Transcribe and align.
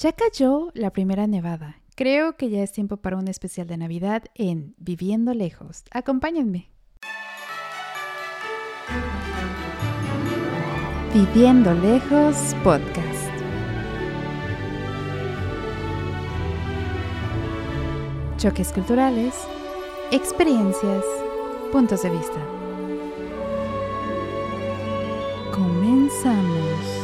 Ya 0.00 0.12
cayó 0.12 0.70
la 0.74 0.92
primera 0.92 1.26
nevada. 1.26 1.80
Creo 1.96 2.36
que 2.36 2.50
ya 2.50 2.62
es 2.62 2.70
tiempo 2.70 2.98
para 2.98 3.16
un 3.16 3.26
especial 3.26 3.66
de 3.66 3.76
Navidad 3.76 4.22
en 4.36 4.76
Viviendo 4.78 5.34
Lejos. 5.34 5.82
Acompáñenme. 5.90 6.70
Viviendo 11.12 11.74
Lejos 11.74 12.54
Podcast. 12.62 13.28
Choques 18.36 18.72
culturales, 18.72 19.34
experiencias, 20.12 21.04
puntos 21.72 22.04
de 22.04 22.10
vista. 22.10 22.46
Comenzamos. 25.52 26.97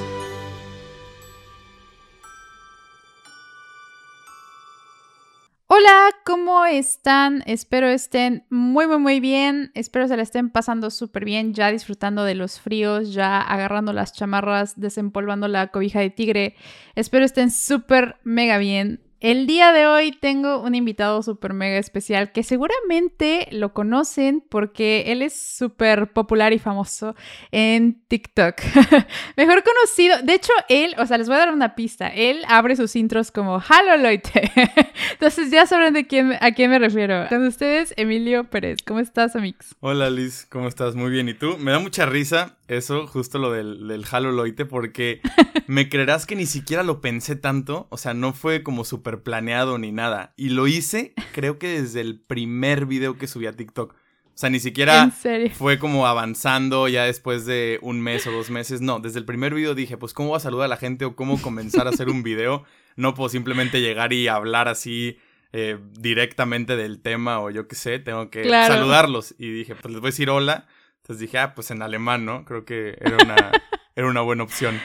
Hola, 5.87 6.16
¿cómo 6.24 6.65
están? 6.65 7.43
Espero 7.45 7.88
estén 7.88 8.47
muy, 8.48 8.87
muy, 8.87 8.97
muy 8.97 9.20
bien. 9.20 9.70
Espero 9.74 10.09
se 10.09 10.16
la 10.16 10.23
estén 10.23 10.48
pasando 10.48 10.88
súper 10.88 11.27
bien, 11.27 11.52
ya 11.52 11.70
disfrutando 11.70 12.24
de 12.24 12.34
los 12.34 12.59
fríos, 12.59 13.12
ya 13.12 13.38
agarrando 13.38 13.93
las 13.93 14.15
chamarras, 14.15 14.80
desempolvando 14.80 15.47
la 15.47 15.69
cobija 15.69 16.01
de 16.01 16.09
tigre. 16.09 16.57
Espero 16.95 17.27
estén 17.27 17.51
súper, 17.51 18.16
mega 18.24 18.57
bien. 18.57 19.02
El 19.24 19.46
día 19.46 19.73
de 19.73 19.87
hoy 19.87 20.12
tengo 20.12 20.59
un 20.59 20.74
invitado 20.74 21.23
súper 21.23 21.55
mega 21.55 21.78
especial 21.78 22.30
que 22.30 22.42
seguramente 22.42 23.48
lo 23.52 23.73
conocen 23.73 24.45
porque 24.46 25.05
él 25.06 25.23
es 25.23 25.34
súper 25.34 26.12
popular 26.12 26.52
y 26.52 26.59
famoso 26.59 27.16
en 27.51 28.02
TikTok. 28.06 28.56
Mejor 29.38 29.65
conocido, 29.65 30.20
de 30.23 30.34
hecho 30.34 30.52
él, 30.68 30.95
o 30.98 31.06
sea, 31.06 31.16
les 31.16 31.29
voy 31.29 31.37
a 31.37 31.38
dar 31.38 31.55
una 31.55 31.74
pista, 31.74 32.09
él 32.09 32.42
abre 32.48 32.77
sus 32.77 32.96
intros 32.96 33.30
como 33.30 33.62
Halo 33.66 33.96
Loite. 33.96 34.52
Entonces 35.12 35.51
ya 35.51 35.65
sabrán 35.65 35.95
de 35.95 36.06
quién, 36.06 36.37
a 36.43 36.52
quién 36.52 36.71
me 36.71 36.79
refiero. 36.79 37.27
Con 37.30 37.46
ustedes, 37.46 37.95
Emilio 37.96 38.45
Pérez. 38.45 38.82
¿Cómo 38.84 39.01
estás, 39.01 39.34
Amix? 39.37 39.74
Hola 39.80 40.10
Liz, 40.10 40.46
¿cómo 40.51 40.68
estás? 40.68 40.96
Muy 40.96 41.10
bien. 41.10 41.30
¿Y 41.30 41.34
tú? 41.34 41.56
Me 41.56 41.71
da 41.71 41.79
mucha 41.79 42.04
risa 42.04 42.59
eso, 42.68 43.07
justo 43.07 43.38
lo 43.38 43.52
del, 43.52 43.87
del 43.88 44.04
Halo 44.10 44.32
Loite, 44.32 44.65
porque 44.65 45.20
me 45.66 45.88
creerás 45.88 46.26
que 46.26 46.37
ni 46.37 46.46
siquiera 46.46 46.82
lo 46.82 47.01
pensé 47.01 47.37
tanto. 47.37 47.87
O 47.90 47.98
sea, 47.98 48.15
no 48.15 48.32
fue 48.32 48.62
como 48.62 48.84
súper 48.84 49.23
planeado 49.23 49.79
ni 49.79 49.93
nada. 49.93 50.32
Y 50.37 50.51
lo 50.51 50.66
hice, 50.66 51.15
creo 51.32 51.59
que 51.59 51.80
desde 51.80 52.01
el 52.01 52.21
primer 52.21 52.87
video 52.87 53.18
que 53.18 53.26
subí 53.26 53.46
a 53.46 53.52
TikTok. 53.52 53.95
O 54.34 54.37
sea, 54.37 54.51
ni 54.51 54.59
siquiera 54.59 55.12
fue 55.56 55.79
como 55.79 56.09
avanzando 56.09 56.88
ya 56.88 57.04
después 57.04 57.46
de 57.46 57.79
un 57.82 58.01
mes 58.01 58.26
o 58.26 58.32
dos 58.32 58.51
meses. 58.51 58.80
No, 58.80 58.99
desde 58.99 59.21
el 59.21 59.24
primer 59.24 59.54
video 59.54 59.76
dije, 59.76 59.96
pues, 59.96 60.12
¿cómo 60.12 60.30
voy 60.30 60.38
a 60.38 60.40
saludar 60.40 60.65
a 60.65 60.68
la 60.68 60.76
gente 60.76 61.04
o 61.04 61.15
cómo 61.15 61.40
comenzar 61.40 61.87
a 61.87 61.90
hacer 61.90 62.09
un 62.09 62.24
video? 62.24 62.65
No 62.96 63.15
puedo 63.15 63.28
simplemente 63.28 63.80
llegar 63.80 64.12
y 64.12 64.26
hablar 64.26 64.66
así 64.66 65.19
eh, 65.53 65.78
directamente 66.00 66.76
del 66.76 67.00
tema 67.00 67.38
o 67.38 67.50
yo 67.50 67.69
qué 67.69 67.76
sé, 67.76 68.00
tengo 68.00 68.28
que 68.28 68.43
saludarlos. 68.49 69.37
Y 69.38 69.53
dije, 69.53 69.76
pues 69.76 69.93
les 69.93 70.00
voy 70.00 70.09
a 70.09 70.10
decir 70.10 70.31
hola. 70.31 70.66
Entonces 71.05 71.21
dije, 71.21 71.37
ah, 71.37 71.55
pues 71.55 71.71
en 71.71 71.83
alemán, 71.83 72.25
¿no? 72.25 72.47
Creo 72.47 72.65
que 72.65 72.97
era 72.99 73.19
una, 73.22 73.37
era 73.94 74.06
una 74.09 74.22
buena 74.22 74.43
opción. 74.43 74.81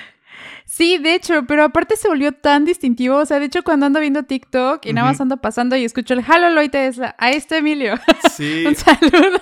Sí, 0.66 0.98
de 0.98 1.16
hecho, 1.16 1.46
pero 1.48 1.64
aparte 1.64 1.96
se 1.96 2.10
volvió 2.10 2.34
tan 2.34 2.66
distintivo. 2.66 3.16
O 3.16 3.26
sea, 3.26 3.40
de 3.40 3.46
hecho, 3.46 3.64
cuando 3.64 3.86
ando 3.86 4.02
viendo 4.02 4.24
TikTok 4.24 4.86
y 4.86 4.92
nada 4.92 5.08
más 5.08 5.22
ando 5.22 5.38
pasando 5.38 5.78
y 5.78 5.86
escucho 5.86 6.14
el 6.14 6.24
Halo 6.28 6.50
Loite, 6.50 6.92
a 7.18 7.32
este 7.32 7.60
Emilio. 7.60 7.96
Sí. 8.36 8.66
Un 8.68 8.76
saludo. 8.76 9.40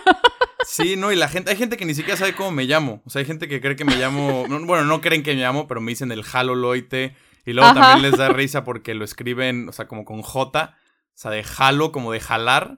Sí, 0.68 0.98
no, 0.98 1.12
y 1.12 1.16
la 1.16 1.28
gente, 1.28 1.50
hay 1.50 1.58
gente 1.58 1.78
que 1.78 1.86
ni 1.86 1.96
siquiera 1.96 2.16
sabe 2.16 2.36
cómo 2.36 2.52
me 2.52 2.66
llamo. 2.66 3.02
O 3.06 3.10
sea, 3.10 3.22
hay 3.22 3.26
gente 3.26 3.48
que 3.48 3.60
cree 3.60 3.76
que 3.76 3.84
me 3.84 3.96
llamo. 3.96 4.46
Bueno, 4.48 4.84
no 4.84 5.02
creen 5.02 5.24
que 5.24 5.34
me 5.34 5.42
llamo, 5.42 5.68
pero 5.68 5.82
me 5.82 5.92
dicen 5.92 6.12
el 6.12 6.24
Halo 6.32 6.54
Loite. 6.54 7.16
Y 7.44 7.54
luego 7.54 7.74
también 7.74 8.04
les 8.04 8.20
da 8.20 8.30
risa 8.30 8.64
porque 8.64 8.94
lo 8.94 9.04
escriben, 9.04 9.68
o 9.68 9.72
sea, 9.72 9.88
como 9.88 10.06
con 10.06 10.22
J. 10.22 10.76
O 10.76 11.12
sea, 11.16 11.32
de 11.32 11.44
Halo, 11.58 11.92
como 11.92 12.12
de 12.12 12.20
jalar. 12.20 12.78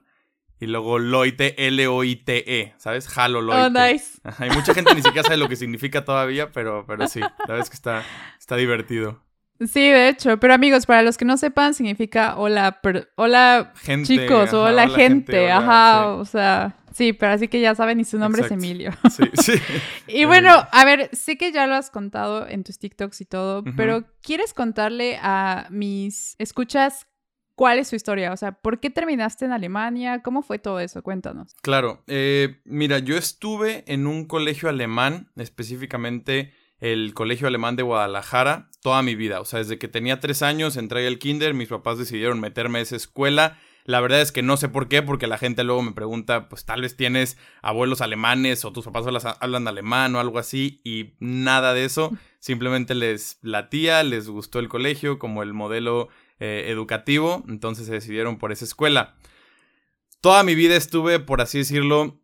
Y 0.60 0.66
luego 0.66 0.98
Loite, 0.98 1.54
L-O-I-T-E, 1.68 2.74
¿sabes? 2.76 3.08
Halo 3.16 3.40
Loite. 3.40 3.62
Oh, 3.62 3.70
nice. 3.70 4.20
Hay 4.38 4.50
mucha 4.50 4.74
gente 4.74 4.94
ni 4.94 5.00
siquiera 5.02 5.22
sabe 5.22 5.38
lo 5.38 5.48
que 5.48 5.56
significa 5.56 6.04
todavía, 6.04 6.52
pero, 6.52 6.84
pero 6.86 7.08
sí, 7.08 7.20
la 7.20 7.32
verdad 7.48 7.60
es 7.60 7.70
que 7.70 7.76
está, 7.76 8.04
está 8.38 8.56
divertido. 8.56 9.22
Sí, 9.58 9.80
de 9.80 10.08
hecho, 10.08 10.38
pero 10.38 10.52
amigos, 10.52 10.84
para 10.84 11.02
los 11.02 11.16
que 11.16 11.24
no 11.24 11.38
sepan, 11.38 11.72
significa 11.74 12.36
hola, 12.36 12.80
hola 13.16 13.72
chicos, 14.04 14.52
o 14.52 14.64
hola, 14.64 14.88
gente, 14.88 15.50
ajá, 15.50 16.08
o 16.08 16.24
sea, 16.24 16.76
sí, 16.92 17.12
pero 17.12 17.32
así 17.32 17.48
que 17.48 17.60
ya 17.60 17.74
saben, 17.74 18.00
y 18.00 18.04
su 18.04 18.18
nombre 18.18 18.42
es 18.42 18.50
Emilio. 18.50 18.92
Sí, 19.10 19.24
sí. 19.34 19.52
y 20.08 20.24
bueno, 20.24 20.66
a 20.72 20.84
ver, 20.84 21.10
sé 21.12 21.36
que 21.36 21.52
ya 21.52 21.66
lo 21.66 21.74
has 21.74 21.90
contado 21.90 22.46
en 22.48 22.64
tus 22.64 22.78
TikToks 22.78 23.20
y 23.20 23.24
todo, 23.26 23.64
pero 23.76 24.04
¿quieres 24.22 24.54
contarle 24.54 25.18
a 25.22 25.66
mis 25.70 26.36
escuchas 26.38 27.06
¿Cuál 27.60 27.78
es 27.78 27.88
su 27.88 27.94
historia? 27.94 28.32
O 28.32 28.38
sea, 28.38 28.52
¿por 28.52 28.80
qué 28.80 28.88
terminaste 28.88 29.44
en 29.44 29.52
Alemania? 29.52 30.22
¿Cómo 30.22 30.40
fue 30.40 30.58
todo 30.58 30.80
eso? 30.80 31.02
Cuéntanos. 31.02 31.54
Claro, 31.60 32.02
eh, 32.06 32.58
mira, 32.64 33.00
yo 33.00 33.18
estuve 33.18 33.84
en 33.86 34.06
un 34.06 34.24
colegio 34.24 34.70
alemán, 34.70 35.28
específicamente 35.36 36.54
el 36.78 37.12
Colegio 37.12 37.46
Alemán 37.46 37.76
de 37.76 37.82
Guadalajara, 37.82 38.70
toda 38.80 39.02
mi 39.02 39.14
vida. 39.14 39.42
O 39.42 39.44
sea, 39.44 39.58
desde 39.58 39.78
que 39.78 39.88
tenía 39.88 40.20
tres 40.20 40.40
años 40.40 40.78
entré 40.78 41.06
al 41.06 41.18
kinder, 41.18 41.52
mis 41.52 41.68
papás 41.68 41.98
decidieron 41.98 42.40
meterme 42.40 42.78
a 42.78 42.82
esa 42.82 42.96
escuela. 42.96 43.58
La 43.84 44.00
verdad 44.00 44.22
es 44.22 44.32
que 44.32 44.40
no 44.40 44.56
sé 44.56 44.70
por 44.70 44.88
qué, 44.88 45.02
porque 45.02 45.26
la 45.26 45.36
gente 45.36 45.62
luego 45.62 45.82
me 45.82 45.92
pregunta, 45.92 46.48
pues 46.48 46.64
tal 46.64 46.80
vez 46.80 46.96
tienes 46.96 47.36
abuelos 47.60 48.00
alemanes 48.00 48.64
o 48.64 48.72
tus 48.72 48.86
papás 48.86 49.04
hablan 49.38 49.68
alemán 49.68 50.14
o 50.14 50.20
algo 50.20 50.38
así, 50.38 50.80
y 50.82 51.12
nada 51.18 51.74
de 51.74 51.84
eso. 51.84 52.10
Simplemente 52.38 52.94
les 52.94 53.38
latía, 53.42 54.02
les 54.02 54.30
gustó 54.30 54.60
el 54.60 54.70
colegio, 54.70 55.18
como 55.18 55.42
el 55.42 55.52
modelo 55.52 56.08
eh, 56.40 56.66
educativo, 56.68 57.44
entonces 57.48 57.86
se 57.86 57.92
decidieron 57.92 58.38
por 58.38 58.50
esa 58.50 58.64
escuela. 58.64 59.14
Toda 60.20 60.42
mi 60.42 60.54
vida 60.54 60.76
estuve, 60.76 61.20
por 61.20 61.40
así 61.40 61.58
decirlo, 61.58 62.20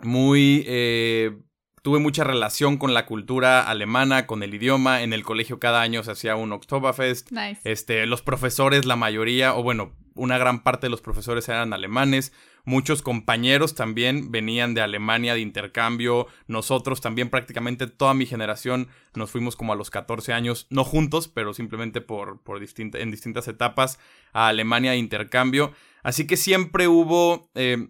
muy... 0.00 0.64
Eh, 0.66 1.38
tuve 1.82 1.98
mucha 1.98 2.24
relación 2.24 2.76
con 2.76 2.92
la 2.92 3.06
cultura 3.06 3.62
alemana, 3.62 4.26
con 4.26 4.42
el 4.42 4.54
idioma. 4.54 5.02
En 5.02 5.12
el 5.12 5.22
colegio 5.24 5.58
cada 5.58 5.80
año 5.80 6.02
se 6.02 6.10
hacía 6.10 6.36
un 6.36 6.52
Oktoberfest. 6.52 7.30
Este, 7.64 8.06
los 8.06 8.22
profesores, 8.22 8.84
la 8.84 8.96
mayoría, 8.96 9.54
o 9.54 9.62
bueno, 9.62 9.96
una 10.14 10.38
gran 10.38 10.62
parte 10.62 10.86
de 10.86 10.90
los 10.90 11.00
profesores 11.00 11.48
eran 11.48 11.72
alemanes. 11.72 12.32
Muchos 12.64 13.02
compañeros 13.02 13.74
también 13.74 14.30
venían 14.30 14.74
de 14.74 14.80
Alemania 14.80 15.34
de 15.34 15.40
intercambio. 15.40 16.26
Nosotros 16.46 17.00
también 17.00 17.30
prácticamente 17.30 17.86
toda 17.86 18.14
mi 18.14 18.26
generación 18.26 18.88
nos 19.14 19.30
fuimos 19.30 19.56
como 19.56 19.72
a 19.72 19.76
los 19.76 19.90
14 19.90 20.32
años, 20.32 20.66
no 20.70 20.84
juntos, 20.84 21.28
pero 21.28 21.54
simplemente 21.54 22.00
por, 22.00 22.42
por 22.42 22.62
en 22.62 23.10
distintas 23.10 23.48
etapas 23.48 23.98
a 24.32 24.48
Alemania 24.48 24.92
de 24.92 24.98
intercambio. 24.98 25.72
Así 26.02 26.26
que 26.26 26.36
siempre 26.36 26.88
hubo 26.88 27.50
eh, 27.54 27.88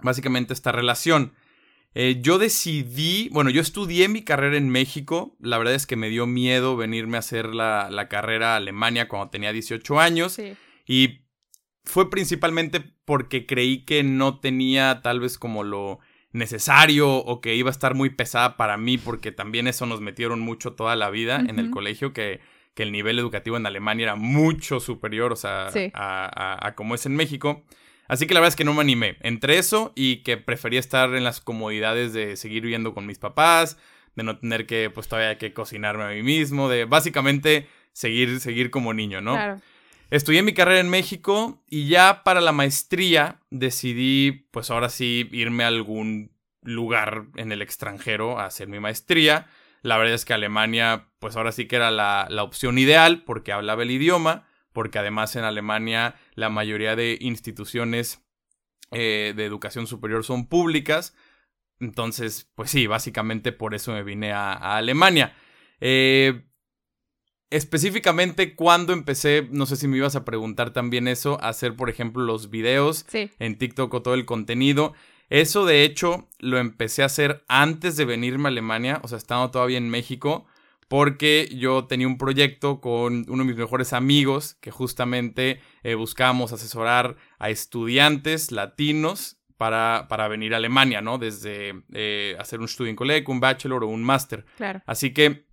básicamente 0.00 0.52
esta 0.52 0.72
relación. 0.72 1.32
Eh, 1.94 2.18
yo 2.20 2.38
decidí, 2.38 3.30
bueno, 3.30 3.48
yo 3.48 3.62
estudié 3.62 4.08
mi 4.08 4.22
carrera 4.22 4.56
en 4.58 4.68
México. 4.68 5.34
La 5.40 5.56
verdad 5.56 5.74
es 5.74 5.86
que 5.86 5.96
me 5.96 6.10
dio 6.10 6.26
miedo 6.26 6.76
venirme 6.76 7.16
a 7.16 7.20
hacer 7.20 7.54
la, 7.54 7.88
la 7.90 8.08
carrera 8.08 8.52
a 8.52 8.56
Alemania 8.56 9.08
cuando 9.08 9.30
tenía 9.30 9.52
18 9.52 9.98
años. 9.98 10.34
Sí. 10.34 10.56
Y 10.86 11.25
fue 11.86 12.10
principalmente 12.10 12.82
porque 13.04 13.46
creí 13.46 13.84
que 13.84 14.02
no 14.02 14.38
tenía 14.40 15.00
tal 15.02 15.20
vez 15.20 15.38
como 15.38 15.64
lo 15.64 16.00
necesario 16.32 17.08
o 17.10 17.40
que 17.40 17.54
iba 17.54 17.70
a 17.70 17.72
estar 17.72 17.94
muy 17.94 18.10
pesada 18.10 18.56
para 18.56 18.76
mí 18.76 18.98
porque 18.98 19.32
también 19.32 19.66
eso 19.66 19.86
nos 19.86 20.00
metieron 20.00 20.40
mucho 20.40 20.74
toda 20.74 20.94
la 20.96 21.08
vida 21.08 21.36
en 21.36 21.58
el 21.58 21.70
colegio 21.70 22.12
que, 22.12 22.40
que, 22.74 22.82
el 22.82 22.92
nivel 22.92 23.18
educativo 23.18 23.56
en 23.56 23.64
Alemania 23.64 24.04
era 24.04 24.16
mucho 24.16 24.80
superior, 24.80 25.32
o 25.32 25.36
sea, 25.36 25.70
a, 25.94 26.66
a, 26.66 26.74
como 26.74 26.94
es 26.94 27.06
en 27.06 27.16
México. 27.16 27.64
Así 28.08 28.26
que 28.26 28.34
la 28.34 28.40
verdad 28.40 28.50
es 28.50 28.56
que 28.56 28.64
no 28.64 28.74
me 28.74 28.82
animé. 28.82 29.16
Entre 29.20 29.58
eso 29.58 29.92
y 29.96 30.18
que 30.18 30.36
prefería 30.36 30.78
estar 30.78 31.14
en 31.14 31.24
las 31.24 31.40
comodidades 31.40 32.12
de 32.12 32.36
seguir 32.36 32.62
viviendo 32.62 32.92
con 32.92 33.06
mis 33.06 33.18
papás, 33.18 33.78
de 34.14 34.22
no 34.22 34.38
tener 34.38 34.66
que, 34.66 34.90
pues 34.90 35.08
todavía 35.08 35.38
que 35.38 35.52
cocinarme 35.52 36.04
a 36.04 36.08
mí 36.08 36.22
mismo, 36.22 36.68
de 36.68 36.84
básicamente 36.84 37.66
seguir, 37.92 38.40
seguir 38.40 38.70
como 38.70 38.92
niño, 38.92 39.20
¿no? 39.20 39.32
Claro. 39.32 39.60
Estudié 40.08 40.42
mi 40.42 40.54
carrera 40.54 40.80
en 40.80 40.88
México 40.88 41.64
y 41.66 41.88
ya 41.88 42.22
para 42.22 42.40
la 42.40 42.52
maestría 42.52 43.40
decidí, 43.50 44.46
pues 44.52 44.70
ahora 44.70 44.88
sí, 44.88 45.28
irme 45.32 45.64
a 45.64 45.68
algún 45.68 46.30
lugar 46.62 47.26
en 47.34 47.50
el 47.50 47.60
extranjero 47.60 48.38
a 48.38 48.46
hacer 48.46 48.68
mi 48.68 48.78
maestría. 48.78 49.48
La 49.82 49.98
verdad 49.98 50.14
es 50.14 50.24
que 50.24 50.32
Alemania, 50.32 51.08
pues 51.18 51.36
ahora 51.36 51.50
sí 51.50 51.66
que 51.66 51.76
era 51.76 51.90
la, 51.90 52.28
opción 52.42 52.78
ideal 52.78 53.24
porque 53.24 53.52
hablaba 53.52 53.82
el 53.82 53.90
idioma, 53.90 54.46
porque 54.72 55.00
además 55.00 55.34
en 55.34 55.44
Alemania 55.44 56.14
la 56.34 56.50
mayoría 56.50 56.94
de 56.94 57.18
instituciones 57.20 58.22
eh, 58.92 59.32
de 59.36 59.44
educación 59.44 59.88
superior 59.88 60.24
son 60.24 60.46
públicas. 60.46 61.16
Entonces, 61.80 62.50
pues 62.54 62.70
sí, 62.70 62.86
básicamente 62.86 63.50
por 63.50 63.74
eso 63.74 63.92
me 63.92 64.04
vine 64.04 64.32
a, 64.32 64.52
a 64.52 64.76
Alemania. 64.76 65.36
Eh, 65.80 66.46
específicamente 67.50 68.54
cuando 68.54 68.92
empecé, 68.92 69.48
no 69.50 69.66
sé 69.66 69.76
si 69.76 69.88
me 69.88 69.96
ibas 69.96 70.16
a 70.16 70.24
preguntar 70.24 70.72
también 70.72 71.08
eso, 71.08 71.38
hacer, 71.42 71.76
por 71.76 71.90
ejemplo, 71.90 72.24
los 72.24 72.50
videos 72.50 73.06
en 73.12 73.58
TikTok 73.58 73.92
o 73.94 74.02
todo 74.02 74.14
el 74.14 74.24
contenido. 74.24 74.94
Eso, 75.28 75.64
de 75.64 75.84
hecho, 75.84 76.28
lo 76.38 76.58
empecé 76.58 77.02
a 77.02 77.06
hacer 77.06 77.44
antes 77.48 77.96
de 77.96 78.04
venirme 78.04 78.48
a 78.48 78.50
Alemania, 78.50 79.00
o 79.02 79.08
sea, 79.08 79.18
estando 79.18 79.50
todavía 79.50 79.78
en 79.78 79.90
México, 79.90 80.46
porque 80.88 81.48
yo 81.52 81.86
tenía 81.86 82.06
un 82.06 82.18
proyecto 82.18 82.80
con 82.80 83.24
uno 83.28 83.42
de 83.42 83.48
mis 83.48 83.56
mejores 83.56 83.92
amigos 83.92 84.54
que 84.60 84.70
justamente 84.70 85.60
eh, 85.82 85.94
buscábamos 85.94 86.52
asesorar 86.52 87.16
a 87.38 87.50
estudiantes 87.50 88.52
latinos 88.52 89.38
para, 89.56 90.06
para 90.08 90.28
venir 90.28 90.54
a 90.54 90.58
Alemania, 90.58 91.00
¿no? 91.00 91.18
Desde 91.18 91.82
eh, 91.92 92.36
hacer 92.38 92.60
un 92.60 92.68
Studienkolleg, 92.68 93.28
un 93.28 93.40
bachelor 93.40 93.82
o 93.82 93.88
un 93.88 94.04
máster. 94.04 94.44
Claro. 94.56 94.82
Así 94.86 95.12
que 95.12 95.46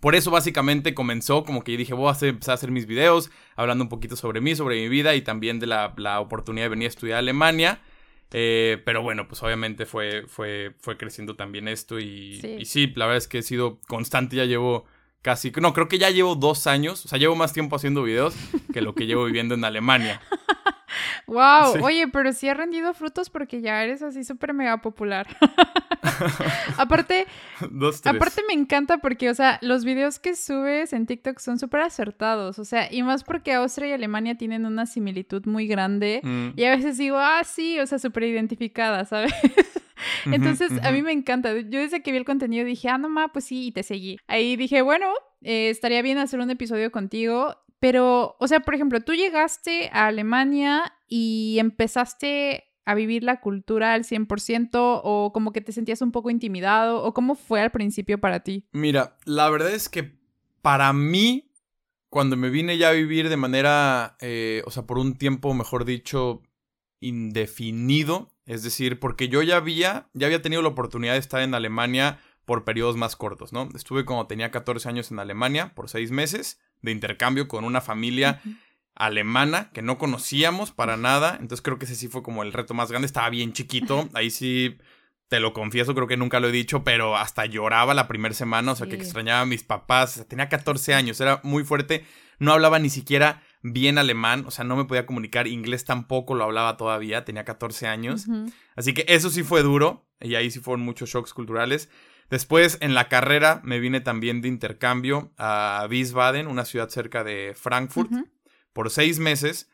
por 0.00 0.14
eso 0.14 0.30
básicamente 0.30 0.94
comenzó 0.94 1.44
como 1.44 1.62
que 1.64 1.72
yo 1.72 1.78
dije, 1.78 1.94
voy 1.94 2.08
a 2.08 2.12
hacer, 2.12 2.30
empezar 2.30 2.52
a 2.52 2.54
hacer 2.54 2.70
mis 2.70 2.86
videos, 2.86 3.30
hablando 3.56 3.84
un 3.84 3.88
poquito 3.88 4.16
sobre 4.16 4.40
mí, 4.40 4.56
sobre 4.56 4.80
mi 4.80 4.88
vida 4.88 5.14
y 5.14 5.22
también 5.22 5.60
de 5.60 5.66
la, 5.66 5.94
la 5.96 6.20
oportunidad 6.20 6.64
de 6.66 6.70
venir 6.70 6.86
a 6.86 6.88
estudiar 6.88 7.16
a 7.16 7.18
Alemania. 7.20 7.80
Eh, 8.34 8.80
pero 8.86 9.02
bueno, 9.02 9.28
pues 9.28 9.42
obviamente 9.42 9.84
fue, 9.84 10.24
fue, 10.26 10.74
fue 10.80 10.96
creciendo 10.96 11.36
también 11.36 11.68
esto 11.68 12.00
y 12.00 12.40
Sí. 12.40 12.56
y 12.60 12.64
sí, 12.64 12.92
la 12.96 13.04
verdad 13.06 13.18
es 13.18 13.28
que 13.28 13.38
he 13.38 13.42
sido 13.42 13.78
constante, 13.88 14.36
ya 14.36 14.46
llevo 14.46 14.86
casi, 15.20 15.52
no, 15.60 15.72
creo 15.74 15.86
que 15.88 15.98
ya 15.98 16.08
llevo 16.10 16.34
dos 16.34 16.66
años, 16.66 17.04
o 17.04 17.08
sea, 17.08 17.18
llevo 17.18 17.36
más 17.36 17.52
tiempo 17.52 17.76
haciendo 17.76 18.02
videos 18.02 18.34
que 18.72 18.80
lo 18.80 18.94
que 18.94 19.06
llevo 19.06 19.24
viviendo 19.26 19.54
en 19.54 19.64
Alemania. 19.64 20.20
Wow, 21.26 21.74
Sí. 21.74 21.78
oye, 21.82 22.08
pero 22.08 22.32
sí 22.32 22.48
ha 22.48 22.54
rendido 22.54 22.92
frutos 22.94 23.30
porque 23.30 23.60
ya 23.60 23.82
eres 23.82 24.02
así 24.02 24.24
súper 24.24 24.52
mega 24.54 24.78
popular. 24.78 25.26
aparte, 26.78 27.26
dos, 27.70 28.04
aparte 28.06 28.42
me 28.48 28.54
encanta 28.54 28.98
porque, 28.98 29.30
o 29.30 29.34
sea, 29.34 29.58
los 29.62 29.84
videos 29.84 30.18
que 30.18 30.34
subes 30.36 30.92
en 30.92 31.06
TikTok 31.06 31.38
son 31.38 31.58
súper 31.58 31.80
acertados, 31.80 32.58
o 32.58 32.64
sea, 32.64 32.92
y 32.92 33.02
más 33.02 33.24
porque 33.24 33.52
Austria 33.54 33.88
y 33.88 33.92
Alemania 33.92 34.36
tienen 34.36 34.66
una 34.66 34.86
similitud 34.86 35.44
muy 35.46 35.66
grande. 35.66 36.20
Mm, 36.22 36.48
Y 36.56 36.64
a 36.64 36.70
veces 36.70 36.98
digo, 36.98 37.16
ah, 37.18 37.42
sí, 37.44 37.78
o 37.80 37.86
sea, 37.86 37.98
súper 37.98 38.24
identificada, 38.24 39.04
¿sabes? 39.04 39.32
Entonces, 40.26 40.72
a 40.82 40.90
mí 40.90 41.00
me 41.02 41.12
encanta. 41.12 41.52
Yo 41.54 41.78
desde 41.80 42.02
que 42.02 42.10
vi 42.10 42.18
el 42.18 42.24
contenido 42.24 42.64
dije, 42.64 42.88
ah, 42.88 42.98
no, 42.98 43.08
ma, 43.08 43.28
pues 43.32 43.44
sí, 43.44 43.68
y 43.68 43.72
te 43.72 43.82
seguí. 43.82 44.18
Ahí 44.26 44.56
dije, 44.56 44.82
bueno, 44.82 45.06
eh, 45.42 45.70
estaría 45.70 46.02
bien 46.02 46.18
hacer 46.18 46.40
un 46.40 46.50
episodio 46.50 46.90
contigo. 46.90 47.56
Pero, 47.82 48.36
o 48.38 48.46
sea, 48.46 48.60
por 48.60 48.76
ejemplo, 48.76 49.00
tú 49.00 49.12
llegaste 49.12 49.90
a 49.92 50.06
Alemania 50.06 50.94
y 51.08 51.56
empezaste 51.58 52.62
a 52.84 52.94
vivir 52.94 53.24
la 53.24 53.40
cultura 53.40 53.92
al 53.94 54.04
100% 54.04 54.70
o 55.02 55.32
como 55.34 55.52
que 55.52 55.62
te 55.62 55.72
sentías 55.72 56.00
un 56.00 56.12
poco 56.12 56.30
intimidado 56.30 57.02
o 57.02 57.12
cómo 57.12 57.34
fue 57.34 57.60
al 57.60 57.72
principio 57.72 58.20
para 58.20 58.44
ti. 58.44 58.68
Mira, 58.70 59.16
la 59.24 59.50
verdad 59.50 59.72
es 59.72 59.88
que 59.88 60.16
para 60.62 60.92
mí, 60.92 61.50
cuando 62.08 62.36
me 62.36 62.50
vine 62.50 62.78
ya 62.78 62.90
a 62.90 62.92
vivir 62.92 63.28
de 63.28 63.36
manera, 63.36 64.16
eh, 64.20 64.62
o 64.64 64.70
sea, 64.70 64.86
por 64.86 64.98
un 64.98 65.18
tiempo, 65.18 65.52
mejor 65.52 65.84
dicho, 65.84 66.40
indefinido, 67.00 68.28
es 68.46 68.62
decir, 68.62 69.00
porque 69.00 69.28
yo 69.28 69.42
ya 69.42 69.56
había, 69.56 70.08
ya 70.14 70.28
había 70.28 70.40
tenido 70.40 70.62
la 70.62 70.68
oportunidad 70.68 71.14
de 71.14 71.18
estar 71.18 71.42
en 71.42 71.52
Alemania 71.52 72.20
por 72.44 72.62
periodos 72.62 72.96
más 72.96 73.16
cortos, 73.16 73.52
¿no? 73.52 73.68
Estuve 73.74 74.04
cuando 74.04 74.28
tenía 74.28 74.52
14 74.52 74.88
años 74.88 75.10
en 75.10 75.18
Alemania 75.18 75.74
por 75.74 75.88
seis 75.88 76.12
meses 76.12 76.60
de 76.82 76.92
intercambio 76.92 77.48
con 77.48 77.64
una 77.64 77.80
familia 77.80 78.40
alemana 78.94 79.70
que 79.72 79.82
no 79.82 79.98
conocíamos 79.98 80.70
para 80.72 80.96
nada. 80.96 81.36
Entonces 81.40 81.62
creo 81.62 81.78
que 81.78 81.86
ese 81.86 81.94
sí 81.94 82.08
fue 82.08 82.22
como 82.22 82.42
el 82.42 82.52
reto 82.52 82.74
más 82.74 82.90
grande. 82.90 83.06
Estaba 83.06 83.30
bien 83.30 83.52
chiquito. 83.52 84.08
Ahí 84.14 84.30
sí, 84.30 84.76
te 85.28 85.40
lo 85.40 85.52
confieso, 85.52 85.94
creo 85.94 86.06
que 86.06 86.16
nunca 86.16 86.40
lo 86.40 86.48
he 86.48 86.52
dicho, 86.52 86.84
pero 86.84 87.16
hasta 87.16 87.46
lloraba 87.46 87.94
la 87.94 88.08
primera 88.08 88.34
semana. 88.34 88.72
O 88.72 88.76
sea, 88.76 88.86
que 88.86 88.96
extrañaba 88.96 89.40
a 89.40 89.46
mis 89.46 89.62
papás. 89.62 90.12
O 90.12 90.14
sea, 90.16 90.24
tenía 90.24 90.48
14 90.48 90.94
años, 90.94 91.20
era 91.20 91.40
muy 91.42 91.64
fuerte. 91.64 92.04
No 92.38 92.52
hablaba 92.52 92.78
ni 92.78 92.90
siquiera 92.90 93.42
bien 93.62 93.98
alemán. 93.98 94.44
O 94.46 94.50
sea, 94.50 94.64
no 94.64 94.76
me 94.76 94.84
podía 94.84 95.06
comunicar. 95.06 95.46
Inglés 95.46 95.84
tampoco 95.84 96.34
lo 96.34 96.44
hablaba 96.44 96.76
todavía. 96.76 97.24
Tenía 97.24 97.44
14 97.44 97.86
años. 97.86 98.26
Así 98.76 98.92
que 98.92 99.04
eso 99.08 99.30
sí 99.30 99.42
fue 99.42 99.62
duro. 99.62 100.06
Y 100.20 100.34
ahí 100.34 100.50
sí 100.50 100.60
fueron 100.60 100.84
muchos 100.84 101.08
shocks 101.08 101.32
culturales. 101.32 101.88
Después, 102.32 102.78
en 102.80 102.94
la 102.94 103.08
carrera, 103.10 103.60
me 103.62 103.78
vine 103.78 104.00
también 104.00 104.40
de 104.40 104.48
intercambio 104.48 105.34
a 105.36 105.86
Wiesbaden, 105.90 106.46
una 106.46 106.64
ciudad 106.64 106.88
cerca 106.88 107.24
de 107.24 107.52
Frankfurt 107.54 108.10
por 108.72 108.88
seis 108.88 109.18
meses. 109.18 109.68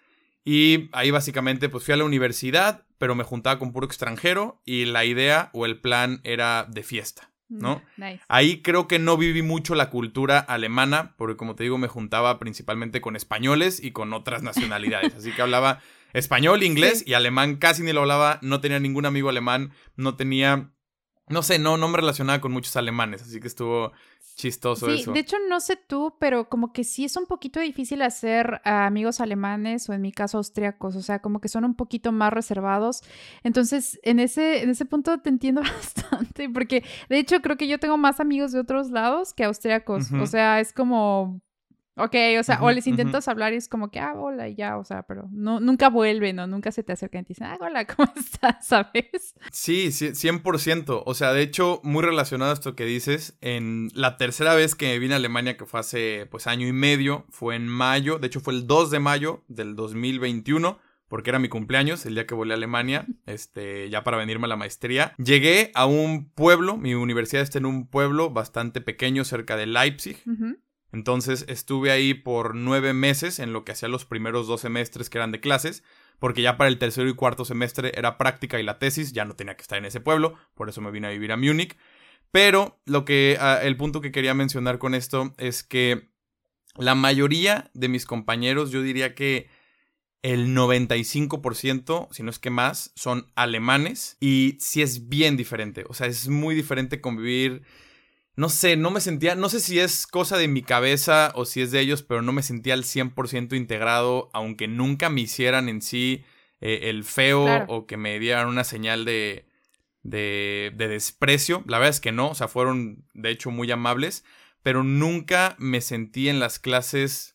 Y 0.45 0.89
ahí 0.93 1.13
básicamente 1.13 1.69
pues 1.69 1.85
fui 1.85 1.95
a 1.95 1.97
la 1.97 2.03
universidad, 2.05 2.85
pero 2.99 3.15
me 3.15 3.23
juntaba 3.23 3.61
con 3.61 3.73
puro 3.73 3.87
extranjero 3.87 4.61
y 4.65 4.87
la 4.87 5.05
idea 5.05 5.51
o 5.53 5.67
el 5.67 5.79
plan 5.81 6.21
era 6.25 6.67
de 6.69 6.83
fiesta. 6.83 7.31
¿no? 7.49 7.81
Nice. 7.97 8.21
Ahí 8.27 8.61
creo 8.61 8.89
que 8.89 8.99
no 8.99 9.17
viví 9.17 9.43
mucho 9.43 9.77
la 9.77 9.89
cultura 9.89 10.41
alemana, 10.41 11.15
porque 11.17 11.37
como 11.37 11.55
te 11.55 11.63
digo 11.63 11.79
me 11.79 11.87
juntaba 11.87 12.41
principalmente 12.41 13.01
con 13.01 13.15
españoles 13.15 13.79
y 13.83 13.93
con 13.93 14.13
otras 14.13 14.43
nacionalidades. 14.43 15.15
Así 15.15 15.31
que 15.31 15.43
hablaba 15.43 15.81
español, 16.13 16.65
inglés 16.65 16.99
Sí. 16.99 17.05
y 17.11 17.15
alemán 17.15 17.55
casi 17.55 17.85
ni 17.85 17.93
lo 17.93 18.01
hablaba, 18.01 18.41
no 18.43 18.61
tenía 18.61 18.81
ningún 18.81 19.07
amigo 19.07 19.29
alemán, 19.29 19.71
no 19.95 20.17
tenía... 20.17 20.73
No 21.31 21.43
sé, 21.43 21.59
no, 21.59 21.77
no 21.77 21.89
me 21.89 21.97
relacionaba 21.97 22.41
con 22.41 22.53
muchos 22.53 22.77
alemanes, 22.77 23.23
así 23.23 23.41
que 23.41 23.49
estuvo 23.49 23.93
chistoso 24.39 24.87
Sí, 24.87 25.01
eso. 25.01 25.13
de 25.13 25.21
hecho 25.21 25.37
no 25.49 25.59
sé 25.59 25.77
tú, 25.77 26.15
pero 26.21 26.49
como 26.49 26.73
que 26.73 26.85
sí 26.85 27.05
es 27.05 27.17
un 27.17 27.27
poquito 27.27 27.59
difícil 27.59 28.03
hacer 28.03 28.61
amigos 28.65 29.21
alemanes 29.21 29.89
o 29.89 29.93
en 29.93 30.01
mi 30.01 30.13
caso 30.13 30.39
austriacos, 30.39 30.95
o 30.95 31.03
sea, 31.03 31.19
como 31.19 31.41
que 31.41 31.49
son 31.49 31.65
un 31.65 31.75
poquito 31.75 32.13
más 32.13 32.33
reservados. 32.33 33.03
Entonces, 33.43 33.99
en 34.05 34.21
ese, 34.21 34.63
en 34.63 34.71
ese 34.71 34.85
punto 34.85 35.19
te 35.19 35.29
entiendo 35.29 35.61
bastante, 35.63 36.49
porque 36.49 36.85
de 37.09 37.19
hecho 37.19 37.43
creo 37.43 37.57
que 37.57 37.67
yo 37.67 37.79
tengo 37.81 37.99
más 37.99 38.21
amigos 38.21 38.53
de 38.53 38.61
otros 38.61 38.91
lados 38.91 39.35
que 39.35 39.45
austriacos, 39.45 40.13
o 40.13 40.27
sea, 40.27 40.61
es 40.61 40.73
como... 40.73 41.41
Ok, 41.99 42.15
o 42.39 42.43
sea, 42.43 42.63
o 42.63 42.71
les 42.71 42.87
intentas 42.87 43.29
hablar 43.29 43.53
y 43.53 43.57
es 43.57 43.69
como 43.69 43.91
que, 43.91 43.99
ah, 43.99 44.15
hola, 44.17 44.49
y 44.49 44.55
ya, 44.55 44.79
o 44.79 44.85
sea, 44.85 45.03
pero 45.03 45.29
no, 45.33 45.61
nunca 45.61 45.89
vuelven 45.89 46.39
o 46.39 46.47
nunca 46.47 46.71
se 46.73 46.83
te 46.83 46.93
acercan 46.93 47.23
y 47.23 47.25
te 47.25 47.29
dicen, 47.29 47.47
ah, 47.49 47.59
hola, 47.61 47.87
¿cómo 47.97 48.11
estás? 48.17 48.67
¿Sabes? 48.67 49.35
Sí, 49.51 49.93
sí, 49.93 50.09
100%. 50.09 51.03
O 51.05 51.15
sea, 51.15 51.33
de 51.33 51.43
hecho, 51.43 51.81
muy 51.83 52.03
relacionado 52.03 52.51
a 52.51 52.55
esto 52.55 52.75
que 52.75 52.85
dices, 52.85 53.37
en 53.41 53.89
la 53.95 54.17
tercera 54.17 54.55
vez 54.55 54.75
que 54.75 54.99
vine 54.99 55.15
a 55.15 55.17
Alemania, 55.17 55.57
que 55.57 55.67
fue 55.67 55.81
hace 55.81 56.27
pues 56.31 56.47
año 56.47 56.67
y 56.67 56.73
medio, 56.73 57.27
fue 57.31 57.57
en 57.57 57.67
mayo, 57.67 58.19
de 58.19 58.29
hecho 58.29 58.41
fue 58.41 58.55
el 58.55 58.67
2 58.67 58.91
de 58.91 59.01
mayo 59.01 59.45
del 59.49 59.75
2021, 59.77 60.79
porque 61.09 61.31
era 61.31 61.39
mi 61.39 61.49
cumpleaños, 61.49 62.05
el 62.07 62.15
día 62.15 62.27
que 62.27 62.35
volé 62.35 62.55
a 62.55 62.57
Alemania, 62.57 63.07
este, 63.27 63.91
ya 63.91 64.05
para 64.05 64.19
venirme 64.19 64.45
a 64.45 64.49
la 64.49 64.57
maestría. 64.57 65.15
Llegué 65.19 65.73
a 65.75 65.87
un 65.87 66.31
pueblo, 66.31 66.77
mi 66.77 66.95
universidad 66.95 67.43
está 67.43 67.59
en 67.59 67.67
un 67.67 67.89
pueblo 67.89 68.31
bastante 68.31 68.81
pequeño 68.81 69.25
cerca 69.25 69.57
de 69.57 69.67
Leipzig, 69.67 70.23
Ujú. 70.27 70.59
Entonces 70.93 71.45
estuve 71.49 71.91
ahí 71.91 72.15
por 72.15 72.55
nueve 72.55 72.95
meses 72.95 73.39
en 73.39 73.53
lo 73.53 73.65
que 73.65 73.73
hacía 73.73 73.89
los 73.89 74.05
primeros 74.05 74.47
dos 74.47 74.63
semestres 74.63 75.11
que 75.11 75.19
eran 75.19 75.33
de 75.33 75.41
clases, 75.41 75.83
porque 76.19 76.43
ya 76.43 76.57
para 76.57 76.69
el 76.69 76.79
tercero 76.79 77.09
y 77.09 77.15
cuarto 77.15 77.45
semestre 77.45 77.93
era 77.95 78.19
práctica 78.19 78.59
y 78.59 78.63
la 78.63 78.79
tesis, 78.79 79.13
ya 79.13 79.25
no 79.25 79.37
tenía 79.37 79.57
que 79.57 79.63
estar 79.63 79.79
en 79.79 79.85
ese 79.85 80.01
pueblo, 80.01 80.35
por 80.55 80.69
eso 80.69 80.81
me 80.81 80.91
vine 80.91 81.09
a 81.09 81.11
vivir 81.11 81.33
a 81.33 81.37
Múnich. 81.37 81.77
Pero 82.31 82.79
lo 82.85 83.05
que, 83.05 83.39
ah, 83.41 83.61
el 83.63 83.77
punto 83.77 84.01
que 84.01 84.13
quería 84.13 84.35
mencionar 84.35 84.79
con 84.79 84.95
esto 84.95 85.35
es 85.39 85.63
que 85.63 86.11
la 86.77 86.95
mayoría 86.95 87.71
de 87.75 87.89
mis 87.89 88.05
compañeros, 88.05 88.71
yo 88.71 88.83
diría 88.83 89.15
que 89.15 89.49
el 90.23 90.55
95%, 90.55 92.09
si 92.11 92.23
no 92.23 92.31
es 92.31 92.39
que 92.39 92.51
más, 92.51 92.93
son 92.97 93.31
alemanes 93.35 94.17
y 94.21 94.57
sí 94.61 94.83
es 94.83 95.09
bien 95.09 95.37
diferente, 95.37 95.85
o 95.89 95.95
sea, 95.95 96.07
es 96.07 96.29
muy 96.29 96.55
diferente 96.55 97.01
convivir 97.01 97.63
no 98.39 98.49
sé, 98.49 98.77
no 98.77 98.91
me 98.91 99.01
sentía, 99.01 99.35
no 99.35 99.49
sé 99.49 99.59
si 99.61 99.79
es 99.81 100.07
cosa 100.07 100.37
de 100.39 100.47
mi 100.49 100.63
cabeza 100.63 101.33
o 101.35 101.45
si 101.45 101.61
es 101.61 101.71
de 101.73 101.81
ellos, 101.81 102.03
pero 102.03 102.23
no 102.23 102.33
me 102.33 102.43
sentía 102.43 102.75
al 102.75 102.85
100% 102.85 103.57
integrado, 103.57 104.31
aunque 104.33 104.69
nunca 104.69 105.09
me 105.11 105.23
hicieran 105.23 105.69
en 105.69 105.83
sí 105.83 106.25
eh, 106.61 106.83
el 106.91 107.05
feo 107.05 107.45
Claro. 107.45 107.65
o 107.69 107.87
que 107.87 107.97
me 107.97 108.19
dieran 108.19 108.49
una 108.49 108.65
señal 108.65 109.05
de, 109.05 109.47
de, 110.03 110.73
de 110.77 110.89
desprecio. 110.89 111.65
La 111.67 111.79
verdad 111.79 111.91
es 111.91 112.01
que 112.01 112.13
no, 112.13 112.31
o 112.31 112.35
sea, 112.35 112.49
fueron 112.49 113.05
de 113.15 113.31
hecho 113.31 113.51
muy 113.51 113.71
amables, 113.71 114.25
pero 114.63 114.85
nunca 114.85 115.57
me 115.59 115.81
sentí 115.81 116.29
en 116.29 116.41
las 116.41 116.59
clases... 116.59 117.35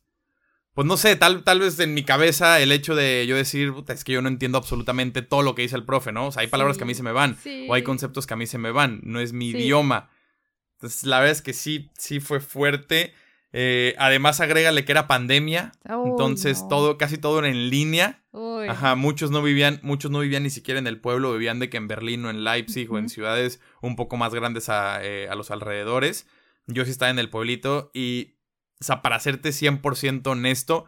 Pues 0.74 0.88
no 0.88 0.98
sé, 0.98 1.16
tal, 1.16 1.44
tal 1.44 1.60
vez 1.60 1.80
en 1.80 1.94
mi 1.94 2.04
cabeza 2.04 2.60
el 2.60 2.72
hecho 2.72 2.96
de 2.96 3.28
yo 3.28 3.36
decir, 3.36 3.74
"Puta, 3.74 3.94
es 3.94 4.04
que 4.04 4.12
yo 4.14 4.24
no 4.24 4.28
entiendo 4.28 4.58
absolutamente 4.58 5.22
todo 5.22 5.44
lo 5.44 5.54
que 5.54 5.62
dice 5.62 5.76
el 5.76 5.86
profe, 5.86 6.12
¿no? 6.12 6.28
O 6.28 6.32
sea, 6.32 6.42
hay 6.42 6.48
palabras 6.48 6.78
que 6.78 6.84
a 6.84 6.88
mí 6.88 6.96
se 6.96 7.04
me 7.04 7.12
van, 7.12 7.38
sí. 7.44 7.68
o 7.70 7.76
hay 7.76 7.84
conceptos 7.84 8.26
que 8.26 8.34
a 8.34 8.38
mí 8.38 8.48
se 8.48 8.58
me 8.58 8.72
van, 8.72 9.00
no 9.04 9.20
es 9.20 9.34
mi 9.34 9.52
Sí. 9.52 9.58
idioma. 9.58 10.10
Entonces, 10.84 11.06
la 11.06 11.20
verdad 11.20 11.32
es 11.32 11.42
que 11.42 11.54
sí, 11.54 11.92
sí 11.98 12.20
fue 12.20 12.42
fuerte. 12.42 13.14
Eh, 13.54 13.96
además, 13.98 14.42
agrégale 14.42 14.84
que 14.84 14.92
era 14.92 15.08
pandemia. 15.08 15.72
Entonces, 15.86 16.62
no. 16.64 16.68
todo, 16.68 16.98
casi 16.98 17.18
todo 17.18 17.40
era 17.40 17.48
en 17.48 17.70
línea. 17.70 18.22
Uy. 18.34 18.68
Ajá, 18.68 18.96
muchos 18.96 19.32
no 19.32 19.42
vivían, 19.42 19.80
muchos 19.82 20.12
no 20.12 20.20
vivían 20.20 20.44
ni 20.44 20.50
siquiera 20.50 20.82
en 20.82 20.88
el 20.88 21.00
pueblo, 21.00 21.32
vivían 21.32 21.60
de 21.60 21.70
que 21.70 21.78
en 21.78 21.88
Berlín 21.88 22.26
o 22.26 22.30
en 22.30 22.44
Leipzig 22.44 22.92
o 22.92 22.98
en 22.98 23.08
ciudades 23.08 23.62
un 23.82 23.96
poco 23.96 24.18
más 24.18 24.36
grandes 24.36 24.68
a, 24.68 25.02
eh, 25.02 25.30
a 25.30 25.36
los 25.36 25.52
alrededores. 25.52 26.28
Yo 26.68 26.84
sí 26.84 26.92
estaba 26.92 27.12
en 27.12 27.20
el 27.20 27.30
pueblito 27.30 27.90
y, 27.94 28.36
o 28.82 28.84
sea, 28.84 29.02
para 29.02 29.22
serte 29.22 29.52
100% 29.54 30.28
honesto, 30.28 30.84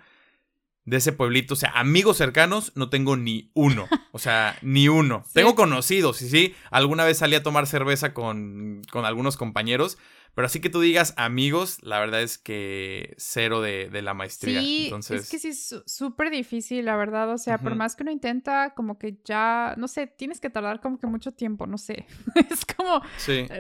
de 0.86 0.98
ese 0.98 1.12
pueblito, 1.12 1.56
o 1.56 1.58
sea, 1.58 1.72
amigos 1.72 2.18
cercanos 2.18 2.72
no 2.76 2.90
tengo 2.90 3.18
ni 3.18 3.50
uno, 3.54 3.88
o 4.12 4.20
sea, 4.20 4.58
ni 4.62 4.88
uno. 4.88 5.24
Sí. 5.26 5.34
Tengo 5.34 5.56
conocidos, 5.56 6.22
y 6.22 6.30
sí, 6.30 6.56
alguna 6.70 7.04
vez 7.04 7.18
salí 7.18 7.36
a 7.36 7.44
tomar 7.44 7.68
cerveza 7.68 8.14
con, 8.14 8.82
con 8.92 9.06
algunos 9.06 9.36
compañeros, 9.36 9.98
Pero 10.36 10.48
así 10.48 10.60
que 10.60 10.70
tú 10.70 10.82
digas 10.82 11.14
amigos, 11.16 11.80
la 11.82 11.98
verdad 12.00 12.22
es 12.22 12.38
que 12.38 13.16
cero 13.18 13.62
de, 13.62 13.90
la 14.02 14.14
maestría. 14.14 14.60
Sí, 14.60 14.92
es 15.10 15.30
que 15.30 15.40
sí 15.40 15.48
es 15.48 15.82
súper 15.86 16.30
difícil, 16.30 16.84
la 16.86 16.98
verdad. 16.98 17.32
O 17.32 17.38
sea, 17.38 17.58
por 17.58 17.76
más 17.76 17.96
que 17.96 18.04
uno 18.04 18.12
intenta, 18.12 18.74
como 18.76 19.00
que 19.00 19.18
ya, 19.24 19.74
no 19.78 19.88
sé, 19.88 20.08
tienes 20.08 20.42
que 20.42 20.50
tardar 20.50 20.82
como 20.82 21.00
que 21.00 21.08
mucho 21.08 21.32
tiempo, 21.32 21.66
no 21.68 21.78
sé. 21.78 22.06
es 22.50 22.66
como 22.66 23.02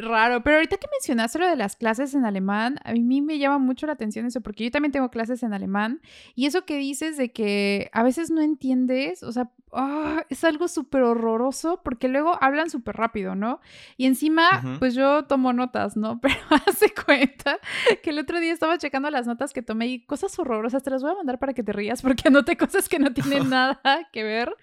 raro. 0.02 0.44
Pero 0.44 0.58
ahorita 0.58 0.76
que 0.76 0.88
mencionaste 0.92 1.40
lo 1.40 1.48
de 1.48 1.56
las 1.56 1.78
clases 1.78 2.14
en 2.14 2.26
alemán, 2.26 2.78
a 2.84 2.92
mí 2.92 3.22
me 3.22 3.40
llama 3.40 3.58
mucho 3.58 3.88
la 3.88 3.94
atención 3.94 4.26
eso, 4.26 4.42
porque 4.42 4.66
yo 4.66 4.72
también 4.72 4.92
tengo 4.92 5.10
clases 5.10 5.44
en 5.44 5.54
alemán. 5.54 6.02
Y 6.36 6.46
eso 6.46 6.66
que 6.66 6.78
dices 6.78 7.16
de 7.16 7.32
que 7.32 7.90
a 7.94 8.04
veces 8.04 8.32
no 8.32 8.42
entiendes, 8.42 9.24
o 9.24 9.32
sea, 9.32 9.50
ah, 9.76 10.24
es 10.30 10.44
algo 10.44 10.68
súper 10.68 11.04
horroroso, 11.04 11.82
porque 11.84 12.08
luego 12.08 12.38
hablan 12.42 12.70
súper 12.70 12.96
rápido, 12.96 13.36
¿no? 13.36 13.60
Y 13.98 14.06
encima, 14.06 14.78
pues 14.80 14.96
yo 14.96 15.26
tomo 15.26 15.54
notas, 15.54 15.96
¿no? 15.98 16.20
Pero 16.22 16.36
hace 16.68 16.94
cuenta 16.94 17.60
que 18.04 18.10
el 18.10 18.20
otro 18.20 18.40
día 18.40 18.54
estaba 18.54 18.78
checando 18.78 19.10
las 19.10 19.28
notas 19.28 19.54
que 19.54 19.62
tomé 19.62 19.88
y 19.88 20.06
cosas 20.06 20.38
horrorosas, 20.40 20.84
te 20.84 20.90
las 20.90 21.02
voy 21.02 21.12
a 21.12 21.16
mandar 21.16 21.40
para 21.40 21.54
que 21.54 21.64
te 21.64 21.74
rías 21.74 22.02
porque 22.02 22.28
anoté 22.28 22.58
cosas 22.58 22.90
que 22.90 23.00
no 23.00 23.14
tienen 23.14 23.50
nada 23.50 23.80
que 24.12 24.24
ver. 24.24 24.56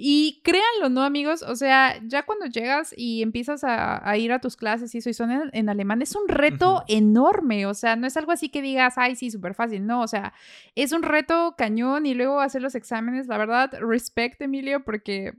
Y 0.00 0.40
créanlo, 0.44 0.90
¿no, 0.90 1.02
amigos? 1.02 1.42
O 1.42 1.56
sea, 1.56 2.00
ya 2.06 2.24
cuando 2.24 2.46
llegas 2.46 2.94
y 2.96 3.20
empiezas 3.20 3.64
a, 3.64 4.16
ir 4.16 4.30
a 4.30 4.40
tus 4.40 4.54
clases 4.54 4.94
y 4.94 4.98
eso 4.98 5.10
y 5.10 5.14
son 5.14 5.50
en, 5.52 5.68
alemán, 5.68 6.02
es 6.02 6.14
un 6.14 6.28
reto 6.28 6.84
enorme. 6.86 7.66
O 7.66 7.74
sea, 7.74 7.96
no 7.96 8.06
es 8.06 8.16
algo 8.16 8.30
así 8.30 8.48
que 8.48 8.62
digas, 8.62 8.94
ay, 8.96 9.16
sí, 9.16 9.32
súper 9.32 9.54
fácil. 9.54 9.84
No, 9.84 10.00
o 10.00 10.06
sea, 10.06 10.34
es 10.76 10.92
un 10.92 11.02
reto 11.02 11.56
cañón 11.58 12.06
y 12.06 12.14
luego 12.14 12.40
hacer 12.40 12.62
los 12.62 12.76
exámenes. 12.76 13.26
La 13.26 13.38
verdad, 13.38 13.72
respect, 13.80 14.40
Emilio, 14.40 14.84
porque, 14.84 15.32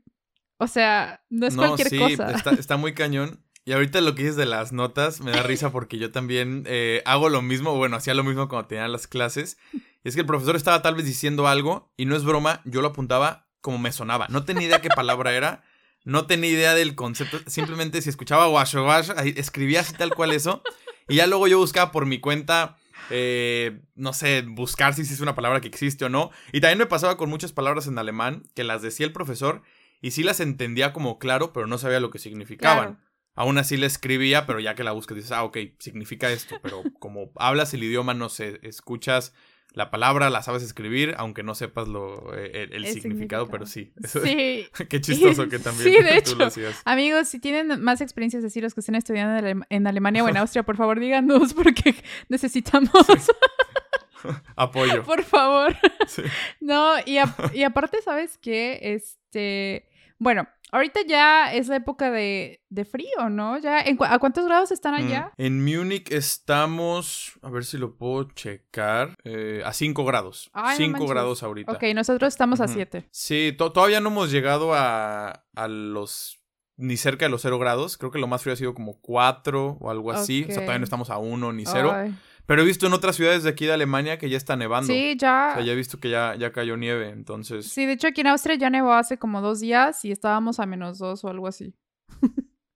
o 0.58 0.68
sea, 0.68 1.24
no 1.30 1.48
es 1.48 1.56
cualquier 1.56 1.98
cosa. 1.98 2.32
Está, 2.32 2.52
está 2.52 2.76
muy 2.76 2.94
cañón. 2.94 3.42
Y 3.64 3.72
ahorita 3.72 4.02
lo 4.02 4.14
que 4.14 4.24
dices 4.24 4.36
de 4.36 4.46
las 4.46 4.74
notas 4.74 5.22
me 5.22 5.32
da 5.32 5.42
risa 5.44 5.72
porque 5.72 5.98
yo 5.98 6.12
también 6.12 6.66
eh, 6.68 7.02
hago 7.06 7.30
lo 7.30 7.42
mismo, 7.42 7.78
bueno, 7.78 7.96
hacía 7.96 8.14
lo 8.14 8.26
mismo 8.26 8.50
cuando 8.50 8.68
tenía 8.68 8.90
las 8.90 9.08
clases. 9.08 9.58
Y 9.72 10.10
es 10.10 10.16
que 10.16 10.22
el 10.22 10.28
profesor 10.28 10.58
estaba 10.58 10.82
tal 10.82 10.96
vez 10.96 11.06
diciendo 11.06 11.48
algo 11.48 11.94
y 11.96 12.06
no 12.06 12.18
es 12.18 12.26
broma, 12.26 12.62
yo 12.66 12.82
lo 12.82 12.90
apuntaba 12.90 13.49
como 13.62 13.78
me 13.78 13.92
sonaba. 13.92 14.28
No 14.30 14.46
tenía 14.46 14.68
idea 14.68 14.82
qué 14.82 14.90
palabra 14.90 15.34
era, 15.34 15.64
no 16.04 16.28
tenía 16.28 16.50
idea 16.50 16.74
del 16.74 16.96
concepto. 16.96 17.40
Simplemente 17.48 18.02
si 18.02 18.10
escuchaba 18.10 18.50
wash 18.50 18.76
wash, 18.76 19.12
escribía 19.36 19.82
así 19.82 19.94
tal 19.94 20.14
cual 20.14 20.32
eso. 20.32 20.64
Y 21.08 21.16
ya 21.16 21.28
luego 21.28 21.48
yo 21.48 21.58
buscaba 21.58 21.92
por 21.92 22.06
mi 22.06 22.20
cuenta, 22.20 22.78
eh, 23.10 23.82
no 23.96 24.14
sé, 24.14 24.44
buscar 24.48 24.94
si 24.94 25.02
es 25.02 25.20
una 25.20 25.36
palabra 25.36 25.62
que 25.62 25.68
existe 25.68 26.06
o 26.06 26.10
no. 26.10 26.32
Y 26.52 26.62
también 26.62 26.78
me 26.78 26.86
pasaba 26.86 27.18
con 27.18 27.30
muchas 27.30 27.52
palabras 27.52 27.88
en 27.88 27.98
alemán 27.98 28.44
que 28.54 28.64
las 28.64 28.82
decía 28.82 29.06
el 29.06 29.14
profesor 29.14 29.64
y 30.02 30.12
sí 30.12 30.24
las 30.24 30.40
entendía 30.40 30.94
como 30.94 31.20
claro, 31.20 31.52
pero 31.52 31.68
no 31.68 31.78
sabía 31.78 32.00
lo 32.00 32.12
que 32.12 32.20
significaban 32.20 33.00
aún 33.40 33.58
así 33.58 33.78
le 33.78 33.88
escribía, 33.88 34.46
pero 34.46 34.60
ya 34.60 34.76
que 34.76 34.84
la 34.84 34.92
buscas 34.92 35.16
dices, 35.16 35.32
ah, 35.32 35.46
ok, 35.46 35.58
significa 35.80 36.30
esto, 36.30 36.60
pero 36.62 36.84
como 37.00 37.32
hablas 37.38 37.74
el 37.74 37.86
idioma, 37.86 38.14
no 38.14 38.28
sé, 38.28 38.60
escuchas 38.64 39.34
la 39.74 39.92
palabra, 39.92 40.30
la 40.30 40.42
sabes 40.42 40.64
escribir, 40.64 41.14
aunque 41.18 41.44
no 41.44 41.54
sepas 41.54 41.88
lo, 41.88 42.36
eh, 42.36 42.70
el, 42.72 42.86
significado, 42.88 43.48
pero 43.48 43.66
sí. 43.66 43.94
Sí. 44.08 44.68
Qué 44.90 45.02
chistoso 45.02 45.48
que 45.48 45.60
también 45.60 45.96
sí, 45.96 46.04
de 46.04 46.18
hecho, 46.18 46.38
Amigos, 46.86 47.28
si 47.28 47.40
tienen 47.40 47.82
más 47.82 48.02
experiencias 48.02 48.44
así 48.44 48.62
los 48.62 48.74
que 48.74 48.80
estén 48.80 48.96
estudiando 48.96 49.66
en 49.70 49.88
Alemania 49.88 50.24
o 50.24 50.30
en 50.30 50.38
Austria, 50.38 50.64
por 50.64 50.76
favor 50.76 51.00
díganos 51.00 51.54
porque 51.54 51.96
necesitamos... 52.30 52.92
Apoyo. 54.58 55.04
Por 55.04 55.24
favor. 55.24 55.78
No, 56.60 57.00
y, 57.06 57.20
y 57.54 57.64
aparte, 57.64 58.02
¿sabes 58.02 58.38
qué? 58.38 58.78
Este, 58.82 59.88
bueno, 60.18 60.46
Ahorita 60.72 61.02
ya 61.08 61.54
es 61.54 61.68
la 61.68 61.78
época 61.78 62.12
de, 62.12 62.62
frío, 62.90 63.30
¿no? 63.30 63.58
Ya, 63.58 63.84
¿A 64.08 64.20
cuántos 64.20 64.46
grados 64.46 64.72
están 64.72 64.94
mm, 64.94 64.98
allá? 64.98 65.32
en 65.38 65.64
Múnich 65.64 66.12
estamos, 66.12 67.34
a 67.42 67.50
ver 67.50 67.66
si 67.66 67.78
lo 67.78 67.98
puedo 67.98 68.30
checar, 68.32 69.16
eh, 69.24 69.62
a 69.66 69.74
5 69.74 70.06
grados. 70.06 70.52
5 70.78 71.08
grados 71.08 71.44
ahorita. 71.44 71.72
Ok, 71.72 71.84
nosotros 71.96 72.28
estamos 72.28 72.62
a 72.62 72.68
7. 72.68 73.08
Sí, 73.12 73.56
todavía 73.58 74.00
no 74.00 74.10
hemos 74.10 74.32
llegado 74.32 74.74
a, 74.74 75.46
a 75.56 75.68
los 75.68 76.40
ni 76.80 76.96
cerca 76.96 77.26
de 77.26 77.30
los 77.30 77.42
0 77.42 77.60
grados. 77.60 77.98
Creo 77.98 78.12
que 78.12 78.20
lo 78.20 78.28
más 78.28 78.42
frío 78.42 78.54
ha 78.54 78.58
sido 78.58 78.74
como 78.74 79.00
4 79.02 79.78
o 79.80 79.92
algo 79.92 80.12
así. 80.12 80.44
O 80.44 80.48
sea, 80.48 80.56
todavía 80.56 80.80
no 80.80 80.86
estamos 80.86 81.10
a 81.10 81.18
1 81.18 81.54
ni 81.54 81.66
0. 81.66 81.94
Pero 82.50 82.64
he 82.64 82.66
visto 82.66 82.88
en 82.88 82.94
otras 82.94 83.16
ciudades 83.16 83.44
de 83.44 83.52
aquí 83.52 83.68
de 83.68 83.74
Alemania 83.74 84.18
que 84.18 84.28
ya 84.28 84.36
está 84.36 84.56
nevando. 84.56 84.92
Sí, 84.92 85.16
ya. 85.20 85.50
O 85.52 85.54
sea, 85.58 85.64
ya 85.64 85.72
he 85.72 85.76
visto 85.76 86.00
que 86.00 86.10
ya, 86.10 86.34
ya 86.34 86.52
cayó 86.52 86.78
nieve, 86.78 87.10
entonces. 87.10 87.68
Sí, 87.68 87.86
de 87.86 87.94
hecho 87.94 88.08
aquí 88.08 88.22
en 88.22 88.28
Austria 88.28 88.56
ya 88.56 88.72
nevó 88.72 88.92
hace 88.94 89.20
como 89.20 89.40
dos 89.40 89.60
días 89.60 90.04
y 90.04 90.12
estábamos 90.12 90.60
a 90.60 90.66
menos 90.66 90.98
dos 90.98 91.24
o 91.24 91.28
algo 91.28 91.46
así. 91.46 91.76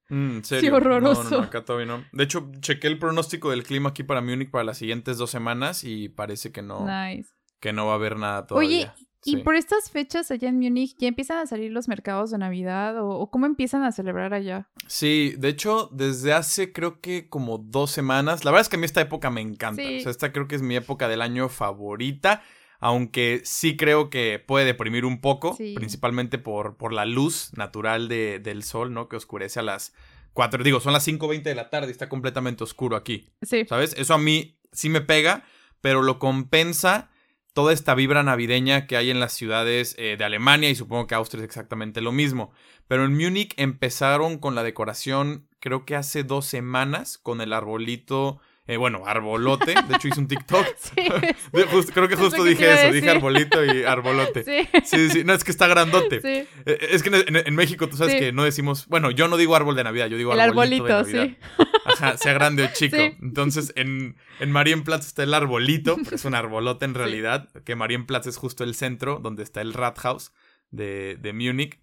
Mm, 0.09 0.41
serio? 0.43 0.61
Sí, 0.61 0.69
horroroso. 0.69 1.23
No, 1.23 1.37
no, 1.37 1.43
acá 1.45 1.65
todavía 1.65 1.87
no. 1.87 2.05
De 2.11 2.23
hecho, 2.23 2.51
chequé 2.59 2.85
el 2.85 2.99
pronóstico 2.99 3.49
del 3.49 3.63
clima 3.63 3.89
aquí 3.89 4.03
para 4.03 4.21
Múnich 4.21 4.51
para 4.51 4.63
las 4.63 4.77
siguientes 4.77 5.17
dos 5.17 5.31
semanas 5.31 5.83
y 5.83 6.07
parece 6.07 6.51
que 6.51 6.61
no. 6.61 6.85
Nice. 6.85 7.31
Que 7.59 7.73
no 7.73 7.87
va 7.87 7.93
a 7.93 7.95
haber 7.95 8.17
nada 8.17 8.45
todavía. 8.45 8.69
Oye, 8.69 8.91
y 9.25 9.37
por 9.37 9.55
estas 9.55 9.89
fechas 9.89 10.31
allá 10.31 10.49
en 10.49 10.59
Múnich, 10.59 10.95
¿ya 10.97 11.07
empiezan 11.07 11.37
a 11.37 11.45
salir 11.45 11.71
los 11.71 11.87
mercados 11.87 12.31
de 12.31 12.37
Navidad 12.37 12.95
o, 12.99 13.29
cómo 13.29 13.45
empiezan 13.45 13.83
a 13.83 13.91
celebrar 13.91 14.33
allá? 14.33 14.67
Sí, 14.87 15.35
de 15.37 15.49
hecho, 15.49 15.89
desde 15.91 16.33
hace 16.33 16.73
creo 16.73 16.99
que 17.01 17.29
como 17.29 17.57
dos 17.57 17.91
semanas. 17.91 18.45
La 18.45 18.51
verdad 18.51 18.61
es 18.61 18.69
que 18.69 18.75
a 18.75 18.79
mí 18.79 18.85
esta 18.85 19.01
época 19.01 19.29
me 19.29 19.41
encanta. 19.41 19.81
O 19.81 19.99
sea, 20.01 20.11
esta 20.11 20.31
creo 20.31 20.47
que 20.47 20.55
es 20.55 20.61
mi 20.61 20.75
época 20.75 21.07
del 21.07 21.21
año 21.21 21.49
favorita. 21.49 22.41
Aunque 22.79 23.41
sí 23.45 23.77
creo 23.77 24.09
que 24.09 24.43
puede 24.45 24.65
deprimir 24.65 25.05
un 25.05 25.21
poco, 25.21 25.55
principalmente 25.55 26.37
por, 26.37 26.75
por 26.75 26.91
la 26.91 27.05
luz 27.05 27.51
natural 27.55 28.09
de, 28.09 28.39
del 28.39 28.63
sol, 28.63 28.93
¿no? 28.93 29.07
Que 29.07 29.15
oscurece 29.15 29.61
a 29.61 29.63
las 29.63 29.93
4. 30.33 30.63
Digo, 30.65 30.81
son 30.81 30.91
las 30.91 31.07
5.20 31.07 31.43
de 31.43 31.55
la 31.55 31.69
tarde 31.69 31.87
y 31.87 31.91
está 31.91 32.09
completamente 32.09 32.61
oscuro 32.61 32.97
aquí. 32.97 33.29
Sí. 33.41 33.63
¿Sabes? 33.69 33.95
Eso 33.97 34.13
a 34.13 34.17
mí 34.17 34.59
sí 34.73 34.89
me 34.89 34.99
pega, 34.99 35.45
pero 35.79 36.01
lo 36.01 36.19
compensa 36.19 37.09
toda 37.53 37.71
esta 37.71 37.95
vibra 37.95 38.23
navideña 38.23 38.87
que 38.87 38.97
hay 38.97 39.11
en 39.11 39.19
las 39.19 39.33
ciudades 39.33 39.95
eh, 39.97 40.15
de 40.17 40.23
Alemania 40.25 40.69
y 40.69 40.75
supongo 40.75 41.07
que 41.07 41.15
Austria 41.15 41.41
es 41.41 41.45
exactamente 41.45 42.01
lo 42.01 42.11
mismo. 42.11 42.51
Pero 42.87 43.05
en 43.05 43.15
Múnich 43.15 43.53
empezaron 43.57 44.37
con 44.37 44.55
la 44.55 44.63
decoración 44.63 45.47
creo 45.63 45.85
que 45.85 45.95
hace 45.95 46.25
dos 46.25 46.45
semanas 46.45 47.17
con 47.17 47.39
el 47.39 47.53
arbolito 47.53 48.41
eh, 48.65 48.77
bueno, 48.77 49.03
arbolote. 49.05 49.73
De 49.73 49.95
hecho, 49.95 50.07
hice 50.07 50.19
un 50.19 50.27
TikTok. 50.27 50.65
Sí. 50.77 51.01
creo 51.93 52.07
que 52.07 52.15
justo 52.15 52.43
dije 52.43 52.71
eso. 52.71 52.93
Dije 52.93 53.09
arbolito 53.09 53.63
y 53.63 53.83
arbolote. 53.87 54.43
Sí. 54.43 54.69
sí. 54.85 55.09
sí, 55.09 55.23
No, 55.23 55.33
es 55.33 55.43
que 55.43 55.51
está 55.51 55.67
grandote. 55.67 56.21
Sí. 56.21 56.47
Eh, 56.65 56.87
es 56.91 57.03
que 57.03 57.25
en, 57.27 57.55
México 57.55 57.89
tú 57.89 57.97
sabes 57.97 58.15
que 58.15 58.31
no 58.31 58.43
decimos. 58.43 58.87
Bueno, 58.87 59.11
yo 59.11 59.27
no 59.27 59.37
digo 59.37 59.55
árbol 59.55 59.75
de 59.75 59.83
Navidad, 59.83 60.07
yo 60.07 60.17
digo 60.17 60.33
el 60.33 60.39
arbolito. 60.39 60.85
de 60.85 60.93
Navidad. 60.93 61.27
sí. 61.27 61.37
Ajá, 61.85 62.17
sea 62.17 62.33
grande 62.33 62.63
o 62.63 62.69
chico. 62.73 62.97
Entonces, 62.97 63.73
en, 63.75 64.15
en 64.39 64.51
Marienplatz 64.51 65.07
está 65.07 65.23
el 65.23 65.33
arbolito, 65.33 65.97
es 66.11 66.23
un 66.25 66.35
arbolote 66.35 66.85
en 66.85 66.93
realidad. 66.93 67.49
Que 67.65 67.75
Marienplatz 67.75 68.27
es 68.27 68.37
justo 68.37 68.63
el 68.63 68.75
centro 68.75 69.19
donde 69.21 69.43
está 69.43 69.61
el 69.61 69.73
Rathaus 69.73 70.31
de, 70.71 71.17
de 71.19 71.33
Múnich. 71.33 71.79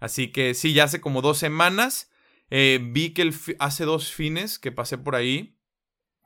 Así 0.00 0.28
que 0.28 0.54
sí, 0.54 0.72
ya 0.72 0.84
hace 0.84 1.00
como 1.00 1.20
dos 1.20 1.38
semanas. 1.38 2.10
Eh, 2.50 2.80
vi 2.82 3.10
que 3.10 3.22
el 3.22 3.34
hace 3.58 3.84
dos 3.84 4.12
fines 4.12 4.58
que 4.58 4.72
pasé 4.72 4.98
por 4.98 5.14
ahí 5.14 5.56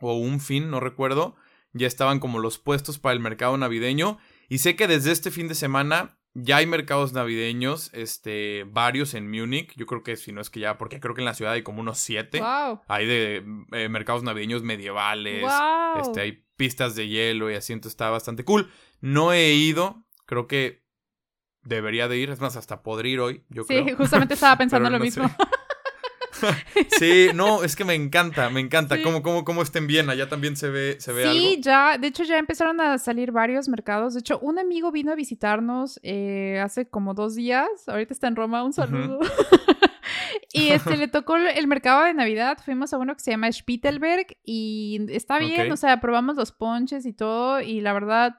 o 0.01 0.15
un 0.15 0.41
fin, 0.41 0.71
no 0.71 0.81
recuerdo, 0.81 1.37
ya 1.73 1.87
estaban 1.87 2.21
como 2.21 2.39
los 2.39 2.59
puestos 2.59 2.99
para 2.99 3.15
el 3.15 3.21
mercado 3.21 3.57
navideño. 3.57 4.19
Y 4.49 4.59
sé 4.59 4.77
que 4.77 4.87
desde 4.87 5.13
este 5.13 5.31
fin 5.31 5.49
de 5.49 5.55
semana 5.55 6.19
ya 6.35 6.59
hay 6.59 6.67
mercados 6.67 7.15
navideños, 7.15 7.91
este, 7.95 8.65
varios 8.69 9.15
en 9.15 9.31
Múnich. 9.31 9.75
Yo 9.77 9.87
creo 9.87 10.03
que 10.03 10.17
si 10.17 10.33
no 10.33 10.41
es 10.41 10.51
que 10.51 10.61
ya, 10.61 10.77
porque 10.77 11.01
creo 11.01 11.15
que 11.15 11.23
en 11.23 11.25
la 11.25 11.35
ciudad 11.35 11.55
hay 11.55 11.63
como 11.63 11.81
unos 11.81 11.99
siete. 11.99 12.43
Hay 12.89 13.07
de 13.07 13.45
eh, 13.73 13.89
mercados 13.89 14.23
navideños 14.23 14.63
medievales. 14.63 15.45
Este, 16.01 16.21
hay 16.21 16.45
pistas 16.57 16.95
de 16.95 17.09
hielo 17.09 17.51
y 17.51 17.55
así, 17.55 17.73
entonces 17.73 17.95
está 17.95 18.11
bastante 18.11 18.45
cool. 18.45 18.71
No 19.01 19.33
he 19.33 19.55
ido, 19.55 20.05
creo 20.27 20.47
que 20.47 20.85
debería 21.63 22.07
de 22.09 22.19
ir, 22.19 22.31
es 22.31 22.41
más, 22.41 22.57
hasta 22.57 22.83
podría 22.83 23.13
ir 23.13 23.21
hoy, 23.21 23.45
yo 23.49 23.65
sí, 23.65 23.85
justamente 23.97 24.35
estaba 24.35 24.57
pensando 24.59 24.89
lo 24.89 24.99
mismo. 24.99 25.31
sí, 26.99 27.29
no, 27.35 27.63
es 27.63 27.77
que 27.77 27.85
me 27.85 27.95
encanta, 27.95 28.51
me 28.51 28.61
encanta. 28.61 29.03
Cómo, 29.03 29.23
cómo, 29.23 29.45
cómo 29.45 29.63
está 29.63 29.79
en 29.79 29.87
Viena, 29.87 30.15
ya 30.15 30.29
también 30.29 30.57
se 30.57 30.69
ve, 30.69 30.97
se 30.99 31.13
ve 31.13 31.23
sí, 31.23 31.29
algo. 31.29 31.41
Sí, 31.41 31.61
ya, 31.61 31.99
de 31.99 32.07
hecho 32.07 32.25
ya 32.25 32.39
empezaron 32.39 32.81
a 32.81 32.99
salir 32.99 33.33
varios 33.33 33.69
mercados. 33.69 34.15
De 34.15 34.21
hecho, 34.21 34.39
un 34.41 34.59
amigo 34.59 34.93
vino 34.93 35.13
a 35.13 35.15
visitarnos 35.15 36.01
eh, 36.03 36.61
hace 36.63 36.89
como 36.89 37.15
dos 37.15 37.35
días. 37.35 37.69
Ahorita 37.87 38.13
está 38.13 38.29
en 38.29 38.37
Roma, 38.37 38.63
un 38.63 38.73
saludo. 38.73 39.21
y 40.53 40.69
este 40.69 40.97
le 40.97 41.09
tocó 41.09 41.37
el 41.37 41.67
mercado 41.67 42.05
de 42.05 42.15
Navidad. 42.15 42.59
Fuimos 42.65 42.93
a 42.93 42.99
uno 42.99 43.15
que 43.15 43.23
se 43.23 43.31
llama 43.31 43.51
Spittelberg 43.51 44.37
y 44.45 45.07
está 45.11 45.39
bien, 45.39 45.71
o 45.71 45.77
sea, 45.77 46.01
probamos 46.01 46.37
los 46.37 46.53
ponches 46.53 47.07
y 47.07 47.13
todo. 47.13 47.61
Y 47.61 47.81
la 47.81 47.93
verdad 47.93 48.37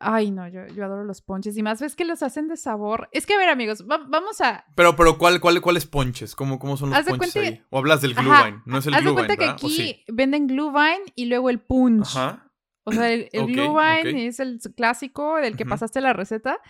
Ay, 0.00 0.30
no, 0.30 0.46
yo, 0.46 0.66
yo 0.68 0.84
adoro 0.84 1.04
los 1.04 1.22
ponches. 1.22 1.56
Y 1.56 1.62
más 1.62 1.80
ves 1.80 1.96
que 1.96 2.04
los 2.04 2.22
hacen 2.22 2.46
de 2.48 2.56
sabor. 2.56 3.08
Es 3.12 3.26
que, 3.26 3.34
a 3.34 3.38
ver, 3.38 3.48
amigos, 3.48 3.86
vamos 3.86 4.40
a. 4.40 4.64
Pero, 4.74 4.94
pero, 4.94 5.18
¿cuál, 5.18 5.40
cuál, 5.40 5.60
cuáles 5.60 5.86
ponches? 5.86 6.36
¿Cómo, 6.36 6.58
¿Cómo 6.58 6.76
son 6.76 6.90
los 6.90 7.04
ponches 7.04 7.36
ahí? 7.36 7.62
¿O 7.70 7.78
hablas 7.78 8.00
del 8.00 8.14
Glühwein? 8.14 8.62
No 8.64 8.78
es 8.78 8.86
el 8.86 8.94
Haz 8.94 9.02
Glühwein, 9.02 9.26
de 9.28 9.36
cuenta 9.36 9.44
que 9.44 9.50
aquí 9.50 10.04
venden 10.08 10.46
Glühwein 10.46 11.00
y 11.16 11.26
luego 11.26 11.50
el 11.50 11.60
punch. 11.60 12.16
Ajá. 12.16 12.44
O 12.84 12.92
sea, 12.92 13.12
el, 13.12 13.28
el 13.32 13.42
Ok, 13.42 13.48
Glühwein 13.50 14.16
es 14.16 14.40
el 14.40 14.60
clásico 14.74 15.36
del 15.36 15.56
que 15.56 15.66
pasaste 15.66 16.00
la 16.00 16.12
receta. 16.12 16.60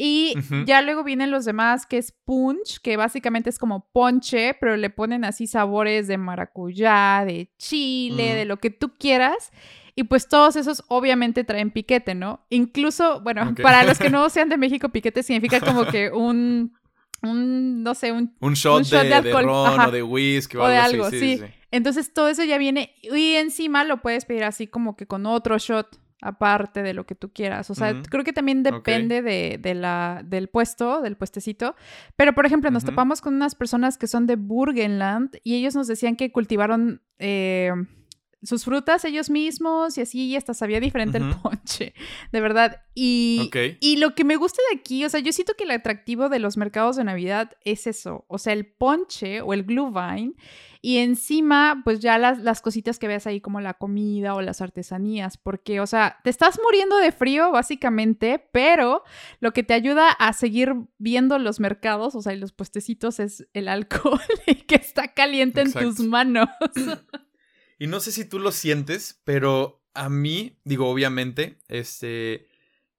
Y 0.00 0.34
ya 0.64 0.80
luego 0.80 1.02
vienen 1.02 1.32
los 1.32 1.44
demás, 1.44 1.84
que 1.84 1.98
es 1.98 2.12
punch, 2.12 2.78
que 2.80 2.96
básicamente 2.96 3.50
es 3.50 3.58
como 3.58 3.90
ponche, 3.90 4.54
pero 4.54 4.76
le 4.76 4.90
ponen 4.90 5.24
así 5.24 5.48
sabores 5.48 6.06
de 6.06 6.16
maracuyá, 6.16 7.24
de 7.26 7.52
chile, 7.58 8.34
de 8.34 8.44
lo 8.44 8.58
que 8.58 8.70
tú 8.70 8.94
quieras. 8.96 9.50
Y 9.98 10.04
pues 10.04 10.28
todos 10.28 10.54
esos 10.54 10.84
obviamente 10.86 11.42
traen 11.42 11.72
piquete, 11.72 12.14
¿no? 12.14 12.46
Incluso, 12.50 13.20
bueno, 13.20 13.52
para 13.60 13.82
los 13.82 13.98
que 13.98 14.10
no 14.10 14.28
sean 14.30 14.48
de 14.48 14.56
México, 14.56 14.90
piquete 14.90 15.24
significa 15.24 15.58
como 15.58 15.86
que 15.86 16.12
un, 16.12 16.72
un 17.20 17.82
no 17.82 17.96
sé, 17.96 18.12
un 18.12 18.32
Un 18.38 18.54
shot, 18.54 18.78
Un 18.78 18.82
shot 18.84 19.02
de, 19.02 19.08
de 19.08 19.14
alcohol, 19.14 19.42
de 19.42 19.48
ron 19.48 19.80
o 19.80 19.90
de 19.90 20.02
whisky 20.04 20.56
o, 20.56 20.62
O 20.62 20.68
de 20.68 20.76
algo. 20.76 21.10
Sí, 21.10 21.18
sí. 21.18 21.36
sí, 21.38 21.44
sí. 21.44 21.52
Entonces 21.72 22.14
todo 22.14 22.28
eso 22.28 22.44
ya 22.44 22.58
viene 22.58 22.94
y 23.02 23.34
encima 23.34 23.82
lo 23.82 24.00
puedes 24.00 24.24
pedir 24.24 24.44
así 24.44 24.68
como 24.68 24.94
que 24.94 25.08
con 25.08 25.26
otro 25.26 25.58
shot 25.58 25.98
aparte 26.22 26.84
de 26.84 26.94
lo 26.94 27.04
que 27.04 27.16
tú 27.16 27.32
quieras. 27.32 27.68
O 27.68 27.74
sea, 27.74 28.00
creo 28.08 28.22
que 28.22 28.32
también 28.32 28.62
depende 28.62 29.20
de, 29.20 29.58
de 29.60 29.74
la, 29.74 30.22
del 30.24 30.46
puesto, 30.46 31.00
del 31.00 31.16
puestecito. 31.16 31.74
Pero, 32.14 32.34
por 32.34 32.46
ejemplo, 32.46 32.70
nos 32.70 32.84
topamos 32.84 33.20
con 33.20 33.34
unas 33.34 33.56
personas 33.56 33.98
que 33.98 34.06
son 34.06 34.28
de 34.28 34.36
Burgenland 34.36 35.38
y 35.42 35.56
ellos 35.56 35.74
nos 35.74 35.88
decían 35.88 36.14
que 36.14 36.30
cultivaron 36.30 37.02
eh, 37.18 37.72
sus 38.42 38.64
frutas 38.64 39.04
ellos 39.04 39.30
mismos 39.30 39.98
y 39.98 40.02
así 40.02 40.26
y 40.26 40.36
hasta 40.36 40.54
sabía 40.54 40.80
diferente 40.80 41.18
el 41.18 41.34
ponche, 41.36 41.94
de 42.32 42.40
verdad. 42.40 42.82
Y, 42.94 43.50
y 43.80 43.96
lo 43.96 44.14
que 44.14 44.24
me 44.24 44.36
gusta 44.36 44.62
de 44.70 44.78
aquí, 44.78 45.04
o 45.04 45.08
sea, 45.08 45.20
yo 45.20 45.32
siento 45.32 45.54
que 45.54 45.64
el 45.64 45.70
atractivo 45.70 46.28
de 46.28 46.38
los 46.38 46.56
mercados 46.56 46.96
de 46.96 47.04
Navidad 47.04 47.52
es 47.64 47.86
eso, 47.86 48.24
o 48.28 48.38
sea, 48.38 48.52
el 48.52 48.66
ponche 48.66 49.40
o 49.40 49.52
el 49.52 49.64
glühwein 49.64 50.36
y 50.80 50.98
encima, 50.98 51.82
pues 51.84 51.98
ya 51.98 52.18
las, 52.18 52.38
las 52.38 52.60
cositas 52.60 52.98
que 52.98 53.08
ves 53.08 53.26
ahí 53.26 53.40
como 53.40 53.60
la 53.60 53.74
comida 53.74 54.34
o 54.34 54.42
las 54.42 54.60
artesanías, 54.60 55.36
porque, 55.36 55.80
o 55.80 55.86
sea, 55.86 56.18
te 56.22 56.30
estás 56.30 56.60
muriendo 56.62 56.96
de 56.98 57.10
frío 57.10 57.50
básicamente, 57.50 58.48
pero 58.52 59.02
lo 59.40 59.52
que 59.52 59.64
te 59.64 59.74
ayuda 59.74 60.10
a 60.10 60.32
seguir 60.32 60.74
viendo 60.98 61.38
los 61.38 61.58
mercados, 61.58 62.14
o 62.14 62.22
sea, 62.22 62.32
y 62.32 62.38
los 62.38 62.52
puestecitos 62.52 63.18
es 63.18 63.48
el 63.54 63.68
alcohol 63.68 64.20
que 64.68 64.76
está 64.76 65.08
caliente 65.08 65.62
en 65.62 65.72
tus 65.72 65.98
manos. 66.00 66.48
Y 67.78 67.86
no 67.86 68.00
sé 68.00 68.12
si 68.12 68.24
tú 68.24 68.38
lo 68.38 68.52
sientes, 68.52 69.20
pero 69.24 69.82
a 69.94 70.08
mí, 70.08 70.58
digo, 70.64 70.88
obviamente, 70.88 71.58
este. 71.68 72.46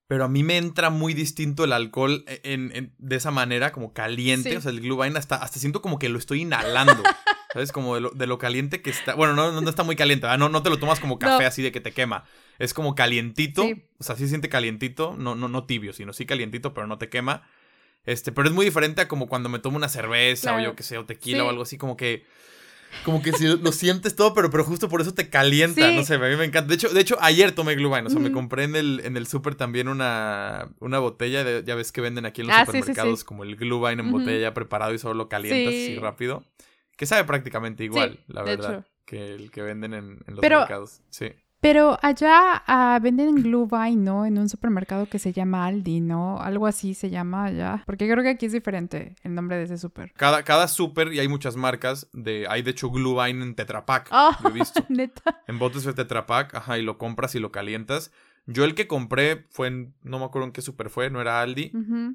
Pero 0.08 0.26
a 0.26 0.28
mí 0.28 0.42
me 0.42 0.58
entra 0.58 0.90
muy 0.90 1.14
distinto 1.14 1.64
el 1.64 1.72
alcohol 1.72 2.24
en, 2.28 2.72
en- 2.76 2.96
de 2.98 3.16
esa 3.16 3.30
manera, 3.30 3.72
como 3.72 3.94
caliente. 3.94 4.50
Sí. 4.50 4.56
O 4.56 4.62
sea, 4.62 4.72
el 4.72 4.82
Glühwein 4.82 5.16
hasta, 5.16 5.36
hasta 5.36 5.60
siento 5.60 5.84
como 5.84 6.00
que 6.00 6.10
lo 6.10 6.18
estoy 6.18 6.42
inhalando. 6.42 7.04
¿Sabes? 7.54 7.72
Como 7.72 7.94
de 7.96 8.02
lo, 8.02 8.10
de 8.12 8.26
lo 8.28 8.38
caliente 8.40 8.82
que 8.82 8.90
está. 8.90 9.14
Bueno, 9.16 9.34
no, 9.36 9.62
no 9.62 9.70
está 9.70 9.84
muy 9.84 9.96
caliente, 9.96 10.24
¿verdad? 10.26 10.40
No, 10.40 10.50
no 10.50 10.64
te 10.64 10.70
lo 10.72 10.78
tomas 10.80 11.00
como 11.00 11.20
café 11.20 11.44
No. 11.44 11.48
así 11.48 11.62
de 11.62 11.72
que 11.72 11.80
te 11.82 11.92
quema. 11.92 12.24
Es 12.58 12.74
como 12.74 12.96
calientito. 12.96 13.62
Sí. 13.64 13.84
O 14.00 14.04
sea, 14.04 14.16
sí 14.16 14.24
se 14.24 14.30
siente 14.30 14.50
calientito. 14.50 15.16
No, 15.18 15.36
no, 15.36 15.48
no 15.48 15.66
tibio, 15.66 15.94
sino 15.94 16.12
sí 16.14 16.26
calientito, 16.26 16.74
pero 16.74 16.88
no 16.88 16.98
te 16.98 17.10
quema. 17.10 17.44
Este, 18.06 18.32
pero 18.32 18.48
es 18.48 18.54
muy 18.54 18.66
diferente 18.66 19.02
a 19.02 19.08
como 19.08 19.28
cuando 19.28 19.50
me 19.50 19.60
tomo 19.60 19.78
una 19.78 19.90
cerveza 19.90 20.56
o 20.56 20.60
yo 20.60 20.76
que 20.76 20.84
sé, 20.84 20.98
o 20.98 21.06
tequila 21.06 21.40
Sí. 21.40 21.42
o 21.46 21.50
algo 21.50 21.62
así, 21.64 21.78
como 21.78 21.98
que. 21.98 22.26
Como 23.06 23.22
que 23.22 23.32
si 23.34 23.46
lo 23.48 23.72
sientes 23.72 24.16
todo, 24.16 24.34
pero, 24.34 24.50
pero 24.50 24.64
justo 24.64 24.90
por 24.90 25.00
eso 25.02 25.14
te 25.14 25.30
calienta. 25.30 25.88
Sí. 25.90 25.96
No 25.96 26.04
sé, 26.04 26.16
a 26.16 26.20
mí 26.20 26.36
me 26.36 26.46
encanta. 26.46 26.68
De 26.70 26.76
hecho, 26.76 26.90
de 26.90 27.00
hecho 27.02 27.18
ayer 27.22 27.52
tomé 27.54 27.76
Glühwein. 27.76 28.06
O 28.06 28.10
sea, 28.10 28.20
me 28.20 28.32
compré 28.32 28.64
en 28.64 28.76
el, 28.76 29.02
en 29.06 29.16
el 29.16 29.28
súper 29.28 29.56
también 29.56 29.88
una, 29.88 30.70
una 30.80 31.00
botella. 31.00 31.44
De, 31.44 31.64
ya 31.64 31.76
ves 31.76 31.92
que 31.92 32.02
venden 32.02 32.26
aquí 32.26 32.42
en 32.42 32.48
los 32.48 32.56
Ah, 32.56 32.66
sí, 32.66 32.72
sí, 32.72 32.72
sí. 32.72 32.80
supermercados 32.82 33.24
como 33.24 33.44
el 33.44 33.56
Glühwein 33.56 34.00
en 34.00 34.12
botella 34.12 34.40
ya 34.40 34.54
preparado 34.54 34.94
y 34.94 35.00
solo 35.00 35.14
lo 35.14 35.30
calientas 35.30 35.74
Sí. 35.74 35.92
así 35.94 36.00
rápido. 36.00 36.44
Que 36.98 37.06
sabe 37.06 37.24
prácticamente 37.24 37.84
igual, 37.84 38.20
la 38.28 38.44
verdad. 38.44 38.86
Que 39.06 39.34
el 39.34 39.50
que 39.52 39.62
venden 39.62 39.94
en, 39.94 40.06
en 40.28 40.34
los 40.36 40.40
Pero- 40.42 40.60
mercados. 40.60 41.02
Sí. 41.10 41.32
Pero 41.62 41.98
allá 42.02 42.64
ah, 42.68 43.00
venden 43.02 43.36
Glühwein, 43.36 44.04
¿no? 44.04 44.26
En 44.26 44.38
un 44.38 44.48
supermercado 44.48 45.08
que 45.08 45.20
se 45.20 45.34
llama 45.34 45.66
Aldi, 45.66 46.00
¿no? 46.00 46.40
Algo 46.40 46.68
así 46.68 46.94
se 46.94 47.10
llama 47.10 47.46
allá. 47.46 47.84
Porque 47.86 48.10
creo 48.10 48.24
que 48.24 48.30
aquí 48.30 48.46
es 48.46 48.54
diferente 48.54 49.16
el 49.24 49.36
nombre 49.36 49.58
de 49.58 49.64
ese 49.64 49.78
súper. 49.78 50.14
Cada, 50.14 50.44
cada 50.44 50.68
súper, 50.68 51.12
y 51.14 51.20
hay 51.20 51.28
muchas 51.28 51.56
marcas, 51.58 52.08
de, 52.14 52.46
hay 52.50 52.62
de 52.62 52.72
hecho 52.72 52.90
Glühwein 52.90 53.42
en 53.42 53.56
Tetra 53.56 53.86
Pak. 53.86 54.08
Ah, 54.12 54.40
he 54.46 54.52
visto. 54.52 54.86
neta. 54.90 55.42
En 55.48 55.60
botes 55.60 55.84
de 55.84 55.94
Tetra 55.94 56.26
Pak, 56.26 56.56
ajá, 56.56 56.78
y 56.78 56.82
lo 56.82 56.98
compras 56.98 57.36
y 57.36 57.40
lo 57.40 57.52
calientas. 57.52 58.12
Yo 58.52 58.66
el 58.66 58.74
que 58.74 58.88
compré 58.88 59.46
fue 59.52 59.68
en, 59.68 59.94
no 60.02 60.18
me 60.18 60.26
acuerdo 60.26 60.48
en 60.48 60.52
qué 60.52 60.62
super 60.64 60.90
fue, 60.90 61.10
no 61.12 61.22
era 61.22 61.40
Aldi. 61.42 61.72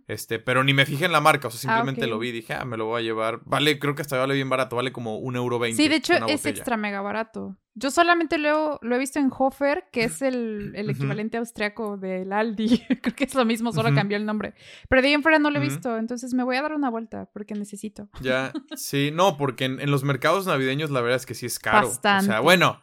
Este, 0.09 0.39
pero 0.41 0.65
ni 0.65 0.75
me 0.75 0.85
fijé 0.85 1.05
en 1.05 1.13
la 1.13 1.21
marca, 1.21 1.47
o 1.47 1.51
sea, 1.53 1.59
Ah, 1.71 1.77
simplemente 1.77 2.07
lo 2.09 2.19
vi 2.19 2.31
y 2.31 2.33
dije, 2.33 2.55
ah, 2.55 2.65
me 2.65 2.77
lo 2.77 2.87
voy 2.87 3.01
a 3.01 3.05
llevar. 3.05 3.41
Vale, 3.45 3.79
creo 3.79 3.95
que 3.95 4.03
hasta 4.03 4.19
vale 4.19 4.35
bien 4.35 4.49
barato, 4.51 4.75
vale 4.75 4.91
como 4.93 5.19
un 5.19 5.37
euro 5.37 5.59
veinte. 5.61 5.81
Sí, 5.83 5.89
de 5.89 5.97
hecho 5.97 6.13
es 6.15 6.21
botella. 6.21 6.51
extra 6.51 6.77
mega 6.77 7.01
barato. 7.03 7.57
Yo 7.77 7.91
solamente 7.91 8.39
lo, 8.39 8.79
lo 8.83 8.95
he 8.95 8.99
visto 8.99 9.19
en 9.19 9.31
Hofer, 9.37 9.85
que 9.93 10.05
es 10.05 10.23
el, 10.23 10.73
el 10.77 10.91
equivalente 10.91 11.37
austriaco 11.39 11.97
del 11.97 12.33
Aldi. 12.33 12.83
creo 13.03 13.15
que 13.15 13.25
es 13.25 13.35
lo 13.35 13.45
mismo, 13.45 13.73
solo 13.73 13.93
cambió 13.95 14.17
el 14.17 14.27
nombre. 14.27 14.55
Pero 14.89 15.03
de 15.03 15.09
ahí 15.09 15.15
en 15.15 15.23
fuera 15.23 15.39
no 15.39 15.51
lo 15.51 15.59
he 15.59 15.63
visto, 15.63 15.97
entonces 15.99 16.35
me 16.35 16.43
voy 16.45 16.57
a 16.57 16.63
dar 16.63 16.73
una 16.73 16.91
vuelta 16.91 17.29
porque 17.33 17.55
necesito. 17.55 18.09
Ya, 18.21 18.53
sí, 18.77 19.11
no, 19.13 19.37
porque 19.37 19.65
en, 19.65 19.81
en 19.81 19.91
los 19.91 20.05
mercados 20.05 20.47
navideños 20.47 20.91
la 20.91 21.01
verdad 21.01 21.17
es 21.17 21.27
que 21.27 21.35
sí 21.35 21.47
es 21.47 21.59
caro. 21.59 21.87
O 21.87 21.91
Bastante. 21.91 22.27
sea, 22.27 22.41
bueno, 22.41 22.81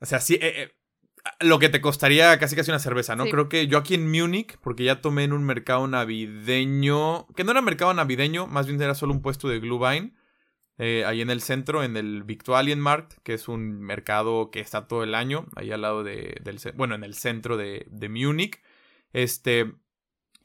o 0.00 0.06
sea, 0.06 0.20
sí, 0.20 0.34
eh, 0.34 0.62
eh, 0.62 0.70
lo 1.40 1.58
que 1.58 1.68
te 1.68 1.80
costaría 1.80 2.38
casi 2.38 2.56
casi 2.56 2.70
una 2.70 2.78
cerveza, 2.78 3.16
¿no? 3.16 3.24
Sí. 3.24 3.30
Creo 3.30 3.48
que 3.48 3.66
yo 3.66 3.78
aquí 3.78 3.94
en 3.94 4.10
Múnich, 4.10 4.58
porque 4.58 4.84
ya 4.84 5.00
tomé 5.00 5.24
en 5.24 5.32
un 5.32 5.44
mercado 5.44 5.86
navideño, 5.86 7.26
que 7.34 7.44
no 7.44 7.52
era 7.52 7.62
mercado 7.62 7.94
navideño, 7.94 8.46
más 8.46 8.66
bien 8.66 8.80
era 8.80 8.94
solo 8.94 9.12
un 9.12 9.22
puesto 9.22 9.48
de 9.48 9.60
Glühwein, 9.60 10.14
eh, 10.76 11.04
ahí 11.06 11.20
en 11.20 11.30
el 11.30 11.40
centro, 11.40 11.84
en 11.84 11.96
el 11.96 12.24
Victualienmarkt, 12.24 13.22
que 13.22 13.34
es 13.34 13.48
un 13.48 13.80
mercado 13.80 14.50
que 14.50 14.60
está 14.60 14.88
todo 14.88 15.04
el 15.04 15.14
año, 15.14 15.46
ahí 15.54 15.70
al 15.70 15.82
lado 15.82 16.02
de, 16.02 16.36
del, 16.42 16.58
bueno, 16.74 16.94
en 16.94 17.04
el 17.04 17.14
centro 17.14 17.56
de, 17.56 17.86
de 17.90 18.08
Múnich, 18.08 18.60
este, 19.12 19.72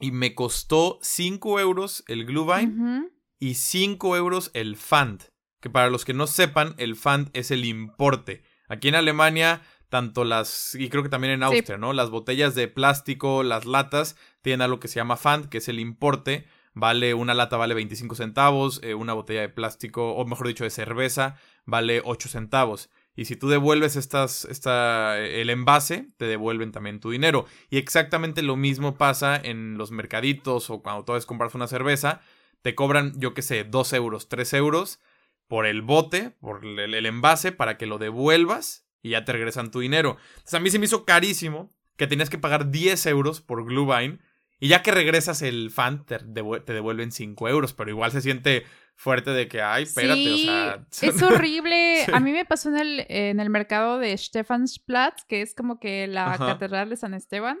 y 0.00 0.12
me 0.12 0.34
costó 0.34 0.98
5 1.02 1.60
euros 1.60 2.04
el 2.08 2.24
Glühwein 2.24 3.10
y 3.38 3.54
5 3.54 4.16
euros 4.16 4.50
el 4.54 4.76
Pfand. 4.76 5.24
Que 5.60 5.68
para 5.68 5.90
los 5.90 6.06
que 6.06 6.14
no 6.14 6.26
sepan, 6.26 6.74
el 6.78 6.94
Pfand 6.94 7.28
es 7.34 7.50
el 7.50 7.66
importe. 7.66 8.42
Aquí 8.68 8.88
en 8.88 8.94
Alemania, 8.94 9.60
tanto 9.90 10.24
las, 10.24 10.74
y 10.74 10.88
creo 10.88 11.02
que 11.02 11.08
también 11.10 11.34
en 11.34 11.40
Sí. 11.40 11.44
Austria, 11.56 11.76
¿no? 11.76 11.92
Las 11.92 12.08
botellas 12.10 12.54
de 12.54 12.68
plástico, 12.68 13.42
las 13.42 13.66
latas, 13.66 14.16
tienen 14.40 14.62
algo 14.62 14.80
que 14.80 14.88
se 14.88 14.96
llama 14.96 15.16
Pfand, 15.16 15.48
que 15.50 15.58
es 15.58 15.68
el 15.68 15.78
importe. 15.78 16.46
Vale, 16.72 17.14
una 17.14 17.34
lata 17.34 17.56
vale 17.56 17.74
25 17.74 18.14
centavos, 18.14 18.80
eh, 18.84 18.94
una 18.94 19.12
botella 19.12 19.40
de 19.40 19.48
plástico, 19.48 20.12
o 20.14 20.24
mejor 20.24 20.46
dicho, 20.46 20.62
de 20.64 20.70
cerveza, 20.70 21.36
vale 21.66 22.00
8 22.04 22.28
centavos. 22.28 22.88
Y 23.16 23.24
si 23.24 23.34
tú 23.34 23.48
devuelves 23.48 23.96
estas, 23.96 24.44
esta, 24.44 25.18
el 25.18 25.50
envase, 25.50 26.08
te 26.16 26.26
devuelven 26.26 26.70
también 26.70 27.00
tu 27.00 27.10
dinero. 27.10 27.44
Y 27.68 27.76
exactamente 27.78 28.40
lo 28.42 28.56
mismo 28.56 28.96
pasa 28.96 29.36
en 29.36 29.76
los 29.76 29.90
mercaditos 29.90 30.70
o 30.70 30.80
cuando 30.80 31.04
tú 31.04 31.12
vas 31.12 31.24
a 31.24 31.26
comprar 31.26 31.50
una 31.54 31.66
cerveza 31.66 32.20
te 32.62 32.74
cobran, 32.74 33.18
yo 33.18 33.34
qué 33.34 33.42
sé, 33.42 33.64
2 33.64 33.92
euros, 33.94 34.28
3 34.28 34.52
euros 34.54 35.00
por 35.48 35.66
el 35.66 35.82
bote, 35.82 36.30
por 36.40 36.64
el, 36.64 36.94
el 36.94 37.06
envase, 37.06 37.50
para 37.52 37.76
que 37.78 37.86
lo 37.86 37.98
devuelvas 37.98 38.86
y 39.02 39.10
ya 39.10 39.24
te 39.24 39.32
regresan 39.32 39.70
tu 39.70 39.80
dinero. 39.80 40.16
Entonces 40.32 40.54
a 40.54 40.60
mí 40.60 40.70
se 40.70 40.78
me 40.78 40.84
hizo 40.86 41.04
carísimo 41.04 41.70
que 41.96 42.06
tenías 42.06 42.30
que 42.30 42.38
pagar 42.38 42.70
10 42.70 43.06
euros 43.06 43.40
por 43.40 43.64
Glühwein 43.64 44.20
y 44.58 44.68
ya 44.68 44.82
que 44.82 44.90
regresas 44.90 45.42
el 45.42 45.70
fan 45.70 46.04
te, 46.04 46.18
devu- 46.20 46.62
te 46.64 46.72
devuelven 46.74 47.12
5 47.12 47.48
euros, 47.48 47.72
pero 47.72 47.90
igual 47.90 48.12
se 48.12 48.20
siente 48.20 48.64
fuerte 48.94 49.30
de 49.30 49.48
que, 49.48 49.62
ay, 49.62 49.84
espérate, 49.84 50.22
sí, 50.22 50.32
o 50.34 50.38
sea... 50.38 50.86
es 51.08 51.22
horrible. 51.22 52.02
Sí. 52.04 52.12
A 52.12 52.20
mí 52.20 52.32
me 52.32 52.44
pasó 52.44 52.68
en 52.68 52.76
el, 52.78 53.06
en 53.08 53.40
el 53.40 53.48
mercado 53.48 53.98
de 53.98 54.16
Stephansplatz, 54.16 55.24
que 55.26 55.40
es 55.40 55.54
como 55.54 55.78
que 55.80 56.06
la 56.06 56.32
Ajá. 56.34 56.46
catedral 56.46 56.90
de 56.90 56.96
San 56.98 57.14
Esteban. 57.14 57.58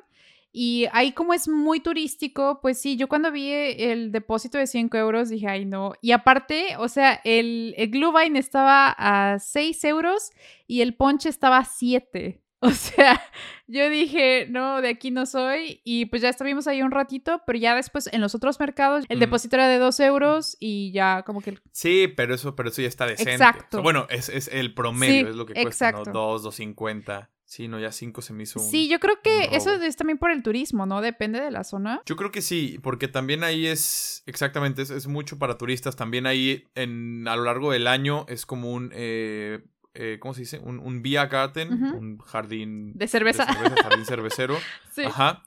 Y 0.52 0.86
ahí 0.92 1.12
como 1.12 1.32
es 1.32 1.46
muy 1.48 1.78
turístico, 1.80 2.58
pues 2.60 2.80
sí, 2.80 2.96
yo 2.96 3.06
cuando 3.08 3.30
vi 3.30 3.50
el 3.52 4.10
depósito 4.10 4.58
de 4.58 4.66
5 4.66 4.96
euros 4.96 5.28
dije, 5.28 5.46
ay 5.48 5.64
no. 5.64 5.92
Y 6.02 6.10
aparte, 6.12 6.74
o 6.78 6.88
sea, 6.88 7.20
el, 7.24 7.74
el 7.76 7.90
Glühwein 7.90 8.34
estaba 8.36 8.94
a 8.98 9.38
6 9.38 9.84
euros 9.84 10.30
y 10.66 10.80
el 10.80 10.94
ponche 10.96 11.28
estaba 11.28 11.58
a 11.58 11.64
7. 11.64 12.42
O 12.62 12.72
sea, 12.72 13.18
yo 13.68 13.88
dije, 13.88 14.46
no, 14.50 14.82
de 14.82 14.90
aquí 14.90 15.10
no 15.10 15.24
soy. 15.24 15.80
Y 15.82 16.04
pues 16.04 16.20
ya 16.20 16.28
estuvimos 16.28 16.66
ahí 16.66 16.82
un 16.82 16.90
ratito, 16.90 17.40
pero 17.46 17.58
ya 17.58 17.74
después 17.74 18.06
en 18.12 18.20
los 18.20 18.34
otros 18.34 18.60
mercados 18.60 19.06
el 19.08 19.16
Mm. 19.16 19.20
depósito 19.20 19.56
era 19.56 19.66
de 19.66 19.78
2 19.78 19.98
euros 20.00 20.58
y 20.60 20.92
ya 20.92 21.22
como 21.22 21.40
que 21.40 21.56
Sí, 21.72 22.06
pero 22.14 22.34
eso, 22.34 22.54
pero 22.56 22.68
eso 22.68 22.82
ya 22.82 22.88
está 22.88 23.06
decente. 23.06 23.32
Exacto. 23.32 23.78
O 23.78 23.80
sea, 23.80 23.82
bueno, 23.82 24.06
es, 24.10 24.28
es 24.28 24.48
el 24.48 24.74
promedio, 24.74 25.24
Sí, 25.24 25.30
es 25.30 25.36
lo 25.36 25.46
que 25.46 25.54
cuesta, 25.54 25.88
exacto. 25.88 26.12
¿no? 26.12 26.20
2, 26.38 26.42
2.50. 26.42 27.30
Sí, 27.50 27.66
no, 27.66 27.80
ya 27.80 27.90
5 27.90 28.22
se 28.22 28.32
me 28.32 28.44
hizo 28.44 28.60
un... 28.60 28.70
Sí, 28.70 28.88
yo 28.88 29.00
creo 29.00 29.20
que 29.22 29.48
eso 29.56 29.72
es 29.74 29.96
también 29.96 30.18
por 30.18 30.30
el 30.30 30.40
turismo, 30.44 30.86
¿no? 30.86 31.00
Depende 31.00 31.40
de 31.40 31.50
la 31.50 31.64
zona. 31.64 32.00
Yo 32.06 32.14
creo 32.14 32.30
que 32.30 32.42
sí, 32.42 32.78
porque 32.80 33.08
también 33.08 33.42
ahí 33.42 33.66
es, 33.66 34.22
exactamente, 34.26 34.82
es, 34.82 34.90
es 34.90 35.08
mucho 35.08 35.36
para 35.36 35.58
turistas. 35.58 35.96
También 35.96 36.28
ahí 36.28 36.68
en, 36.76 37.26
a 37.26 37.34
lo 37.34 37.42
largo 37.42 37.72
del 37.72 37.88
año 37.88 38.24
es 38.28 38.46
como 38.46 38.70
un, 38.72 38.92
eh, 38.94 39.64
eh, 39.94 40.18
¿cómo 40.20 40.32
se 40.32 40.42
dice? 40.42 40.60
Un, 40.60 40.78
un 40.78 41.02
Biergarten, 41.02 41.72
Ujú. 41.72 41.96
un 41.98 42.18
jardín 42.18 42.92
De 42.94 43.08
cerveza. 43.08 43.46
de 43.46 43.52
cerveza, 43.52 43.82
jardín 43.82 44.04
cervecero. 44.06 44.56
Sí. 44.94 45.02
Ajá. 45.02 45.42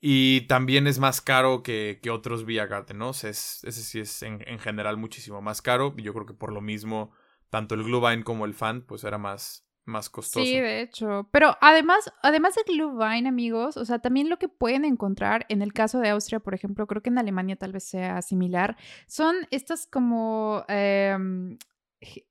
Y 0.00 0.42
también 0.46 0.86
es 0.86 0.98
más 0.98 1.20
caro 1.20 1.62
que, 1.62 2.00
que 2.02 2.08
otros 2.08 2.46
Biergarten, 2.46 2.96
¿no? 2.96 3.10
O 3.10 3.12
sea, 3.12 3.28
es- 3.28 3.62
ese 3.64 3.82
sí 3.82 4.00
es 4.00 4.22
en, 4.22 4.42
en 4.48 4.58
general 4.60 4.96
muchísimo 4.96 5.42
más 5.42 5.60
caro. 5.60 5.92
Y 5.98 6.04
yo 6.04 6.14
creo 6.14 6.24
que 6.24 6.32
por 6.32 6.54
lo 6.54 6.62
mismo, 6.62 7.12
tanto 7.50 7.74
el 7.74 7.84
Glühwein 7.84 8.22
como 8.22 8.46
el 8.46 8.54
Fan, 8.54 8.80
pues 8.86 9.04
era 9.04 9.18
más, 9.18 9.66
más 9.84 10.08
costoso. 10.08 10.44
Sí, 10.44 10.58
de 10.58 10.80
hecho. 10.80 11.28
Pero 11.30 11.56
además, 11.60 12.10
además 12.22 12.54
de 12.54 12.62
Glühwein, 12.72 13.26
amigos, 13.26 13.76
o 13.76 13.84
sea, 13.84 13.98
también 13.98 14.28
lo 14.30 14.38
que 14.38 14.48
pueden 14.48 14.84
encontrar 14.84 15.44
en 15.48 15.60
el 15.62 15.72
caso 15.72 16.00
de 16.00 16.08
Austria, 16.10 16.40
por 16.40 16.54
ejemplo, 16.54 16.86
creo 16.86 17.02
que 17.02 17.10
en 17.10 17.18
Alemania 17.18 17.56
tal 17.56 17.72
vez 17.72 17.84
sea 17.84 18.22
similar, 18.22 18.76
son 19.06 19.36
estas 19.50 19.86
como 19.86 20.64
je- 20.68 21.58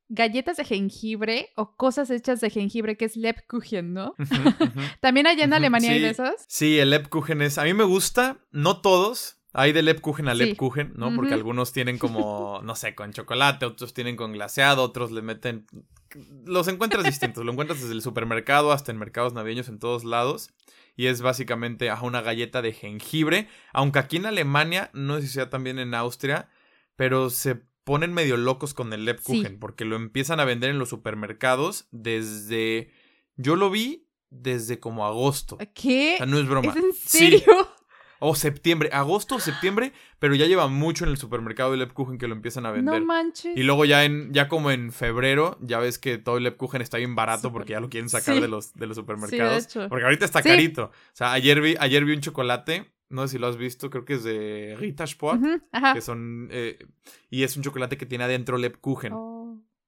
galletas 0.10 0.58
de 0.58 0.66
jengibre 0.66 1.50
o 1.56 1.76
cosas 1.76 2.10
hechas 2.12 2.42
de 2.42 2.50
jengibre, 2.50 2.98
que 2.98 3.06
es 3.06 3.16
Lebkuchen, 3.16 3.94
¿no? 3.94 4.14
También 5.02 5.28
allá 5.28 5.44
en 5.44 5.54
Alemania 5.54 5.92
hay 5.92 5.98
sí. 5.98 6.04
de 6.04 6.10
esas. 6.10 6.46
Sí, 6.48 6.80
el 6.80 6.90
Lebkuchen 6.92 7.42
es. 7.42 7.58
A 7.58 7.64
mí 7.64 7.74
me 7.74 7.84
gusta, 7.84 8.38
no 8.52 8.82
todos. 8.82 9.40
Hay 9.54 9.72
de 9.72 9.84
Lebkuchen 9.84 10.28
a 10.28 10.34
Sí. 10.34 10.40
Lebkuchen, 10.40 10.94
¿no? 10.96 11.16
Porque 11.16 11.34
algunos 11.36 11.72
tienen 11.72 11.98
como, 12.00 12.60
no 12.64 12.76
sé, 12.76 12.96
con 12.96 13.14
chocolate, 13.14 13.66
otros 13.66 13.94
tienen 13.94 14.16
con 14.16 14.34
glaseado, 14.34 14.84
otros 14.84 15.12
le 15.12 15.22
meten. 15.22 15.68
Los 16.46 16.68
encuentras 16.68 17.04
distintos. 17.04 17.46
Lo 17.46 17.52
encuentras 17.52 17.80
desde 17.82 17.94
el 17.94 18.02
supermercado 18.02 18.72
hasta 18.72 18.92
en 18.92 18.98
mercados 18.98 19.34
navideños 19.34 19.68
en 19.70 19.80
todos 19.80 20.04
lados. 20.04 20.52
Y 20.96 21.08
es 21.08 21.22
básicamente 21.22 21.90
ajá, 21.90 22.06
una 22.06 22.22
galleta 22.22 22.62
de 22.62 22.74
jengibre. 22.74 23.48
Aunque 23.74 24.00
aquí 24.00 24.18
en 24.18 24.26
Alemania, 24.26 24.90
no 24.94 25.16
sé 25.16 25.24
si 25.24 25.34
sea 25.34 25.50
también 25.50 25.80
en 25.80 25.94
Austria, 25.96 26.50
pero 26.96 27.30
se 27.30 27.56
ponen 27.84 28.14
medio 28.14 28.38
locos 28.38 28.74
con 28.74 28.94
el 28.94 29.06
Lebkuchen. 29.06 29.54
Sí. 29.54 29.58
Porque 29.60 29.86
lo 29.86 29.96
empiezan 29.96 30.40
a 30.40 30.46
vender 30.46 30.70
en 30.70 30.80
los 30.80 30.90
supermercados 30.90 31.88
desde. 31.92 32.92
Yo 33.38 33.56
lo 33.56 33.70
vi 33.72 34.08
desde 34.30 34.80
como 34.80 35.06
agosto. 35.06 35.58
¿Qué? 35.74 36.14
O 36.16 36.18
sea, 36.18 36.26
no 36.26 36.38
es 36.40 36.48
broma. 36.48 36.72
¿Es 36.72 36.76
en 36.78 36.94
Sí. 36.94 37.44
O 38.26 38.36
septiembre, 38.36 38.90
agosto 38.94 39.36
o 39.36 39.40
septiembre, 39.40 39.92
pero 40.20 40.34
ya 40.34 40.46
lleva 40.46 40.68
mucho 40.70 41.04
en 41.04 41.12
el 41.12 41.18
supermercado 41.18 41.72
de 41.72 41.78
Lebkuchen 41.78 42.18
que 42.18 42.28
lo 42.28 42.34
empiezan 42.36 42.66
a 42.66 42.72
vender. 42.72 43.02
No 43.02 43.06
manches. 43.06 43.58
y 43.58 43.64
luego 43.64 43.84
ya 43.84 44.06
en, 44.06 44.32
ya 44.34 44.48
como 44.48 44.72
en 44.72 44.94
febrero, 44.94 45.58
ya 45.62 45.80
ves 45.80 46.00
que 46.00 46.18
todo 46.18 46.38
el 46.38 46.44
Lebkuchen 46.44 46.82
está 46.82 46.98
bien 47.00 47.16
barato 47.16 47.52
porque 47.52 47.72
ya 47.74 47.82
lo 47.82 47.90
quieren 47.90 48.08
sacar 48.10 48.36
Sí. 48.36 48.40
de 48.42 48.48
los, 48.48 48.74
de 48.76 48.88
los 48.88 48.96
supermercados. 48.96 49.66
hecho. 49.66 49.90
Porque 49.90 50.06
ahorita 50.06 50.24
está 50.24 50.42
Sí. 50.42 50.48
carito. 50.50 50.84
O 50.86 50.92
sea, 51.12 51.34
ayer 51.34 51.60
vi, 51.60 51.76
ayer 51.80 52.06
vi 52.06 52.14
un 52.14 52.22
chocolate, 52.22 52.90
no 53.10 53.28
sé 53.28 53.34
si 53.34 53.38
lo 53.40 53.48
has 53.48 53.58
visto, 53.58 53.90
creo 53.90 54.06
que 54.06 54.14
es 54.14 54.24
de 54.24 54.76
Rita 54.80 55.04
Sport, 55.04 55.42
Ujú, 55.42 55.62
Ajá. 55.74 55.94
que 55.94 56.00
son, 56.02 56.48
eh, 56.52 56.80
y 57.30 57.44
es 57.44 57.58
un 57.58 57.64
chocolate 57.64 57.98
que 57.98 58.06
tiene 58.06 58.24
adentro 58.24 58.58
Lebkuchen. 58.58 59.12
Oh, 59.14 59.33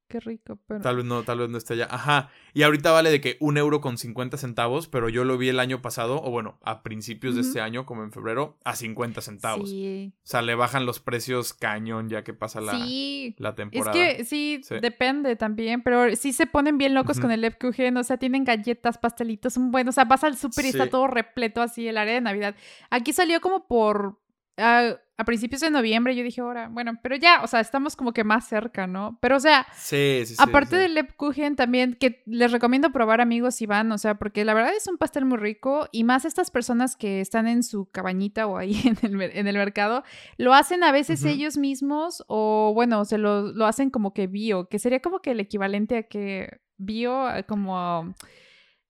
qué 0.08 0.20
rico, 0.20 0.58
pero... 0.68 0.82
Tal 0.82 0.98
vez 0.98 1.06
no, 1.06 1.24
tal 1.24 1.40
vez 1.40 1.50
no 1.50 1.58
esté 1.58 1.74
allá. 1.74 1.88
Ajá. 1.90 2.30
Y 2.54 2.64
ahorita 2.64 2.92
vale 2.92 3.10
de 3.10 3.22
que 3.22 3.38
un 3.40 3.58
euro 3.58 3.82
con 3.82 3.98
50 3.98 4.38
centavos, 4.38 4.88
pero 4.88 5.10
yo 5.10 5.24
lo 5.24 5.38
vi 5.38 5.50
el 5.50 5.60
año 5.60 5.82
pasado, 5.82 6.22
o 6.24 6.32
bueno, 6.32 6.58
a 6.64 6.84
principios 6.84 7.36
de 7.36 7.42
este 7.42 7.62
año, 7.62 7.86
como 7.86 8.04
en 8.04 8.12
febrero, 8.12 8.58
a 8.64 8.76
50 8.76 9.22
centavos. 9.22 9.70
Sí. 9.70 10.14
O 10.16 10.28
sea, 10.28 10.42
le 10.42 10.56
bajan 10.56 10.86
los 10.86 11.00
precios 11.00 11.54
cañón 11.54 12.10
ya 12.10 12.24
que 12.24 12.34
pasa 12.34 12.62
la, 12.62 12.74
sí. 12.74 13.36
la 13.38 13.50
Es 13.50 13.56
temporada. 13.56 13.94
que 13.94 14.24
sí, 14.26 14.62
Sí. 14.64 14.76
depende 14.82 15.36
también, 15.36 15.82
pero 15.84 16.16
sí 16.16 16.34
se 16.34 16.48
ponen 16.48 16.78
bien 16.78 16.94
locos 16.94 17.20
con 17.20 17.32
el 17.32 17.42
Lebkuchen, 17.42 17.98
o 17.98 18.04
sea, 18.04 18.18
tienen 18.18 18.44
galletas, 18.44 18.98
pastelitos, 18.98 19.58
un 19.58 19.72
buen, 19.72 19.88
o 19.88 19.92
sea, 19.92 20.06
vas 20.06 20.24
al 20.24 20.38
súper 20.38 20.66
y 20.66 20.70
está 20.70 20.90
todo 20.90 21.08
repleto 21.08 21.62
así 21.62 21.88
el 21.88 21.98
área 21.98 22.14
de 22.14 22.22
Navidad. 22.22 22.56
Aquí 22.90 23.12
salió 23.14 23.42
como 23.42 23.68
por 23.68 24.20
ah, 24.58 24.96
a 25.18 25.24
principios 25.24 25.62
de 25.62 25.72
noviembre, 25.72 26.14
yo 26.16 26.24
dije, 26.24 26.42
ahora, 26.42 26.68
bueno, 26.68 27.00
pero 27.02 27.16
ya, 27.16 27.42
o 27.42 27.48
sea, 27.48 27.62
estamos 27.62 27.96
como 27.96 28.12
que 28.12 28.26
más 28.26 28.48
cerca, 28.50 28.86
¿no? 28.86 29.18
Pero 29.22 29.38
o 29.38 29.40
sea, 29.40 29.66
Sí, 29.74 30.24
sí, 30.26 30.36
sí. 30.36 30.36
Aparte 30.38 30.76
del 30.76 30.94
Lebkuchen 30.94 31.56
también, 31.56 31.94
que 31.94 32.22
les 32.26 32.52
recomiendo 32.52 32.92
probar 32.92 33.22
amigos 33.22 33.56
si 33.56 33.66
van, 33.66 33.92
o 33.94 33.98
sea, 33.98 34.16
porque 34.16 34.44
la 34.44 34.54
verdad 34.54 34.74
es 34.76 34.88
un 34.88 34.98
pastel 34.98 35.24
muy 35.24 35.38
rico 35.38 35.88
y 35.94 36.04
más 36.04 36.26
estas 36.26 36.52
personas 36.52 36.98
que 36.98 37.22
están 37.22 37.48
en 37.48 37.64
su 37.64 37.90
cabañita 37.92 38.46
o 38.48 38.58
ahí 38.58 38.82
en 39.04 39.22
el, 39.22 39.22
en 39.22 39.48
el 39.48 39.56
mercado, 39.56 40.04
lo 40.38 40.54
hacen 40.54 40.84
a 40.84 40.92
veces 40.92 41.24
ellos 41.24 41.58
mismos 41.58 42.24
o 42.28 42.72
bueno, 42.74 43.06
se 43.06 43.18
lo, 43.18 43.54
lo 43.54 43.66
hacen 43.66 43.90
como 43.90 44.14
que 44.14 44.28
bio, 44.28 44.68
que 44.68 44.80
sería 44.80 45.02
como 45.02 45.22
que 45.22 45.32
el 45.32 45.40
equivalente 45.40 45.98
a 45.98 46.04
que 46.04 46.60
bio, 46.78 47.26
como... 47.48 48.14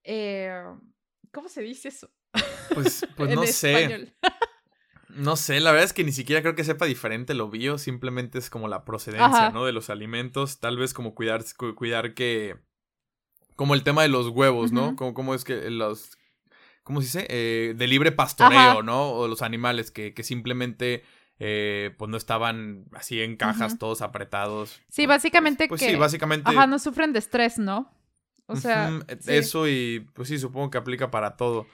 eh, 0.03 0.59
¿Cómo 1.31 1.49
se 1.49 1.61
dice 1.61 1.89
eso? 1.89 2.09
Pues, 2.73 3.05
pues 3.15 3.29
no 3.35 3.43
sé. 3.45 4.13
No 5.15 5.35
sé, 5.35 5.59
la 5.61 5.71
verdad 5.71 5.85
es 5.85 5.93
que 5.93 6.03
ni 6.03 6.11
siquiera 6.11 6.41
creo 6.41 6.55
que 6.55 6.63
sepa 6.63 6.85
diferente 6.85 7.33
lo 7.33 7.49
bio, 7.49 7.77
simplemente 7.77 8.37
es 8.37 8.49
como 8.49 8.67
la 8.67 8.85
procedencia, 8.85 9.25
Ajá. 9.25 9.49
¿no? 9.51 9.65
De 9.65 9.71
los 9.71 9.89
alimentos, 9.89 10.59
tal 10.59 10.77
vez 10.77 10.93
como 10.93 11.15
cuidar, 11.15 11.43
cu- 11.57 11.73
cuidar 11.75 12.13
que... 12.13 12.57
Como 13.55 13.73
el 13.73 13.83
tema 13.83 14.01
de 14.01 14.09
los 14.09 14.27
huevos, 14.27 14.71
¿no? 14.73 14.95
Como, 14.97 15.13
como 15.13 15.33
es 15.33 15.43
que 15.45 15.69
los... 15.69 16.17
¿Cómo 16.83 17.01
se 17.01 17.05
dice? 17.05 17.27
Eh, 17.29 17.73
de 17.75 17.87
libre 17.87 18.11
pastoreo, 18.11 18.59
Ajá. 18.59 18.83
¿no? 18.83 19.11
O 19.11 19.27
los 19.27 19.41
animales 19.41 19.91
que, 19.91 20.13
que 20.13 20.23
simplemente... 20.23 21.03
eh, 21.39 21.95
pues 21.97 22.11
no 22.11 22.17
estaban 22.17 22.85
así 22.93 23.21
en 23.21 23.37
cajas, 23.37 23.79
todos 23.79 24.01
apretados. 24.01 24.81
Sí, 24.89 25.05
básicamente 25.05 25.67
Pues 25.69 25.81
que... 25.81 25.91
sí, 25.91 25.95
básicamente... 25.95 26.49
Ajá, 26.49 26.67
no 26.67 26.77
sufren 26.79 27.13
de 27.13 27.19
estrés, 27.19 27.57
¿no? 27.57 27.91
O 28.47 28.55
sea... 28.57 28.91
Sí. 29.19 29.33
Eso 29.33 29.67
y 29.67 30.01
pues 30.13 30.27
sí, 30.27 30.37
supongo 30.37 30.69
que 30.69 30.77
aplica 30.77 31.09
para 31.09 31.37
todo. 31.37 31.65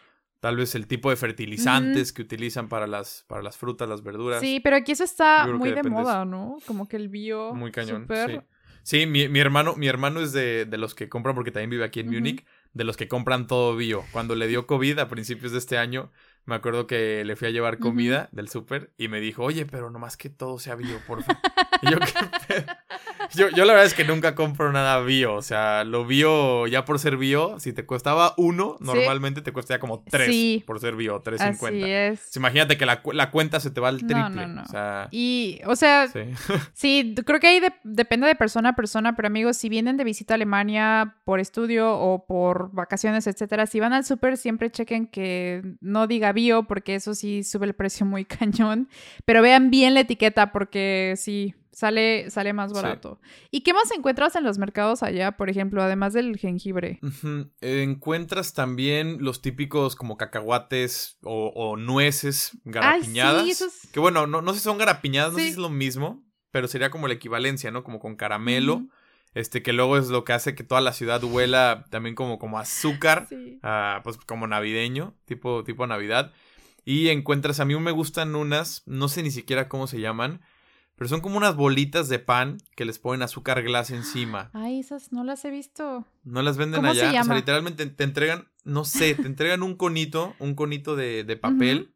Tal 0.42 0.58
vez 0.58 0.76
el 0.76 0.88
tipo 0.88 1.12
de 1.12 1.16
fertilizantes 1.16 2.12
que 2.12 2.24
utilizan 2.24 2.68
para 2.68 2.88
las, 2.88 3.26
para 3.28 3.42
las 3.42 3.58
frutas, 3.58 3.88
las 3.88 4.04
verduras. 4.04 4.42
Sí, 4.42 4.60
pero 4.60 4.76
aquí 4.76 4.92
eso 4.92 5.04
está 5.04 5.48
muy 5.48 5.72
de 5.72 5.84
moda, 5.84 6.26
¿no? 6.26 6.58
Como 6.66 6.88
que 6.88 6.98
el 6.98 7.10
bio. 7.10 7.54
Muy 7.54 7.72
cañón. 7.72 8.08
Sí, 8.10 8.40
Sí, 8.84 9.06
mi, 9.06 9.28
mi 9.30 9.40
hermano, 9.40 9.76
mi 9.76 9.88
hermano 9.88 10.22
es 10.22 10.34
de, 10.34 10.66
de 10.66 10.78
los 10.80 10.96
que 10.96 11.08
compran, 11.08 11.36
porque 11.36 11.52
también 11.52 11.70
vive 11.70 11.84
aquí 11.86 12.00
en. 12.00 12.10
Múnich, 12.10 12.44
de 12.74 12.84
los 12.84 12.98
que 12.98 13.08
compran 13.08 13.48
todo 13.48 13.76
bio. 13.76 14.04
Cuando 14.12 14.36
le 14.36 14.48
dio 14.48 14.66
COVID 14.66 14.98
a 15.00 15.08
principios 15.08 15.52
de 15.52 15.60
este 15.60 15.78
año, 15.78 16.12
me 16.46 16.56
acuerdo 16.56 16.88
que 16.88 17.24
le 17.26 17.36
fui 17.36 17.48
a 17.48 17.52
llevar 17.52 17.78
comida 17.78 18.30
del 18.32 18.50
súper 18.50 18.94
y 18.98 19.08
me 19.08 19.20
dijo, 19.20 19.44
oye, 19.44 19.66
pero 19.66 19.92
nomás 19.92 20.18
que 20.18 20.30
todo 20.30 20.58
sea 20.58 20.76
bio, 20.76 20.98
por 21.06 21.22
favor. 21.24 21.42
Y 21.82 21.92
yo, 21.92 21.98
¿qué 22.00 22.14
pedo? 22.48 22.66
Yo, 23.36 23.50
yo 23.50 23.66
la 23.66 23.74
verdad 23.74 23.86
es 23.86 23.94
que 23.94 24.04
nunca 24.04 24.36
compro 24.36 24.72
nada 24.72 25.00
bio. 25.02 25.36
O 25.36 25.42
sea, 25.42 25.84
lo 25.84 26.06
bio, 26.06 26.68
ya 26.68 26.86
por 26.86 27.00
ser 27.00 27.18
bio, 27.18 27.60
si 27.60 27.74
te 27.74 27.86
costaba 27.86 28.34
uno, 28.38 28.76
Sí. 28.80 28.86
normalmente 28.86 29.42
te 29.42 29.52
cuesta 29.52 29.76
ya 29.76 29.80
como 29.80 30.04
tres 30.04 30.28
Sí. 30.28 30.64
por 30.68 30.80
ser 30.80 30.96
bio, 30.96 31.22
tres 31.24 31.42
Así 31.42 31.52
cincuenta. 31.54 31.88
es. 31.88 32.36
Imagínate 32.36 32.78
que 32.78 32.86
la, 32.86 33.02
la 33.14 33.32
cuenta 33.32 33.60
se 33.60 33.72
te 33.72 33.80
va 33.82 33.90
al 33.90 34.02
No, 34.02 34.08
triple. 34.08 34.48
no, 34.48 34.54
no. 34.56 34.62
O 34.64 34.66
sea, 34.66 35.08
Y, 35.12 35.60
o 35.66 35.76
sea, 35.76 36.08
sí, 36.08 36.20
sí. 36.74 37.16
creo 37.26 37.40
que 37.40 37.48
ahí 37.48 37.60
de- 37.60 37.74
depende 37.84 38.28
de 38.28 38.36
persona 38.36 38.70
a 38.70 38.76
persona, 38.76 39.16
pero 39.16 39.28
amigos, 39.28 39.58
si 39.58 39.70
vienen 39.70 39.98
de 39.98 40.04
visita 40.04 40.34
a 40.34 40.36
Alemania 40.36 41.16
por 41.26 41.40
estudio 41.40 41.94
o 41.98 42.26
por 42.26 42.72
vacaciones, 42.72 43.28
etcétera, 43.28 43.66
si 43.66 43.80
van 43.80 43.94
al 43.94 44.06
súper, 44.06 44.38
siempre 44.38 44.70
chequen 44.72 45.08
que 45.08 45.62
no 45.82 46.08
diga 46.08 46.32
bio, 46.32 46.64
porque 46.64 46.96
eso 46.96 47.14
sí 47.16 47.44
sube 47.44 47.66
el 47.66 47.74
precio 47.74 48.06
muy 48.06 48.26
cañón. 48.26 48.90
Pero 49.26 49.42
vean 49.42 49.70
bien 49.72 49.94
la 49.94 50.02
etiqueta, 50.02 50.52
porque 50.52 51.14
sí. 51.18 51.56
Sale, 51.82 52.30
sale 52.30 52.54
más 52.54 52.70
Sí. 52.70 52.76
barato. 52.76 53.20
¿Y 53.50 53.62
qué 53.62 53.74
más 53.74 53.90
encuentras 53.92 54.36
en 54.36 54.44
los 54.44 54.60
mercados 54.60 55.02
allá, 55.02 55.32
por 55.32 55.50
ejemplo, 55.50 55.82
además 55.82 56.14
del 56.14 56.38
jengibre? 56.38 57.00
Encuentras 57.62 58.54
también 58.54 59.18
los 59.24 59.42
típicos 59.42 59.96
como 59.96 60.16
cacahuates 60.18 61.18
o, 61.24 61.48
o 61.56 61.78
nueces 61.78 62.52
garapiñadas. 62.66 63.48
esos- 63.48 63.88
Que 63.92 64.00
bueno, 64.00 64.28
no, 64.28 64.42
no 64.44 64.54
sé 64.54 64.60
si 64.60 64.64
son 64.66 64.78
garapiñadas, 64.78 65.34
no 65.34 65.40
sé 65.40 65.46
si 65.46 65.50
es 65.52 65.58
lo 65.58 65.70
mismo, 65.70 66.24
pero 66.52 66.68
sería 66.68 66.92
como 66.92 67.08
la 67.08 67.16
equivalencia, 67.16 67.72
¿no? 67.72 67.84
Como 67.84 68.00
con 68.00 68.16
caramelo. 68.16 68.84
Este, 69.34 69.64
que 69.64 69.72
luego 69.74 69.98
es 69.98 70.10
lo 70.10 70.26
que 70.26 70.34
hace 70.34 70.56
que 70.56 70.64
toda 70.66 70.82
la 70.82 70.92
ciudad 70.94 71.24
huela 71.24 71.86
también 71.90 72.14
como, 72.16 72.38
como 72.38 72.60
azúcar. 72.60 73.28
Ah, 73.64 74.02
pues 74.04 74.18
como 74.18 74.46
navideño, 74.46 75.16
tipo, 75.26 75.64
tipo 75.64 75.88
Navidad. 75.88 76.32
Y 76.86 77.08
encuentras, 77.10 77.60
a 77.60 77.66
mí 77.66 77.76
me 77.80 77.92
gustan 77.92 78.36
unas, 78.36 78.84
no 78.86 79.08
sé 79.08 79.24
ni 79.24 79.32
siquiera 79.32 79.70
cómo 79.70 79.88
se 79.88 80.00
llaman, 80.02 80.42
pero 81.02 81.10
son 81.10 81.22
como 81.22 81.36
unas 81.38 81.56
bolitas 81.56 82.10
de 82.10 82.20
pan 82.20 82.60
que 82.76 82.86
les 82.86 83.00
ponen 83.00 83.24
azúcar 83.24 83.64
glass 83.64 83.90
encima. 83.90 84.52
Ay, 84.54 84.82
esas 84.82 85.12
no 85.12 85.24
las 85.24 85.44
he 85.46 85.50
visto. 85.50 86.06
No 86.24 86.44
las 86.44 86.58
venden 86.58 86.82
¿Cómo 86.82 86.94
se 86.94 87.00
allá. 87.00 87.10
O 87.10 87.12
sea, 87.12 87.22
llama? 87.24 87.36
literalmente 87.38 87.84
te 87.88 88.04
entregan, 88.04 88.50
no 88.66 88.86
sé, 88.86 89.16
te 89.16 89.26
entregan 89.26 89.64
un 89.64 89.74
conito, 89.74 90.36
un 90.38 90.54
conito 90.54 90.96
de, 90.96 91.24
de 91.24 91.38
papel 91.38 91.96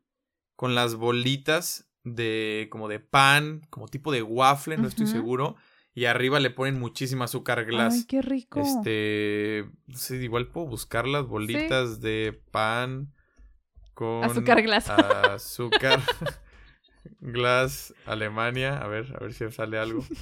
con 0.55 0.73
las 0.73 0.95
bolitas 0.95 1.87
de 2.03 2.67
como 2.71 2.87
de 2.87 2.99
pan, 2.99 3.61
como 3.69 3.87
tipo 3.87 4.11
de 4.11 4.23
waffle, 4.23 4.75
no 4.77 4.87
estoy 4.87 5.05
seguro. 5.05 5.55
Y 5.93 6.05
arriba 6.05 6.39
le 6.39 6.49
ponen 6.49 6.79
muchísima 6.79 7.25
azúcar 7.25 7.63
glass. 7.65 7.93
Ay, 7.93 8.05
qué 8.05 8.23
rico. 8.23 8.59
Este, 8.59 9.69
no 9.85 9.97
sé, 9.97 10.15
igual 10.15 10.47
puedo 10.47 10.65
buscar 10.65 11.07
las 11.07 11.27
bolitas 11.27 12.01
de 12.01 12.41
pan 12.49 13.13
con 13.93 14.23
Azúcar 14.23 14.63
glass. 14.63 14.89
azúcar 14.89 16.01
glass 17.19 17.93
Alemania. 18.05 18.77
A 18.77 18.87
ver, 18.87 19.13
a 19.15 19.23
ver 19.23 19.33
si 19.33 19.49
sale 19.51 19.77
algo. 19.77 20.05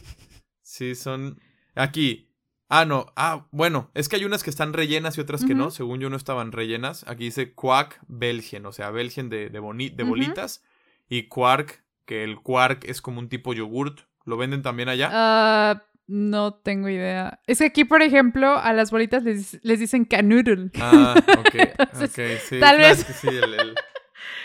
Sí, 0.65 0.95
son 0.95 1.39
aquí. 1.75 2.29
Ah, 2.69 2.85
no. 2.85 3.05
Ah, 3.15 3.47
bueno, 3.51 3.91
es 3.93 4.09
que 4.09 4.15
hay 4.15 4.25
unas 4.25 4.41
que 4.43 4.49
están 4.49 4.73
rellenas 4.73 5.17
y 5.17 5.21
otras 5.21 5.43
que 5.45 5.53
no. 5.53 5.69
Según 5.71 5.99
yo 5.99 6.09
no 6.09 6.15
estaban 6.15 6.51
rellenas. 6.51 7.05
Aquí 7.07 7.25
dice 7.25 7.53
Quark 7.53 7.99
Belgien, 8.07 8.65
o 8.65 8.71
sea, 8.71 8.89
Belgien 8.89 9.29
de, 9.29 9.49
de, 9.49 9.59
boni- 9.61 9.93
de 9.93 10.03
bolitas. 10.03 10.63
Y 11.09 11.23
Quark, 11.27 11.83
que 12.05 12.23
el 12.23 12.37
Quark 12.39 12.85
es 12.85 13.01
como 13.01 13.19
un 13.19 13.29
tipo 13.29 13.53
yogurt. 13.53 13.99
¿Lo 14.25 14.37
venden 14.37 14.63
también 14.63 14.89
allá? 14.89 15.09
Ah, 15.11 15.83
no 16.07 16.53
tengo 16.55 16.89
idea. 16.89 17.41
Es 17.45 17.59
que 17.59 17.65
aquí, 17.65 17.83
por 17.83 18.01
ejemplo, 18.01 18.57
a 18.57 18.73
las 18.73 18.89
bolitas 18.89 19.23
les, 19.23 19.59
les 19.63 19.79
dicen 19.79 20.05
canudel. 20.05 20.71
Ah, 20.79 21.13
ok, 21.39 21.53
Entonces, 21.77 22.09
ok, 22.09 22.41
sí. 22.49 22.59
tal 22.59 22.77
vez- 22.79 23.05
sí, 23.21 23.27
el- 23.27 23.53
el- 23.53 23.75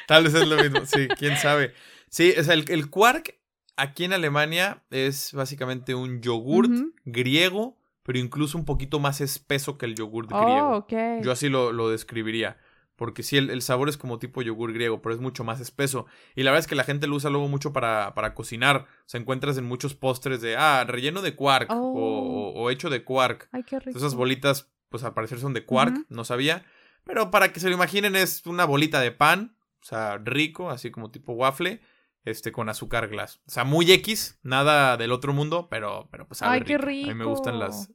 tal 0.07 0.25
vez 0.25 0.35
es 0.35 0.47
lo 0.47 0.57
mismo, 0.57 0.85
sí, 0.85 1.07
quién 1.17 1.37
sabe. 1.37 1.73
Sí, 2.11 2.35
o 2.39 2.43
sea, 2.45 2.55
el, 2.55 2.65
el 2.71 2.91
quark 2.91 3.35
aquí 3.77 4.05
en 4.05 4.13
Alemania 4.13 4.83
es 4.91 5.33
básicamente 5.33 5.95
un 5.95 6.21
yogurt 6.21 6.71
griego, 7.05 7.77
pero 8.03 8.19
incluso 8.19 8.57
un 8.59 8.65
poquito 8.65 8.99
más 9.01 9.21
espeso 9.21 9.79
que 9.79 9.87
el 9.87 9.95
yogur 9.95 10.27
Oh, 10.31 10.87
griego. 10.87 10.87
Yo 11.23 11.33
así 11.33 11.49
lo, 11.49 11.73
lo 11.73 11.91
describiría. 11.91 12.57
Porque 12.97 13.23
sí, 13.23 13.37
el, 13.37 13.51
el 13.51 13.63
sabor 13.63 13.89
es 13.89 13.97
como 13.97 14.19
tipo 14.19 14.43
yogur 14.43 14.73
griego, 14.73 15.01
pero 15.01 15.15
es 15.15 15.21
mucho 15.21 15.45
más 15.45 15.61
espeso. 15.61 16.07
Y 16.35 16.43
la 16.43 16.51
verdad 16.51 16.65
es 16.65 16.67
que 16.67 16.75
la 16.75 16.83
gente 16.83 17.07
lo 17.07 17.15
usa 17.15 17.31
luego 17.31 17.47
mucho 17.47 17.73
para, 17.73 18.13
para 18.15 18.35
cocinar. 18.35 18.87
O 19.01 19.09
sea, 19.09 19.21
encuentras 19.21 19.57
en 19.57 19.67
muchos 19.67 19.95
postres 19.95 20.41
de, 20.41 20.57
ah, 20.57 20.83
relleno 20.85 21.23
de 21.23 21.37
quark 21.37 21.71
o, 21.71 21.75
Oh. 21.77 22.53
o- 22.55 22.63
o 22.63 22.71
hecho 22.71 22.91
de 22.91 23.05
quark. 23.05 23.49
Ay, 23.53 23.63
qué 23.63 23.79
rico. 23.79 23.97
Esas 23.97 24.17
bolitas, 24.17 24.69
pues 24.89 25.05
al 25.05 25.15
parecer 25.15 25.39
son 25.39 25.55
de 25.55 25.65
quark, 25.65 26.07
no 26.09 26.25
sabía. 26.25 26.65
Pero 27.05 27.31
para 27.31 27.53
que 27.53 27.61
se 27.61 27.69
lo 27.69 27.75
imaginen, 27.77 28.17
es 28.17 28.45
una 28.47 28.65
bolita 28.65 29.01
de 29.01 29.13
pan, 29.13 29.55
o 29.81 29.85
sea, 29.85 30.19
rico, 30.19 30.69
así 30.71 30.91
como 30.91 31.13
tipo 31.13 31.35
waffle, 31.35 31.81
este, 32.25 32.53
con 32.53 32.69
azúcar 32.69 33.09
glass. 33.09 33.41
O 33.47 33.51
sea, 33.51 33.65
muy 33.65 33.91
X, 33.93 34.39
nada 34.43 34.97
del 34.97 35.13
otro 35.13 35.33
mundo, 35.33 35.69
pero, 35.71 36.09
pero 36.11 36.27
pues 36.27 36.39
sabe 36.39 36.57
Ay, 36.57 36.63
qué 36.63 36.79
rico. 36.79 37.11
A 37.11 37.15
mí 37.15 37.19
me 37.19 37.25
gustan 37.25 37.59
las, 37.59 37.91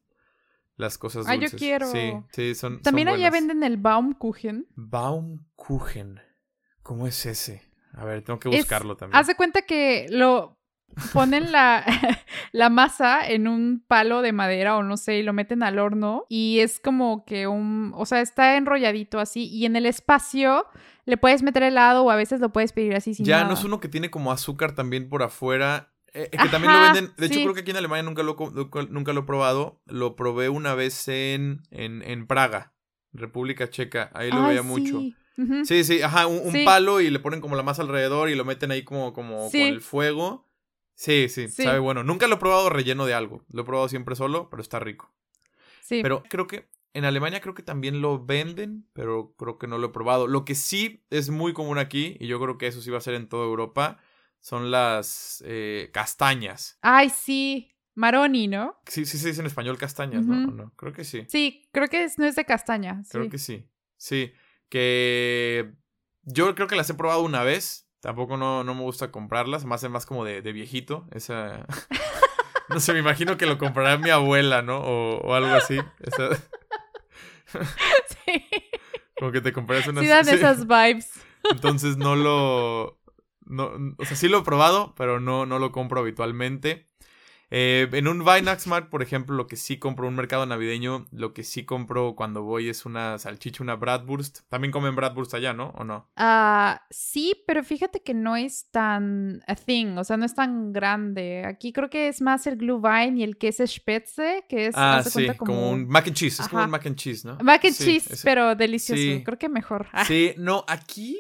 las 0.75 0.97
cosas 0.97 1.27
Ay, 1.27 1.37
yo 1.37 1.41
dulces. 1.43 1.59
quiero. 1.59 1.87
Sí, 1.91 2.13
sí, 2.31 2.55
son. 2.55 2.81
También 2.81 3.07
son 3.09 3.15
allá 3.17 3.29
buenas. 3.29 3.47
venden 3.49 3.63
el 3.63 3.77
Baumkuchen. 3.77 4.67
Baumkuchen. 4.75 6.19
¿Cómo 6.81 7.07
es 7.07 7.25
ese? 7.25 7.61
A 7.93 8.05
ver, 8.05 8.23
tengo 8.23 8.39
que 8.39 8.49
Es- 8.49 8.57
buscarlo 8.57 8.97
también. 8.97 9.19
Haz 9.19 9.27
de 9.27 9.35
cuenta 9.35 9.61
que 9.63 10.07
lo 10.09 10.57
ponen 11.13 11.51
la, 11.51 11.83
la 12.51 12.69
masa 12.69 13.27
en 13.27 13.47
un 13.47 13.83
palo 13.87 14.21
de 14.21 14.31
madera 14.31 14.77
o 14.77 14.83
no 14.83 14.97
sé, 14.97 15.17
y 15.19 15.23
lo 15.23 15.33
meten 15.33 15.63
al 15.63 15.79
horno 15.79 16.25
y 16.29 16.59
es 16.59 16.79
como 16.79 17.25
que 17.25 17.47
un, 17.47 17.93
o 17.95 18.05
sea, 18.05 18.21
está 18.21 18.57
enrolladito 18.57 19.19
así 19.19 19.47
y 19.47 19.65
en 19.65 19.75
el 19.75 19.85
espacio 19.85 20.65
le 21.05 21.17
puedes 21.17 21.43
meter 21.43 21.63
helado 21.63 22.03
o 22.03 22.11
a 22.11 22.15
veces 22.15 22.39
lo 22.39 22.51
puedes 22.51 22.71
pedir 22.73 22.95
así 22.95 23.13
sin 23.13 23.25
ya, 23.25 23.37
nada. 23.37 23.47
¿no 23.49 23.53
es 23.55 23.63
uno 23.63 23.79
que 23.79 23.87
tiene 23.89 24.09
como 24.09 24.31
azúcar 24.31 24.73
también 24.75 25.09
por 25.09 25.23
afuera? 25.23 25.93
Eh, 26.13 26.29
que 26.31 26.49
también 26.49 26.71
lo 26.73 26.79
venden. 26.79 27.11
De 27.17 27.25
hecho, 27.25 27.35
sí. 27.35 27.41
creo 27.43 27.53
que 27.55 27.61
aquí 27.61 27.71
en 27.71 27.77
Alemania 27.77 28.03
nunca 28.03 28.21
lo, 28.21 28.35
nunca 28.89 29.13
lo 29.13 29.21
he 29.21 29.23
probado. 29.23 29.81
Lo 29.85 30.15
probé 30.15 30.47
una 30.49 30.75
vez 30.75 31.07
en, 31.07 31.63
en, 31.71 32.03
en 32.03 32.27
Praga, 32.27 32.73
República 33.13 33.69
Checa. 33.69 34.11
Ahí 34.13 34.29
lo 34.29 34.41
Ay, 34.43 34.49
veía 34.49 34.61
sí. 34.61 34.67
mucho. 34.67 35.01
Sí, 35.65 35.83
sí, 35.83 36.01
ajá, 36.03 36.27
un, 36.27 36.37
un 36.45 36.51
Sí. 36.51 36.63
palo 36.63 37.01
y 37.01 37.09
le 37.09 37.17
ponen 37.17 37.41
como 37.41 37.55
la 37.55 37.63
masa 37.63 37.81
alrededor 37.81 38.29
y 38.29 38.35
lo 38.35 38.45
meten 38.45 38.69
ahí 38.69 38.83
como, 38.83 39.13
como 39.13 39.49
Sí. 39.49 39.59
con 39.61 39.67
el 39.69 39.81
fuego. 39.81 40.47
Sí, 40.93 41.27
sí, 41.29 41.47
Sí. 41.47 41.63
sabe 41.63 41.79
bueno. 41.79 42.03
Nunca 42.03 42.27
lo 42.27 42.35
he 42.35 42.39
probado 42.39 42.69
relleno 42.69 43.07
de 43.07 43.15
algo. 43.15 43.43
Lo 43.51 43.63
he 43.63 43.65
probado 43.65 43.89
siempre 43.89 44.15
solo, 44.15 44.47
pero 44.51 44.61
está 44.61 44.77
rico. 44.79 45.11
Sí. 45.81 46.01
Pero 46.03 46.21
creo 46.29 46.45
que 46.45 46.69
en 46.93 47.05
Alemania 47.05 47.41
creo 47.41 47.53
que 47.53 47.63
también 47.63 48.01
lo 48.01 48.23
venden, 48.23 48.87
pero 48.93 49.33
creo 49.37 49.57
que 49.57 49.67
no 49.67 49.77
lo 49.77 49.87
he 49.87 49.91
probado. 49.91 50.27
Lo 50.27 50.45
que 50.45 50.55
sí 50.55 51.05
es 51.09 51.29
muy 51.29 51.53
común 51.53 51.77
aquí, 51.79 52.17
y 52.19 52.27
yo 52.27 52.39
creo 52.39 52.57
que 52.57 52.67
eso 52.67 52.81
sí 52.81 52.91
va 52.91 52.99
a 52.99 53.01
ser 53.01 53.15
en 53.15 53.27
toda 53.27 53.45
Europa, 53.45 53.97
son 54.39 54.71
las 54.71 55.43
eh, 55.45 55.89
castañas. 55.93 56.77
Ay, 56.81 57.09
sí. 57.09 57.69
Maroni, 57.95 58.47
¿no? 58.47 58.75
Sí, 58.87 59.05
sí 59.05 59.17
se 59.19 59.27
dice 59.27 59.41
en 59.41 59.47
español 59.47 59.77
castañas, 59.77 60.25
¿no? 60.25 60.35
Ujú. 60.43 60.49
¿O 60.49 60.53
no? 60.53 60.73
Creo 60.75 60.93
que 60.93 61.03
sí. 61.03 61.25
Sí, 61.27 61.69
creo 61.71 61.87
que 61.87 62.03
es, 62.03 62.17
no 62.17 62.25
es 62.25 62.35
de 62.35 62.43
castaña. 62.45 63.03
Creo 63.09 63.29
que 63.29 63.37
sí. 63.37 63.67
Sí. 63.97 64.33
Que 64.69 65.71
yo 66.23 66.55
creo 66.55 66.67
que 66.67 66.75
las 66.75 66.89
he 66.89 66.95
probado 66.95 67.21
una 67.21 67.43
vez. 67.43 67.87
Tampoco 67.99 68.35
no, 68.35 68.63
no 68.63 68.73
me 68.73 68.81
gusta 68.81 69.11
comprarlas. 69.11 69.65
Más 69.65 69.83
es 69.83 69.89
más 69.91 70.05
como 70.07 70.25
de, 70.25 70.41
de 70.41 70.51
viejito. 70.51 71.07
Esa. 71.11 71.67
no 72.69 72.79
sé, 72.79 72.93
me 72.93 72.99
imagino 72.99 73.37
que 73.37 73.45
lo 73.45 73.57
comprará 73.59 73.97
mi 73.99 74.09
abuela, 74.09 74.61
¿no? 74.63 74.79
O, 74.79 75.19
o 75.21 75.33
algo 75.35 75.53
así. 75.53 75.77
Esa- 75.99 76.29
Sí, 78.25 78.43
como 79.19 79.31
que 79.31 79.41
te 79.41 79.53
compraras 79.53 79.87
unas. 79.87 80.03
sí 80.03 80.09
dan 80.09 80.25
sí. 80.25 80.31
esas 80.35 80.67
vibes. 80.67 81.11
Entonces 81.49 81.97
no 81.97 82.15
lo. 82.15 82.99
No, 83.45 83.71
o 83.97 84.05
sea, 84.05 84.15
sí 84.15 84.29
lo 84.29 84.39
he 84.39 84.43
probado, 84.43 84.93
pero 84.95 85.19
no, 85.19 85.45
no 85.45 85.59
lo 85.59 85.71
compro 85.71 85.99
habitualmente. 85.99 86.89
Eh, 87.55 87.87
en 87.91 88.07
un 88.07 88.21
Weihnachtsmarkt, 88.23 88.89
por 88.89 89.03
ejemplo, 89.03 89.35
lo 89.35 89.45
que 89.45 89.57
sí 89.57 89.77
compro, 89.77 90.07
un 90.07 90.15
mercado 90.15 90.43
navideño, 90.47 91.05
lo 91.11 91.33
que 91.35 91.43
sí 91.43 91.65
compro 91.65 92.15
cuando 92.15 92.41
voy 92.41 92.67
es 92.67 92.83
una 92.83 93.19
salchicha, 93.19 93.61
una 93.61 93.75
Bratwurst. 93.75 94.39
También 94.49 94.71
comen 94.71 94.95
Bratwurst 94.95 95.35
allá, 95.35 95.53
¿no? 95.53 95.69
¿O 95.77 95.83
no? 95.83 96.09
Ah, 96.15 96.81
sí, 96.89 97.43
pero 97.45 97.63
fíjate 97.63 98.01
que 98.01 98.15
no 98.15 98.35
es 98.35 98.71
tan 98.71 99.43
a 99.45 99.53
thing, 99.53 99.97
o 99.99 100.03
sea, 100.03 100.17
no 100.17 100.25
es 100.25 100.33
tan 100.33 100.73
grande. 100.73 101.45
Aquí 101.45 101.71
creo 101.71 101.91
que 101.91 102.07
es 102.07 102.21
más 102.21 102.47
el 102.47 102.57
Glühwein 102.57 103.19
y 103.19 103.23
el 103.23 103.37
queso 103.37 103.67
Spätzle, 103.67 104.45
que 104.49 104.65
es, 104.67 104.75
Ah, 104.75 105.03
sí, 105.05 105.11
cuenta, 105.11 105.35
como... 105.35 105.69
un 105.69 105.87
mac 105.87 106.07
and 106.07 106.15
cheese. 106.15 106.41
Es 106.41 106.47
como 106.49 106.63
un 106.63 106.71
mac 106.71 106.87
and 106.87 106.95
cheese, 106.95 107.23
¿no? 107.23 107.37
mac 107.43 107.63
and 107.65 107.75
Sí, 107.75 107.83
cheese, 107.85 108.13
ese. 108.13 108.23
pero 108.23 108.55
delicioso. 108.55 108.99
Sí. 108.99 109.21
Creo 109.23 109.37
que 109.37 109.49
mejor. 109.49 109.87
Sí, 110.07 110.33
no, 110.37 110.65
aquí 110.67 111.19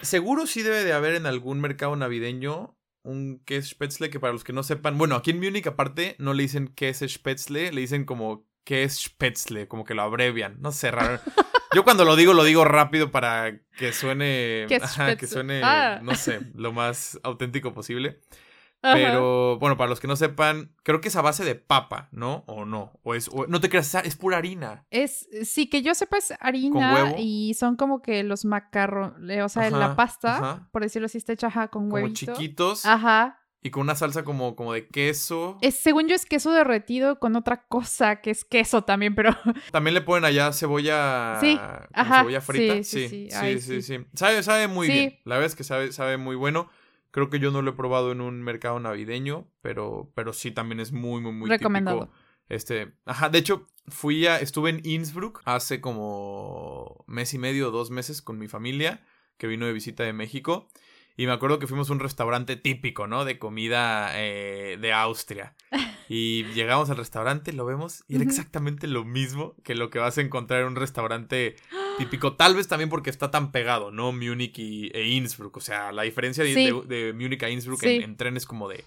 seguro 0.00 0.46
sí 0.46 0.62
debe 0.62 0.84
de 0.84 0.92
haber 0.94 1.16
en 1.16 1.26
algún 1.26 1.60
mercado 1.60 1.94
navideño 1.96 2.75
un 3.06 3.40
queso 3.44 3.70
Spätzle 3.70 4.10
que 4.10 4.20
para 4.20 4.32
los 4.32 4.44
que 4.44 4.52
no 4.52 4.62
sepan, 4.62 4.98
bueno, 4.98 5.14
aquí 5.16 5.30
en 5.30 5.40
Múnich 5.40 5.66
aparte 5.66 6.16
no 6.18 6.34
le 6.34 6.42
dicen 6.42 6.68
queso 6.68 7.06
Spätzle, 7.08 7.72
le 7.72 7.80
dicen 7.80 8.04
como 8.04 8.46
queso 8.64 9.08
Spätzle, 9.08 9.68
como 9.68 9.84
que 9.84 9.94
lo 9.94 10.02
abrevian, 10.02 10.56
no 10.60 10.72
sé, 10.72 10.90
raro. 10.90 11.20
Yo 11.74 11.84
cuando 11.84 12.04
lo 12.04 12.16
digo 12.16 12.32
lo 12.32 12.44
digo 12.44 12.64
rápido 12.64 13.10
para 13.10 13.58
que 13.76 13.92
suene, 13.92 14.66
ajá, 14.82 15.16
que 15.16 15.26
suene, 15.26 15.60
Ah. 15.62 16.00
no 16.02 16.14
sé, 16.14 16.40
lo 16.54 16.72
más 16.72 17.18
auténtico 17.22 17.74
posible. 17.74 18.20
Ajá. 18.86 18.94
Pero 18.94 19.58
bueno, 19.58 19.76
para 19.76 19.88
los 19.90 20.00
que 20.00 20.06
no 20.08 20.16
sepan, 20.16 20.74
creo 20.82 21.00
que 21.00 21.08
es 21.08 21.16
a 21.16 21.22
base 21.22 21.44
de 21.44 21.54
papa, 21.54 22.08
¿no? 22.12 22.44
O 22.46 22.64
no, 22.64 22.92
o 23.02 23.14
es 23.14 23.28
o- 23.28 23.46
no 23.46 23.60
te 23.60 23.68
creas, 23.68 23.94
es 23.96 24.16
pura 24.16 24.38
harina. 24.38 24.84
Es, 24.90 25.28
sí, 25.44 25.68
que 25.68 25.82
yo 25.82 25.94
sepa 25.94 26.18
es 26.18 26.32
harina 26.40 26.92
huevo? 26.94 27.14
y 27.18 27.54
son 27.54 27.76
como 27.76 28.02
que 28.02 28.22
los 28.22 28.44
macarrones, 28.44 29.42
o 29.42 29.48
sea, 29.48 29.66
Ajá, 29.68 29.76
la 29.78 29.96
pasta, 29.96 30.36
ajá. 30.36 30.68
por 30.72 30.82
decirlo 30.82 31.06
así, 31.06 31.18
está 31.18 31.32
hecha 31.32 31.48
ajá, 31.48 31.68
con 31.68 31.84
Como 31.90 31.94
huevito. 31.96 32.32
chiquitos 32.34 32.84
Ajá. 32.84 33.40
y 33.62 33.70
con 33.70 33.82
una 33.82 33.94
salsa 33.96 34.22
como, 34.22 34.54
como 34.54 34.72
de 34.72 34.86
queso. 34.86 35.58
Es, 35.60 35.74
según 35.76 36.06
yo 36.08 36.14
es 36.14 36.24
queso 36.26 36.52
derretido 36.52 37.18
con 37.18 37.34
otra 37.36 37.66
cosa 37.66 38.20
que 38.20 38.30
es 38.30 38.44
queso 38.44 38.82
también, 38.84 39.14
pero 39.14 39.30
También 39.72 39.94
le 39.94 40.00
ponen 40.02 40.24
allá 40.24 40.52
cebolla. 40.52 41.38
Sí, 41.40 41.56
como 41.56 41.70
ajá, 41.92 42.18
Cebolla 42.20 42.40
frita. 42.40 42.74
sí, 42.76 42.84
Sí, 42.84 43.08
sí, 43.08 43.28
sí, 43.30 43.60
sí, 43.60 43.60
sí, 43.60 43.82
sí. 43.82 44.06
Sabe, 44.14 44.42
sabe 44.42 44.68
muy 44.68 44.88
bien. 44.88 45.18
La 45.24 45.34
verdad 45.36 45.46
es 45.46 45.56
que 45.56 45.64
sabe, 45.64 45.90
sabe 45.92 46.16
muy 46.16 46.36
bueno. 46.36 46.68
Creo 47.16 47.30
que 47.30 47.38
yo 47.38 47.50
no 47.50 47.62
lo 47.62 47.70
he 47.70 47.74
probado 47.74 48.12
en 48.12 48.20
un 48.20 48.42
mercado 48.42 48.78
navideño, 48.78 49.50
pero, 49.62 50.12
pero 50.14 50.34
sí 50.34 50.50
también 50.50 50.80
es 50.80 50.92
muy, 50.92 51.22
muy, 51.22 51.32
muy 51.32 51.48
Recomendado. 51.48 52.00
típico. 52.00 52.18
Este, 52.50 52.92
ajá, 53.06 53.30
de 53.30 53.38
hecho, 53.38 53.66
fui 53.88 54.26
a, 54.26 54.38
estuve 54.38 54.68
en 54.68 54.82
Innsbruck 54.84 55.40
hace 55.46 55.80
como 55.80 57.06
mes 57.06 57.32
y 57.32 57.38
medio, 57.38 57.70
dos 57.70 57.90
meses 57.90 58.20
con 58.20 58.36
mi 58.38 58.48
familia, 58.48 59.02
que 59.38 59.46
vino 59.46 59.64
de 59.64 59.72
visita 59.72 60.02
de 60.02 60.12
México. 60.12 60.68
Y 61.16 61.26
me 61.26 61.32
acuerdo 61.32 61.58
que 61.58 61.66
fuimos 61.66 61.88
a 61.88 61.92
un 61.94 62.00
restaurante 62.00 62.56
típico, 62.56 63.06
¿no? 63.06 63.24
De 63.24 63.38
comida 63.38 64.10
eh, 64.14 64.78
de 64.80 64.92
Austria. 64.92 65.54
Y 66.08 66.44
llegamos 66.54 66.88
al 66.88 66.98
restaurante, 66.98 67.52
lo 67.52 67.64
vemos, 67.66 68.04
y 68.06 68.14
era 68.14 68.22
exactamente 68.22 68.86
lo 68.86 69.04
mismo 69.04 69.56
que 69.64 69.74
lo 69.74 69.90
que 69.90 69.98
vas 69.98 70.16
a 70.16 70.20
encontrar 70.20 70.60
en 70.60 70.68
un 70.68 70.76
restaurante 70.76 71.56
típico. 71.98 72.34
Tal 72.34 72.54
vez 72.54 72.68
también 72.68 72.88
porque 72.90 73.10
está 73.10 73.32
tan 73.32 73.50
pegado, 73.50 73.90
¿no? 73.90 74.12
Múnich 74.12 74.56
y, 74.60 74.88
e 74.94 75.02
Innsbruck. 75.08 75.56
O 75.56 75.60
sea, 75.60 75.90
la 75.90 76.02
diferencia 76.04 76.44
de, 76.44 76.54
Sí. 76.54 76.70
de- 76.70 77.06
de 77.06 77.12
Múnich 77.12 77.42
a 77.42 77.50
Innsbruck 77.50 77.80
Sí. 77.80 77.88
en, 77.96 78.02
en 78.04 78.16
tren 78.16 78.36
es 78.36 78.46
como 78.46 78.68
de 78.68 78.84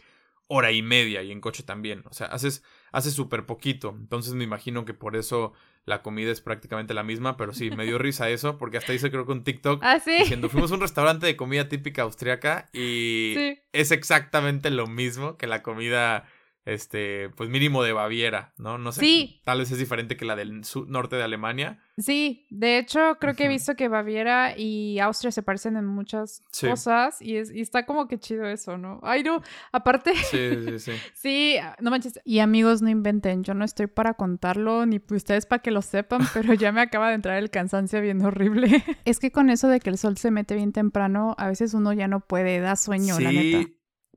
hora 0.47 0.71
y 0.71 0.81
media 0.81 1.21
y 1.21 1.33
en 1.33 1.41
coche 1.41 1.61
también. 1.63 2.03
O 2.09 2.13
sea, 2.13 2.27
haces, 2.27 2.63
haces 2.91 3.13
súper 3.13 3.45
poquito. 3.45 3.95
Entonces 3.99 4.34
me 4.34 4.43
imagino 4.43 4.86
que 4.86 4.93
por 4.93 5.15
eso 5.15 5.54
la 5.86 6.02
comida 6.02 6.32
es 6.32 6.41
prácticamente 6.41 6.93
la 6.93 7.04
misma. 7.04 7.38
Pero 7.38 7.54
sí, 7.54 7.71
me 7.71 7.86
dio 7.86 7.97
risa 7.99 8.30
eso, 8.30 8.58
porque 8.58 8.78
hasta 8.78 8.93
hice 8.93 9.10
creo 9.12 9.25
que 9.25 9.32
un 9.32 9.43
TikTok 9.43 9.82
Ah, 9.84 9.99
sí. 9.99 10.17
diciendo, 10.19 10.49
fuimos 10.49 10.71
a 10.71 10.75
un 10.75 10.82
restaurante 10.82 11.25
de 11.25 11.36
comida 11.36 11.67
típica 11.69 12.04
austriaca 12.04 12.69
y 12.73 13.34
Sí. 13.36 13.60
es 13.73 13.91
exactamente 13.91 14.69
lo 14.69 14.88
mismo 14.88 15.38
que 15.38 15.47
la 15.47 15.63
comida, 15.63 16.25
este, 16.73 17.29
pues 17.32 17.49
mínimo 17.49 17.84
de 17.84 17.93
Baviera, 17.93 18.53
¿no? 18.58 18.77
No 18.77 18.91
sé. 18.91 19.01
Sí. 19.01 19.41
Tal 19.45 19.60
vez 19.60 19.71
es 19.71 19.77
diferente 19.77 20.17
que 20.17 20.25
la 20.25 20.36
del 20.36 20.63
sur- 20.63 20.88
norte 20.89 21.15
de 21.15 21.23
Alemania. 21.23 21.79
Sí, 21.97 22.47
de 22.49 22.77
hecho 22.77 23.17
creo 23.19 23.36
que 23.36 23.45
he 23.45 23.47
visto 23.49 23.75
que 23.75 23.88
Baviera 23.89 24.58
y 24.58 24.99
Austria 24.99 25.32
se 25.32 25.43
parecen 25.43 25.75
en 25.75 25.86
muchas 25.86 26.43
Sí. 26.51 26.67
cosas 26.67 27.21
y, 27.21 27.36
es, 27.38 27.51
y 27.53 27.60
está 27.62 27.86
como 27.86 28.08
que 28.08 28.17
chido 28.19 28.45
eso, 28.45 28.77
¿no? 28.77 28.99
Ay, 29.03 29.23
no, 29.23 29.41
aparte, 29.71 30.13
Sí, 30.15 30.49
sí, 30.65 30.79
sí. 30.79 30.91
sí, 31.13 31.55
no 31.82 31.91
manches. 31.91 32.19
Y 32.23 32.39
amigos, 32.39 32.82
no 32.82 32.89
inventen, 32.89 33.43
yo 33.43 33.53
no 33.53 33.65
estoy 33.65 33.88
para 33.88 34.13
contarlo 34.13 34.86
ni 34.86 35.01
ustedes 35.12 35.45
para 35.45 35.62
que 35.62 35.71
lo 35.71 35.82
sepan, 35.82 36.21
pero 36.34 36.53
ya 36.53 36.71
me 36.71 36.82
acaba 36.82 37.10
de 37.10 37.15
entrar 37.15 37.38
el 37.38 37.49
cansancio 37.49 37.99
bien 38.01 38.21
horrible. 38.23 38.84
es 39.05 39.19
que 39.19 39.32
con 39.32 39.49
eso 39.49 39.67
de 39.67 39.79
que 39.79 39.89
el 39.89 39.97
sol 39.97 40.17
se 40.17 40.32
mete 40.32 40.55
bien 40.55 40.71
temprano, 40.71 41.36
a 41.38 41.47
veces 41.49 41.73
uno 41.73 41.91
ya 41.93 42.08
no 42.08 42.21
puede, 42.21 42.60
da 42.60 42.75
sueño, 42.75 43.19
la 43.19 43.32
neta. 43.32 43.69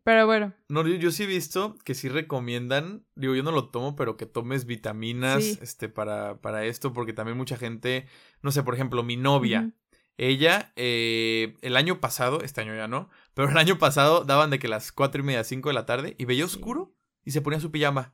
Sí, 0.03 0.05
Pero 0.05 0.27
bueno, 0.27 0.53
No, 0.69 0.87
yo, 0.87 0.97
yo 0.97 1.11
sí 1.13 1.23
he 1.23 1.27
visto 1.27 1.77
que 1.85 1.95
sí 1.95 2.09
recomiendan, 2.09 3.05
digo, 3.15 3.35
yo 3.37 3.43
no 3.45 3.53
lo 3.53 3.69
tomo, 3.71 3.95
pero 3.95 4.17
que 4.17 4.27
tomes 4.27 4.65
vitaminas 4.67 5.45
Sí. 5.45 5.59
este, 5.63 5.89
para, 5.89 6.41
para 6.41 6.65
esto, 6.65 6.93
porque 6.93 7.13
también 7.13 7.39
mucha 7.39 7.57
gente, 7.57 8.07
no 8.43 8.51
sé, 8.51 8.63
por 8.65 8.75
ejemplo, 8.75 9.03
mi 9.05 9.17
novia, 9.17 9.71
ella, 10.19 10.73
eh, 10.77 11.55
el 11.63 11.77
año 11.77 12.01
pasado, 12.01 12.41
este 12.43 12.61
año 12.61 12.75
ya 12.75 12.89
no, 12.89 13.11
pero 13.35 13.49
el 13.49 13.57
año 13.59 13.79
pasado 13.79 14.25
daban 14.25 14.51
de 14.51 14.59
que 14.59 14.67
las 14.69 14.91
cuatro 14.93 15.23
y 15.23 15.25
media, 15.25 15.45
cinco 15.45 15.69
de 15.69 15.75
la 15.75 15.87
tarde, 15.87 16.17
y 16.19 16.25
veía 16.25 16.47
Sí. 16.49 16.57
oscuro, 16.57 16.95
y 17.25 17.31
se 17.31 17.41
ponía 17.41 17.61
su 17.61 17.71
pijama, 17.71 18.13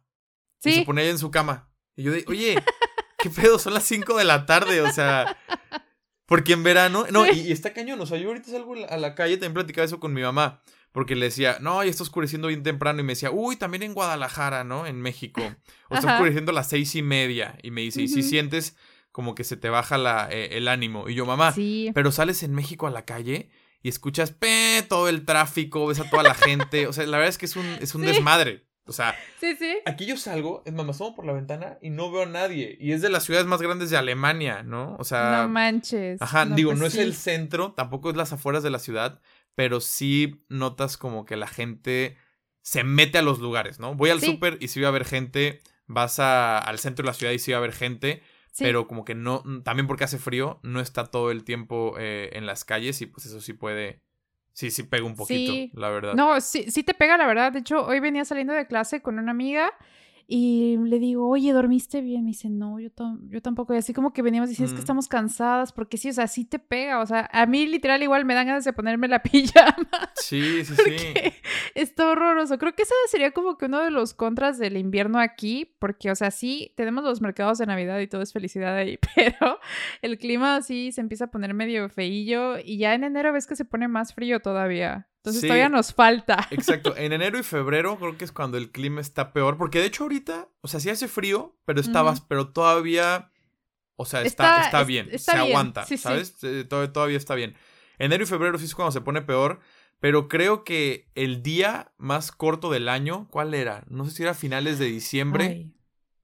y 0.63 0.71
se 0.73 0.79
sí, 0.81 0.85
ponía 0.85 1.09
en 1.09 1.19
su 1.19 1.31
cama. 1.31 1.71
Y 1.97 2.03
yo 2.05 2.13
de, 2.13 2.25
oye, 2.29 2.55
¿qué 3.19 3.31
pedo? 3.31 3.59
Son 3.59 3.73
las 3.75 3.85
cinco 3.85 4.17
de 4.19 4.25
la 4.25 4.45
tarde, 4.47 4.81
o 4.83 4.91
sea... 4.93 5.37
Porque 6.27 6.53
en 6.53 6.63
verano, 6.63 7.07
no, 7.11 7.25
Sí. 7.25 7.31
y, 7.41 7.49
y 7.49 7.53
está 7.53 7.73
cañón, 7.73 7.99
o 8.03 8.05
sea, 8.05 8.19
yo 8.19 8.29
ahorita 8.29 8.51
salgo 8.51 8.75
a 8.91 8.97
la 8.99 9.15
calle, 9.15 9.37
también 9.39 9.55
platicaba 9.55 9.87
eso 9.87 9.99
con 9.99 10.13
mi 10.13 10.21
mamá, 10.21 10.61
porque 10.93 11.17
le 11.17 11.27
decía, 11.27 11.59
no, 11.61 11.83
ya 11.85 11.91
está 11.91 12.03
oscureciendo 12.03 12.49
bien 12.49 12.63
temprano. 12.63 13.01
Y 13.01 13.05
me 13.05 13.13
decía, 13.13 13.31
uy, 13.31 13.57
también 13.57 13.83
en 13.83 13.95
Guadalajara, 13.95 14.65
¿no? 14.65 14.87
En 14.87 15.01
México. 15.01 15.43
O 15.89 15.95
está 15.95 16.15
oscureciendo 16.15 16.51
a 16.51 16.55
las 16.55 16.69
seis 16.69 16.95
y 16.95 17.03
media. 17.03 17.59
Y 17.63 17.71
me 17.71 17.83
dice, 17.83 18.03
y 18.03 18.09
si 18.09 18.23
sientes 18.23 18.77
como 19.13 19.35
que 19.35 19.45
se 19.45 19.57
te 19.57 19.69
baja 19.69 19.99
la, 19.99 20.29
eh, 20.31 20.57
el 20.59 20.69
ánimo. 20.69 21.09
Y 21.09 21.15
yo, 21.15 21.27
mamá, 21.27 21.55
pero 21.95 22.13
sales 22.13 22.43
en 22.43 22.55
México 22.55 22.87
a 22.87 22.91
la 22.91 23.05
calle 23.05 23.51
y 23.83 23.89
escuchas 23.89 24.33
pe, 24.33 24.85
todo 24.89 25.09
el 25.09 25.25
tráfico, 25.25 25.87
ves 25.87 26.01
a 26.01 26.09
toda 26.09 26.23
la 26.23 26.35
gente. 26.35 26.87
O 26.87 26.93
sea, 26.93 27.07
la 27.07 27.19
verdad 27.19 27.31
es 27.31 27.39
que 27.39 27.47
es 27.47 27.57
un, 27.57 27.67
es 27.81 27.95
un 27.95 28.03
desmadre. 28.03 28.69
O 28.89 28.93
sea, 28.93 29.15
sí, 29.39 29.55
sí. 29.57 29.77
aquí 29.85 30.07
yo 30.07 30.17
salgo, 30.17 30.63
es 30.65 30.73
más, 30.73 30.97
por 30.97 31.27
la 31.27 31.35
ventana 31.35 31.77
y 31.83 31.91
no 31.91 32.11
veo 32.11 32.23
a 32.23 32.27
nadie. 32.27 32.79
Y 32.81 32.93
es 32.93 33.03
de 33.03 33.11
las 33.11 33.25
ciudades 33.25 33.47
más 33.47 33.61
grandes 33.61 33.91
de 33.91 33.99
Alemania, 33.99 34.63
¿no? 34.63 34.97
O 34.99 35.05
sea. 35.05 35.43
No 35.43 35.49
manches. 35.49 36.23
Ajá, 36.23 36.47
digo, 36.47 36.71
pues 36.71 36.81
no 36.81 36.87
es 36.87 36.95
el 36.95 37.15
centro, 37.15 37.73
tampoco 37.73 38.09
es 38.09 38.17
las 38.17 38.33
afueras 38.33 38.63
de 38.63 38.71
la 38.71 38.79
ciudad, 38.79 39.21
pero 39.59 39.81
sí 39.81 40.45
notas 40.49 40.97
como 40.97 41.25
que 41.25 41.35
la 41.35 41.49
gente 41.49 42.17
se 42.63 42.85
mete 42.85 43.19
a 43.19 43.23
los 43.23 43.41
lugares, 43.41 43.81
¿no? 43.81 43.97
Voy 43.97 44.11
al 44.11 44.21
súper 44.21 44.57
y 44.61 44.69
sí 44.69 44.81
va 44.81 44.87
a 44.87 44.91
haber 44.91 45.05
gente, 45.05 45.61
vas 45.89 46.21
al 46.21 46.79
centro 46.79 47.03
de 47.03 47.09
la 47.09 47.13
ciudad 47.13 47.33
y 47.33 47.41
sí 47.41 47.51
va 47.51 47.57
a 47.57 47.59
haber 47.59 47.73
gente, 47.73 48.23
pero 48.57 48.87
como 48.87 49.05
que 49.05 49.17
no, 49.17 49.43
también 49.65 49.89
porque 49.89 50.05
hace 50.05 50.19
frío, 50.19 50.61
no 50.63 50.79
está 50.79 51.07
todo 51.07 51.33
el 51.33 51.43
tiempo 51.43 51.97
eh, 51.99 52.31
en 52.35 52.47
las 52.47 52.65
calles 52.65 53.03
y 53.03 53.07
pues 53.07 53.27
eso 53.27 53.41
sí 53.41 53.53
puede 53.53 54.01
Sí, 54.53 54.71
sí 54.71 54.85
pega 54.85 55.05
un 55.05 55.17
poquito, 55.17 55.77
la 55.79 55.89
verdad. 55.89 56.15
No, 56.15 56.41
sí, 56.41 56.71
sí 56.71 56.85
te 56.85 56.95
pega, 56.95 57.17
la 57.17 57.27
verdad. 57.27 57.53
De 57.53 57.59
hecho, 57.61 57.85
hoy 57.85 57.99
venía 57.99 58.25
saliendo 58.25 58.53
de 58.53 58.67
clase 58.67 59.03
con 59.03 59.19
una 59.19 59.31
amiga 59.33 59.73
y 60.31 60.77
le 60.77 60.99
digo, 60.99 61.27
oye, 61.27 61.55
¿dormiste 61.55 62.03
bien? 62.03 62.25
Me 62.25 62.33
dice, 62.33 62.51
no, 62.51 62.79
yo, 62.79 62.91
yo 63.31 63.41
tampoco. 63.41 63.73
Y 63.73 63.79
así 63.79 63.95
como 63.95 64.13
que 64.13 64.21
veníamos 64.21 64.51
diciendo, 64.51 64.67
es 64.67 64.75
que 64.75 64.81
mm. 64.81 64.85
estamos 64.85 65.09
cansadas, 65.09 65.73
porque 65.73 65.97
sí, 65.97 66.11
o 66.11 66.13
sea, 66.13 66.27
sí 66.27 66.45
te 66.45 66.59
pega. 66.59 67.01
O 67.01 67.07
sea, 67.07 67.31
a 67.33 67.47
mí 67.47 67.67
literal 67.67 68.03
igual 68.03 68.27
me 68.27 68.35
dan 68.35 68.47
ganas 68.47 68.65
de 68.67 68.75
ponerme 68.75 69.09
la 69.09 69.23
pijama. 69.23 69.89
Sí, 70.17 70.67
sí, 70.67 70.75
sí. 70.77 71.15
Está 71.75 72.11
horroroso. 72.11 72.59
Creo 72.59 72.75
que 72.75 72.83
ese 72.83 72.93
sería 73.11 73.31
como 73.31 73.57
que 73.57 73.65
uno 73.65 73.83
de 73.83 73.91
los 73.91 74.13
contras 74.13 74.59
del 74.59 74.77
invierno 74.77 75.19
aquí, 75.19 75.75
porque, 75.79 76.11
o 76.11 76.15
sea, 76.15 76.31
sí, 76.31 76.75
tenemos 76.77 77.05
los 77.05 77.23
mercados 77.23 77.57
de 77.57 77.65
Navidad 77.65 77.99
y 78.01 78.07
todo 78.07 78.21
es 78.21 78.35
felicidad 78.35 78.77
ahí, 78.77 78.99
pero 79.15 79.59
el 80.03 80.19
clima 80.19 80.61
sí 80.61 80.93
se 80.93 81.01
empieza 81.01 81.25
a 81.25 81.31
poner 81.31 81.55
medio 81.55 81.89
feillo 81.89 82.59
y 82.59 82.77
ya 82.77 82.93
en 82.93 83.05
enero 83.05 83.33
ves 83.33 83.47
que 83.47 83.57
se 83.57 83.65
pone 83.65 83.89
más 83.89 84.13
frío 84.13 84.41
todavía. 84.41 85.09
Entonces 85.19 85.43
todavía 85.43 85.69
nos 85.69 85.93
falta. 85.93 86.47
Exacto. 86.51 86.97
En 86.97 87.13
enero 87.13 87.39
y 87.39 87.43
febrero 87.43 87.99
creo 87.99 88.17
que 88.17 88.25
es 88.25 88.33
cuando 88.33 88.57
el 88.57 88.71
clima 88.71 89.01
está 89.01 89.33
peor. 89.33 89.57
Porque 89.57 89.81
de 89.81 89.87
hecho 89.87 90.05
ahorita, 90.05 90.49
o 90.61 90.69
sea, 90.69 90.81
sí 90.81 90.91
hace 90.91 91.09
frío, 91.09 91.57
pero 91.65 91.81
estabas, 91.81 92.21
pero 92.21 92.49
todavía. 92.49 93.31
O 93.97 94.05
sea, 94.05 94.23
está, 94.23 94.65
está, 94.65 94.85
bien. 94.85 95.19
se 95.19 95.33
aguanta. 95.33 95.85
¿Sabes? 95.85 96.37
Eh, 96.43 96.65
todavía 96.65 97.17
está 97.17 97.35
bien. 97.35 97.57
Enero 97.99 98.23
y 98.23 98.27
febrero 98.27 98.57
sí 98.59 98.67
es 98.67 98.75
cuando 98.75 98.93
se 98.93 99.01
pone 99.01 99.23
peor. 99.23 99.61
Pero 100.01 100.29
creo 100.29 100.63
que 100.63 101.11
el 101.17 101.43
día 101.43 101.93
más 101.99 102.31
corto 102.31 102.71
del 102.71 102.89
año, 102.89 103.27
¿cuál 103.31 103.53
era? 103.55 103.85
No 103.89 104.05
sé 104.05 104.13
si 104.13 104.23
era 104.23 104.31
a 104.31 104.35
finales 104.35 104.79
de 104.79 104.87
diciembre. 104.87 105.73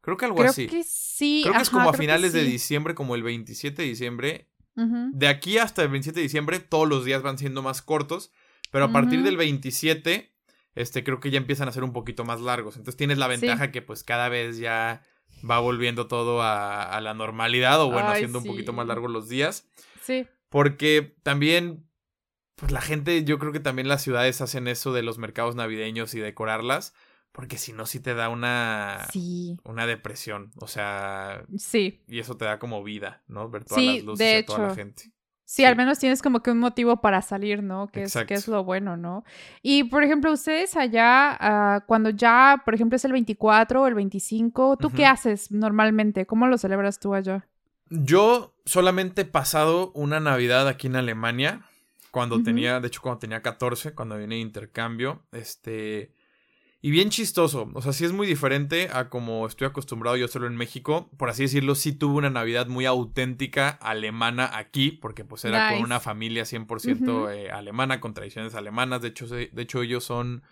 Creo 0.00 0.16
que 0.16 0.26
algo 0.26 0.42
así. 0.42 0.68
Creo 0.68 0.80
que 0.80 0.88
sí. 0.88 1.40
Creo 1.42 1.57
que 1.57 1.62
es 1.62 1.70
como 1.70 1.90
a 1.90 1.94
finales 1.94 2.33
de 2.33 2.44
diciembre, 2.44 2.94
como 2.94 3.16
el 3.16 3.22
27 3.22 3.83
de 3.83 3.88
diciembre. 3.88 4.50
De 4.76 5.28
aquí 5.28 5.59
hasta 5.59 5.83
el 5.83 5.88
27 5.88 6.18
de 6.18 6.22
diciembre, 6.22 6.59
todos 6.61 6.88
los 6.88 7.04
días 7.04 7.22
van 7.22 7.38
siendo 7.38 7.62
más 7.62 7.83
cortos. 7.83 8.33
Pero 8.74 8.87
a 8.87 8.92
partir 8.92 9.22
del 9.22 9.37
27, 9.37 10.34
este, 10.74 11.04
creo 11.04 11.20
que 11.20 11.30
ya 11.30 11.38
empiezan 11.38 11.68
a 11.68 11.72
ser 11.72 11.84
un 11.84 11.92
poquito 11.92 12.24
más 12.24 12.40
largos. 12.40 12.74
Entonces 12.74 12.96
tienes 12.96 13.18
la 13.18 13.28
ventaja 13.28 13.70
que 13.70 13.82
pues 13.82 14.02
cada 14.02 14.28
vez 14.28 14.58
ya 14.58 15.00
va 15.48 15.60
volviendo 15.60 16.08
todo 16.08 16.42
a, 16.42 17.00
la 17.00 17.14
normalidad 17.14 17.80
o 17.80 17.92
bueno, 17.92 18.08
haciendo 18.08 18.40
un 18.40 18.44
poquito 18.44 18.72
más 18.72 18.88
largos 18.88 19.12
los 19.12 19.28
días. 19.28 19.68
Sí. 20.02 20.26
Porque 20.48 21.14
también, 21.22 21.88
pues 22.56 22.72
la 22.72 22.80
gente, 22.80 23.22
yo 23.22 23.38
creo 23.38 23.52
que 23.52 23.60
también 23.60 23.87
las 23.87 24.02
ciudades 24.02 24.40
hacen 24.40 24.66
eso 24.66 24.92
de 24.92 25.04
los 25.04 25.18
mercados 25.18 25.54
navideños 25.54 26.12
y 26.14 26.18
decorarlas. 26.18 26.94
Porque 27.30 27.58
si 27.58 27.72
no, 27.72 27.87
sí 27.87 28.00
te 28.00 28.14
da 28.14 28.28
una, 28.28 29.06
sí. 29.12 29.56
una 29.62 29.87
depresión. 29.87 30.50
O 30.56 30.66
sea. 30.66 31.44
Sí. 31.58 32.02
Y 32.08 32.18
eso 32.18 32.37
te 32.37 32.44
da 32.44 32.58
como 32.58 32.82
vida, 32.82 33.22
¿no? 33.28 33.48
Ver 33.48 33.64
todas 33.64 33.84
las 33.84 34.02
luces 34.02 34.18
de, 34.18 34.42
toda 34.42 34.66
la 34.66 34.74
gente. 34.74 35.13
Sí, 35.46 35.64
al 35.64 35.76
menos 35.76 35.98
tienes 35.98 36.22
como 36.22 36.42
que 36.42 36.50
un 36.50 36.59
motivo 36.59 37.02
para 37.02 37.20
salir, 37.20 37.62
¿no? 37.62 37.88
Que 37.88 38.04
es, 38.04 38.16
que 38.26 38.35
es 38.35 38.48
lo 38.48 38.64
bueno, 38.64 38.96
¿no? 38.96 39.24
Y, 39.62 39.85
por 39.85 40.02
ejemplo, 40.02 40.33
ustedes 40.33 40.74
allá, 40.74 41.37
ah, 41.38 41.85
cuando 41.87 42.11
ya, 42.11 42.62
por 42.64 42.74
ejemplo, 42.74 42.96
es 42.96 43.04
el 43.04 43.12
24 43.12 43.83
o 43.83 43.87
el 43.87 43.94
25, 43.94 44.78
¿tú 44.78 44.90
qué 44.90 45.04
haces 45.04 45.50
normalmente? 45.52 46.24
¿Cómo 46.26 46.46
lo 46.46 46.57
celebras 46.57 46.98
tú 46.98 47.14
allá? 47.14 47.46
Yo 47.90 48.54
solamente 48.64 49.22
he 49.22 49.26
pasado 49.26 49.92
una 49.92 50.18
Navidad 50.18 50.66
aquí 50.66 50.87
en 50.87 50.96
Alemania, 50.96 51.61
cuando 52.11 52.42
tenía, 52.42 52.80
de 52.80 52.87
hecho, 52.87 53.02
cuando 53.02 53.18
tenía 53.18 53.42
14, 53.42 53.94
cuando 53.94 54.16
vine 54.16 54.37
de 54.37 54.40
intercambio, 54.40 55.22
este... 55.33 56.12
Y 56.85 56.90
bien 56.90 57.09
chistoso, 57.09 57.70
o 57.73 57.81
sea, 57.81 57.94
sí 57.94 58.05
es 58.05 58.12
muy 58.12 58.27
diferente 58.27 58.90
a 58.92 59.09
como 59.09 59.47
estoy 59.47 59.66
acostumbrado 59.66 60.18
yo 60.18 60.29
solo 60.29 60.47
en 60.49 60.55
México. 60.55 61.09
Por 61.16 61.31
así 61.31 61.44
decirlo, 61.44 61.77
sí 61.77 61.94
tuve 61.94 62.16
una 62.16 62.29
Navidad 62.29 62.66
muy 62.66 62.85
auténtica 62.85 63.70
alemana 63.70 64.51
aquí, 64.53 64.90
porque 64.90 65.25
pues 65.25 65.47
era 65.47 65.73
con 65.73 65.83
una 65.83 65.99
familia 65.99 66.42
100% 66.42 67.33
eh, 67.33 67.51
alemana, 67.51 68.01
con 68.01 68.12
tradiciones 68.12 68.55
alemanas. 68.55 69.01
De 69.01 69.09
hecho, 69.09 69.27
de 69.27 69.51
hecho, 69.57 69.81
ellos 69.81 70.05
son, 70.05 70.42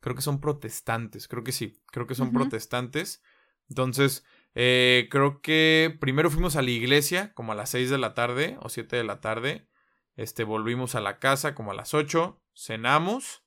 creo 0.00 0.16
que 0.16 0.22
son 0.22 0.40
protestantes, 0.40 1.28
creo 1.28 1.44
que 1.44 1.52
sí, 1.52 1.76
creo 1.92 2.06
que 2.06 2.14
son 2.14 2.32
protestantes. 2.32 3.22
Entonces, 3.68 4.24
eh, 4.54 5.08
creo 5.10 5.42
que 5.42 5.94
primero 6.00 6.30
fuimos 6.30 6.56
a 6.56 6.62
la 6.62 6.70
iglesia 6.70 7.34
como 7.34 7.52
a 7.52 7.56
las 7.56 7.68
6 7.68 7.90
de 7.90 7.98
la 7.98 8.14
tarde 8.14 8.56
o 8.62 8.70
7 8.70 8.96
de 8.96 9.04
la 9.04 9.20
tarde. 9.20 9.68
Este, 10.16 10.44
volvimos 10.44 10.94
a 10.94 11.02
la 11.02 11.18
casa 11.18 11.54
como 11.54 11.72
a 11.72 11.74
las 11.74 11.92
8, 11.92 12.40
cenamos 12.54 13.43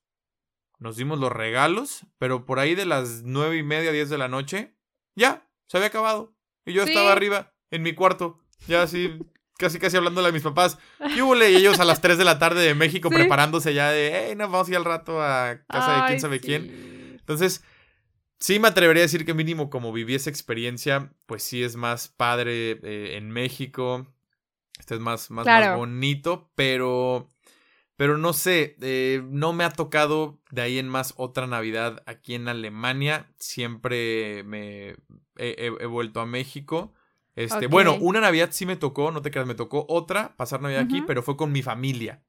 nos 0.79 0.97
dimos 0.97 1.19
los 1.19 1.31
regalos, 1.31 2.05
pero 2.17 2.45
por 2.45 2.59
ahí 2.59 2.75
de 2.75 2.85
las 2.85 3.23
nueve 3.23 3.57
y 3.57 3.63
media, 3.63 3.91
diez 3.91 4.09
de 4.09 4.17
la 4.17 4.27
noche, 4.27 4.75
ya, 5.15 5.47
se 5.67 5.77
había 5.77 5.87
acabado. 5.87 6.35
Y 6.65 6.73
yo 6.73 6.83
estaba 6.83 7.11
arriba, 7.11 7.53
en 7.71 7.81
mi 7.81 7.93
cuarto, 7.93 8.39
ya 8.67 8.83
así, 8.83 9.17
casi 9.57 9.79
casi 9.79 9.97
hablándole 9.97 10.29
a 10.29 10.31
mis 10.31 10.43
papás. 10.43 10.77
Y 10.99 11.19
y 11.19 11.55
ellos 11.55 11.79
a 11.79 11.85
las 11.85 12.01
tres 12.01 12.17
de 12.17 12.25
la 12.25 12.39
tarde 12.39 12.61
de 12.61 12.75
México 12.75 13.09
preparándose 13.09 13.73
ya 13.73 13.89
de, 13.89 14.11
hey, 14.13 14.35
nos 14.35 14.51
vamos 14.51 14.67
a 14.67 14.71
ir 14.71 14.77
al 14.77 14.85
rato 14.85 15.21
a 15.21 15.61
casa 15.67 16.01
de 16.01 16.07
quién 16.07 16.19
sabe 16.19 16.39
quién. 16.39 17.17
Entonces, 17.19 17.63
sí 18.39 18.59
me 18.59 18.67
atrevería 18.67 19.01
a 19.01 19.05
decir 19.07 19.25
que 19.25 19.33
mínimo 19.33 19.69
como 19.69 19.91
viví 19.91 20.15
esa 20.15 20.29
experiencia, 20.29 21.11
pues 21.25 21.43
sí 21.43 21.63
es 21.63 21.75
más 21.75 22.07
padre 22.07 22.79
eh, 22.83 23.17
en 23.17 23.31
México. 23.31 24.07
Este 24.79 24.93
es 24.93 25.01
más, 25.01 25.31
más, 25.31 25.45
más 25.45 25.75
bonito, 25.75 26.51
pero 26.55 27.33
pero 27.97 28.19
no 28.19 28.31
sé, 28.31 28.77
eh, 28.79 29.23
no 29.27 29.53
me 29.53 29.63
ha 29.63 29.71
tocado 29.71 30.39
de 30.51 30.62
ahí 30.62 30.77
en 30.77 30.88
más 30.88 31.15
otra 31.17 31.47
Navidad 31.47 32.03
aquí 32.05 32.36
en 32.36 32.47
Alemania. 32.47 33.27
Siempre 33.38 34.43
me 34.43 34.95
he, 35.36 35.69
vuelto 35.88 36.21
a 36.21 36.27
México. 36.27 36.93
Este, 37.36 37.65
Bueno, 37.65 37.97
una 37.99 38.21
Navidad 38.21 38.49
sí 38.51 38.67
me 38.67 38.75
tocó, 38.75 39.12
no 39.12 39.23
te 39.23 39.31
creas, 39.31 39.47
me 39.47 39.55
tocó 39.55 39.86
otra, 39.89 40.38
pasar 40.38 40.62
Navidad 40.62 40.83
aquí, 40.83 41.01
pero 41.07 41.23
fue 41.23 41.36
con 41.36 41.51
mi 41.51 41.63
familia. 41.63 42.21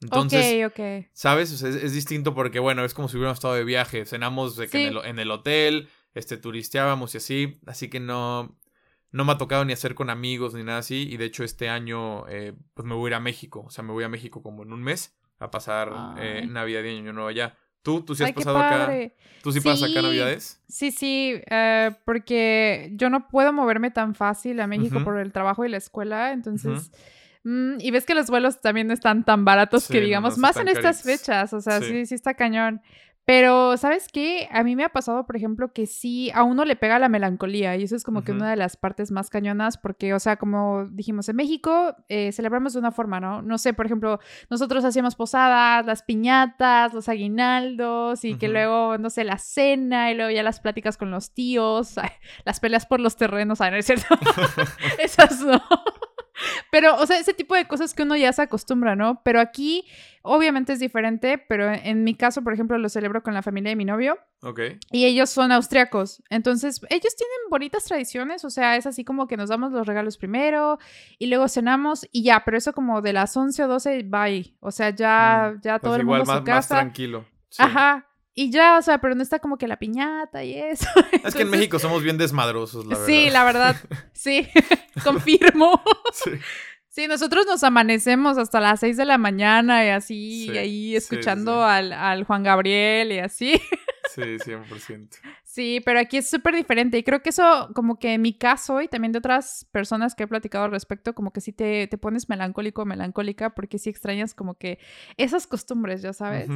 Entonces, 0.00 0.72
¿sabes? 1.12 1.62
es, 1.62 1.92
distinto 1.92 2.34
porque, 2.34 2.58
bueno, 2.58 2.84
es 2.84 2.92
como 2.92 3.08
si 3.08 3.16
hubiéramos 3.16 3.38
estado 3.38 3.54
de 3.54 3.62
viaje. 3.62 4.04
Cenamos 4.04 4.58
en, 4.58 4.68
el, 4.74 4.98
en, 5.04 5.18
el, 5.20 5.30
hotel, 5.30 5.88
este, 6.14 6.36
turisteábamos 6.36 7.14
y 7.14 7.18
así. 7.18 7.60
Así 7.66 7.88
que 7.88 8.00
no, 8.00 8.58
no 9.12 9.24
me 9.24 9.32
ha 9.32 9.38
tocado 9.38 9.64
ni 9.64 9.72
hacer 9.72 9.94
con 9.94 10.10
amigos 10.10 10.54
ni 10.54 10.64
nada 10.64 10.78
así. 10.78 11.06
Y 11.10 11.18
de 11.18 11.26
hecho, 11.26 11.44
este 11.44 11.68
año, 11.68 12.26
eh, 12.28 12.54
pues 12.74 12.86
me 12.86 12.94
voy 12.94 13.08
a 13.08 13.10
ir 13.10 13.14
a 13.14 13.20
México. 13.20 13.64
O 13.66 13.70
sea, 13.70 13.84
me 13.84 13.92
voy 13.92 14.04
a 14.04 14.08
México 14.08 14.42
como 14.42 14.62
en 14.62 14.72
un 14.72 14.82
mes 14.82 15.14
a 15.38 15.50
pasar 15.50 15.92
eh, 16.18 16.46
Navidad 16.48 16.82
y 16.82 16.98
Año 16.98 17.12
Nuevo 17.12 17.28
allá. 17.28 17.56
¿Tú, 17.82 18.02
tú 18.02 18.14
sí 18.14 18.22
has 18.24 18.32
pasado 18.32 18.58
acá? 18.58 18.90
¿Tú 19.42 19.52
sí, 19.52 19.60
pasas 19.60 19.90
acá 19.90 20.02
Navidades? 20.02 20.62
Sí, 20.68 20.92
sí, 20.92 21.40
eh, 21.50 21.90
porque 22.04 22.92
yo 22.94 23.10
no 23.10 23.28
puedo 23.28 23.52
moverme 23.52 23.90
tan 23.90 24.14
fácil 24.14 24.60
a 24.60 24.66
México 24.66 25.02
por 25.04 25.18
el 25.18 25.32
trabajo 25.32 25.64
y 25.64 25.68
la 25.68 25.76
escuela. 25.76 26.32
Entonces. 26.32 26.90
Mm, 27.44 27.80
y 27.80 27.90
ves 27.90 28.06
que 28.06 28.14
los 28.14 28.28
vuelos 28.28 28.60
también 28.60 28.86
no 28.86 28.94
están 28.94 29.24
tan 29.24 29.44
baratos 29.44 29.88
que 29.88 30.00
digamos, 30.00 30.38
más 30.38 30.56
en 30.58 30.68
estas 30.68 31.02
fechas, 31.02 31.52
o 31.52 31.60
sea, 31.60 31.80
sí, 31.80 32.06
sí 32.06 32.14
está 32.14 32.34
cañón. 32.34 32.80
Pero, 33.24 33.76
¿sabes 33.76 34.08
qué? 34.12 34.48
A 34.50 34.64
mí 34.64 34.74
me 34.74 34.84
ha 34.84 34.88
pasado, 34.88 35.26
por 35.26 35.36
ejemplo, 35.36 35.72
que 35.72 35.86
sí, 35.86 36.30
a 36.34 36.42
uno 36.42 36.64
le 36.64 36.74
pega 36.74 36.98
la 36.98 37.08
melancolía 37.08 37.76
y 37.76 37.84
eso 37.84 37.94
es 37.94 38.02
como 38.02 38.24
que 38.24 38.32
una 38.32 38.50
de 38.50 38.56
las 38.56 38.76
partes 38.76 39.12
más 39.12 39.30
cañonas 39.30 39.78
porque, 39.78 40.12
o 40.12 40.18
sea, 40.18 40.36
como 40.36 40.86
dijimos, 40.90 41.28
en 41.28 41.36
México 41.36 41.94
eh, 42.08 42.32
celebramos 42.32 42.72
de 42.72 42.80
una 42.80 42.90
forma, 42.90 43.20
¿no? 43.20 43.40
No 43.40 43.58
sé, 43.58 43.74
por 43.74 43.86
ejemplo, 43.86 44.18
nosotros 44.50 44.84
hacíamos 44.84 45.14
posadas, 45.14 45.86
las 45.86 46.02
piñatas, 46.02 46.94
los 46.94 47.08
aguinaldos 47.08 48.24
y 48.24 48.36
que 48.36 48.48
luego, 48.48 48.98
no 48.98 49.08
sé, 49.08 49.22
la 49.22 49.38
cena 49.38 50.10
y 50.10 50.16
luego 50.16 50.32
ya 50.32 50.42
las 50.42 50.58
pláticas 50.58 50.96
con 50.96 51.12
los 51.12 51.32
tíos, 51.32 51.94
las 52.44 52.58
peleas 52.58 52.86
por 52.86 52.98
los 52.98 53.16
terrenos, 53.16 53.60
¿no 53.60 53.76
es 53.76 53.86
cierto? 53.86 54.06
Esas 54.98 55.40
no. 55.40 55.62
Pero, 56.70 56.96
o 56.96 57.06
sea, 57.06 57.18
ese 57.18 57.34
tipo 57.34 57.54
de 57.54 57.66
cosas 57.66 57.94
que 57.94 58.02
uno 58.02 58.16
ya 58.16 58.32
se 58.32 58.42
acostumbra, 58.42 58.96
¿no? 58.96 59.22
Pero 59.22 59.40
aquí, 59.40 59.84
obviamente 60.22 60.72
es 60.72 60.80
diferente, 60.80 61.38
pero 61.38 61.72
en 61.72 62.04
mi 62.04 62.14
caso, 62.14 62.42
por 62.42 62.52
ejemplo, 62.52 62.78
lo 62.78 62.88
celebro 62.88 63.22
con 63.22 63.34
la 63.34 63.42
familia 63.42 63.70
de 63.70 63.76
mi 63.76 63.84
novio. 63.84 64.18
Ok. 64.42 64.60
Y 64.90 65.04
ellos 65.04 65.30
son 65.30 65.52
austriacos. 65.52 66.22
Entonces, 66.30 66.80
ellos 66.90 67.16
tienen 67.16 67.50
bonitas 67.50 67.84
tradiciones, 67.84 68.44
o 68.44 68.50
sea, 68.50 68.76
es 68.76 68.86
así 68.86 69.04
como 69.04 69.26
que 69.26 69.36
nos 69.36 69.50
damos 69.50 69.72
los 69.72 69.86
regalos 69.86 70.18
primero 70.18 70.78
y 71.18 71.26
luego 71.26 71.48
cenamos 71.48 72.06
y 72.12 72.24
ya, 72.24 72.42
pero 72.44 72.56
eso 72.56 72.72
como 72.72 73.02
de 73.02 73.12
las 73.12 73.36
11 73.36 73.64
o 73.64 73.68
12, 73.68 74.02
bye. 74.04 74.56
O 74.60 74.70
sea, 74.70 74.90
ya, 74.90 75.54
mm, 75.54 75.60
ya 75.62 75.78
todo 75.78 75.92
pues 75.92 76.00
el 76.00 76.06
mundo 76.06 76.22
igual, 76.22 76.42
más, 76.42 76.48
más 76.48 76.68
tranquilo. 76.68 77.24
Ajá. 77.58 78.06
Y 78.34 78.50
ya, 78.50 78.78
o 78.78 78.82
sea, 78.82 78.98
pero 78.98 79.14
no 79.14 79.22
está 79.22 79.38
como 79.40 79.58
que 79.58 79.68
la 79.68 79.78
piñata 79.78 80.42
y 80.42 80.54
eso. 80.54 80.88
Es 81.24 81.34
que 81.34 81.42
en 81.42 81.50
México 81.50 81.78
somos 81.78 82.02
bien 82.02 82.16
desmadrosos, 82.18 82.86
la 82.86 82.96
verdad. 82.96 83.06
Sí, 83.06 83.30
la 83.30 83.44
verdad. 83.44 83.76
Sí, 84.12 84.48
confirmo. 85.04 85.82
Sí. 86.12 86.30
Sí, 86.88 87.08
nosotros 87.08 87.46
nos 87.46 87.64
amanecemos 87.64 88.36
hasta 88.36 88.60
las 88.60 88.80
6 88.80 88.98
de 88.98 89.06
la 89.06 89.16
mañana 89.16 89.84
y 89.84 89.88
así, 89.88 90.50
ahí 90.56 90.94
escuchando 90.94 91.64
Al, 91.64 91.92
al 91.92 92.24
Juan 92.24 92.42
Gabriel 92.42 93.12
y 93.12 93.18
así. 93.18 93.60
Sí, 94.14 94.20
100%. 94.20 95.08
Sí, 95.44 95.80
pero 95.84 95.98
aquí 96.00 96.18
es 96.18 96.28
súper 96.28 96.54
diferente 96.54 96.98
y 96.98 97.02
creo 97.02 97.22
que 97.22 97.30
eso, 97.30 97.70
como 97.74 97.98
que 97.98 98.14
en 98.14 98.22
mi 98.22 98.34
caso 98.34 98.82
y 98.82 98.88
también 98.88 99.12
de 99.12 99.18
otras 99.18 99.66
personas 99.72 100.14
que 100.14 100.24
he 100.24 100.26
platicado 100.26 100.64
al 100.64 100.70
respecto, 100.70 101.14
como 101.14 101.32
que 101.32 101.40
sí 101.40 101.52
te, 101.52 101.86
te 101.86 101.98
pones 101.98 102.28
melancólico 102.28 102.82
o 102.82 102.84
melancólica 102.84 103.50
porque 103.50 103.78
sí 103.78 103.88
extrañas 103.88 104.34
como 104.34 104.54
que 104.54 104.78
esas 105.16 105.46
costumbres, 105.46 106.02
ya 106.02 106.12
sabes. 106.12 106.48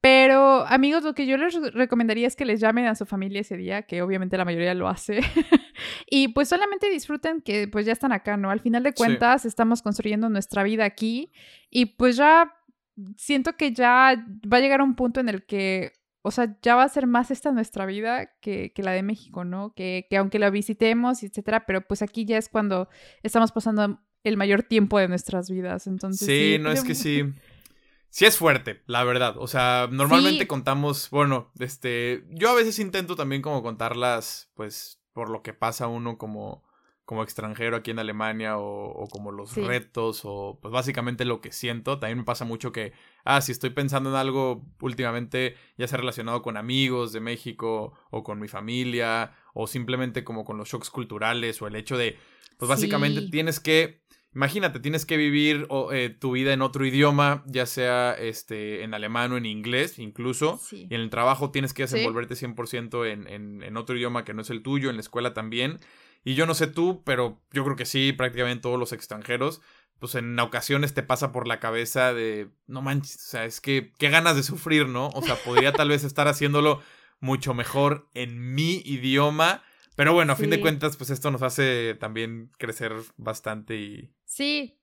Pero 0.00 0.66
amigos, 0.66 1.04
lo 1.04 1.14
que 1.14 1.26
yo 1.26 1.36
les 1.36 1.54
recomendaría 1.74 2.26
es 2.26 2.36
que 2.36 2.44
les 2.44 2.60
llamen 2.60 2.86
a 2.86 2.94
su 2.94 3.04
familia 3.06 3.42
ese 3.42 3.56
día, 3.56 3.82
que 3.82 4.02
obviamente 4.02 4.36
la 4.36 4.44
mayoría 4.44 4.74
lo 4.74 4.88
hace, 4.88 5.20
y 6.10 6.28
pues 6.28 6.48
solamente 6.48 6.88
disfruten 6.90 7.42
que 7.42 7.68
pues 7.68 7.86
ya 7.86 7.92
están 7.92 8.12
acá, 8.12 8.36
¿no? 8.36 8.50
Al 8.50 8.60
final 8.60 8.82
de 8.82 8.94
cuentas 8.94 9.44
estamos 9.44 9.82
construyendo 9.82 10.28
nuestra 10.28 10.62
vida 10.62 10.84
aquí 10.84 11.32
y 11.70 11.86
pues 11.86 12.16
ya 12.16 12.54
siento 13.16 13.56
que 13.56 13.72
ya 13.72 14.24
va 14.52 14.56
a 14.56 14.60
llegar 14.60 14.82
un 14.82 14.94
punto 14.94 15.20
en 15.20 15.28
el 15.28 15.44
que 15.44 15.92
o 16.28 16.30
sea, 16.30 16.58
ya 16.60 16.76
va 16.76 16.82
a 16.82 16.88
ser 16.90 17.06
más 17.06 17.30
esta 17.30 17.52
nuestra 17.52 17.86
vida 17.86 18.26
que, 18.42 18.70
la 18.76 18.92
de 18.92 19.02
México, 19.02 19.44
¿no? 19.46 19.72
Que, 19.74 20.06
aunque 20.18 20.38
la 20.38 20.50
visitemos, 20.50 21.22
etcétera, 21.22 21.64
pero 21.64 21.80
pues 21.80 22.02
aquí 22.02 22.26
ya 22.26 22.36
es 22.36 22.50
cuando 22.50 22.90
estamos 23.22 23.50
pasando 23.50 23.98
el 24.24 24.36
mayor 24.36 24.62
tiempo 24.62 24.98
de 24.98 25.08
nuestras 25.08 25.48
vidas, 25.48 25.86
entonces... 25.86 26.26
Sí, 26.26 26.58
no 26.60 26.70
es 26.70 26.84
que 26.84 26.94
sí... 26.94 27.24
Sí 28.10 28.26
es 28.26 28.36
fuerte, 28.36 28.82
la 28.86 29.04
verdad. 29.04 29.36
O 29.38 29.46
sea, 29.46 29.88
normalmente 29.90 30.46
contamos, 30.46 31.08
bueno, 31.10 31.50
este, 31.58 32.24
yo 32.30 32.50
a 32.50 32.54
veces 32.54 32.78
intento 32.78 33.16
también 33.16 33.40
como 33.40 33.62
contarlas, 33.62 34.50
pues, 34.54 35.00
por 35.14 35.30
lo 35.30 35.42
que 35.42 35.54
pasa 35.54 35.88
uno 35.88 36.18
como 36.18 36.62
como 37.08 37.22
extranjero 37.22 37.74
aquí 37.74 37.90
en 37.90 38.00
Alemania 38.00 38.58
o, 38.58 39.08
como 39.10 39.32
los 39.32 39.54
retos 39.56 40.20
o 40.24 40.58
pues 40.60 40.70
básicamente 40.70 41.24
lo 41.24 41.40
que 41.40 41.52
siento. 41.52 41.98
También 41.98 42.18
me 42.18 42.24
pasa 42.24 42.44
mucho 42.44 42.70
que, 42.70 42.92
ah, 43.24 43.40
si 43.40 43.50
estoy 43.50 43.70
pensando 43.70 44.10
en 44.10 44.16
algo 44.16 44.66
últimamente, 44.82 45.56
ya 45.78 45.88
sea 45.88 45.96
relacionado 45.96 46.42
con 46.42 46.58
amigos 46.58 47.14
de 47.14 47.20
México 47.20 47.94
o 48.10 48.22
con 48.22 48.38
mi 48.38 48.46
familia 48.46 49.32
o 49.54 49.66
simplemente 49.66 50.22
como 50.22 50.44
con 50.44 50.58
los 50.58 50.68
shocks 50.68 50.90
culturales 50.90 51.62
o 51.62 51.66
el 51.66 51.76
hecho 51.76 51.96
de, 51.96 52.18
pues 52.58 52.68
básicamente 52.68 53.22
tienes 53.30 53.58
que, 53.58 54.02
imagínate, 54.34 54.78
tienes 54.78 55.06
que 55.06 55.16
vivir 55.16 55.66
eh, 55.90 56.10
tu 56.10 56.32
vida 56.32 56.52
en 56.52 56.60
otro 56.60 56.84
idioma, 56.84 57.42
ya 57.46 57.64
sea 57.64 58.12
este, 58.12 58.82
en 58.82 58.92
alemán 58.92 59.32
o 59.32 59.38
en 59.38 59.46
inglés 59.46 59.98
incluso, 59.98 60.60
y 60.72 60.94
en 60.94 61.00
el 61.00 61.08
trabajo 61.08 61.52
tienes 61.52 61.72
que 61.72 61.84
desenvolverte 61.84 62.34
100% 62.34 63.10
en, 63.10 63.26
en, 63.28 63.62
en 63.62 63.76
otro 63.78 63.96
idioma 63.96 64.26
que 64.26 64.34
no 64.34 64.42
es 64.42 64.50
el 64.50 64.62
tuyo, 64.62 64.90
en 64.90 64.96
la 64.96 65.00
escuela 65.00 65.32
también. 65.32 65.78
Y 66.24 66.34
yo 66.34 66.46
no 66.46 66.54
sé 66.54 66.66
tú, 66.66 67.02
pero 67.04 67.40
yo 67.52 67.64
creo 67.64 67.76
que 67.76 67.86
sí, 67.86 68.12
prácticamente 68.12 68.62
todos 68.62 68.78
los 68.78 68.92
extranjeros, 68.92 69.60
pues 69.98 70.14
en 70.14 70.38
ocasiones 70.38 70.94
te 70.94 71.02
pasa 71.02 71.32
por 71.32 71.48
la 71.48 71.60
cabeza 71.60 72.12
de, 72.12 72.50
no 72.66 72.82
manches, 72.82 73.16
o 73.16 73.28
sea, 73.28 73.44
es 73.44 73.60
que 73.60 73.92
qué 73.98 74.10
ganas 74.10 74.36
de 74.36 74.42
sufrir, 74.42 74.88
¿no? 74.88 75.08
O 75.08 75.22
sea, 75.22 75.36
podría 75.36 75.72
tal 75.72 75.88
vez 75.88 76.04
estar 76.04 76.28
haciéndolo 76.28 76.82
mucho 77.20 77.54
mejor 77.54 78.08
en 78.14 78.54
mi 78.54 78.82
idioma. 78.84 79.62
Pero 79.96 80.12
bueno, 80.12 80.32
a 80.32 80.36
fin 80.36 80.50
de 80.50 80.60
cuentas, 80.60 80.96
pues 80.96 81.10
esto 81.10 81.32
nos 81.32 81.42
hace 81.42 81.96
también 81.98 82.52
crecer 82.56 82.92
bastante 83.16 83.76
y... 83.76 84.14
Sí, 84.24 84.77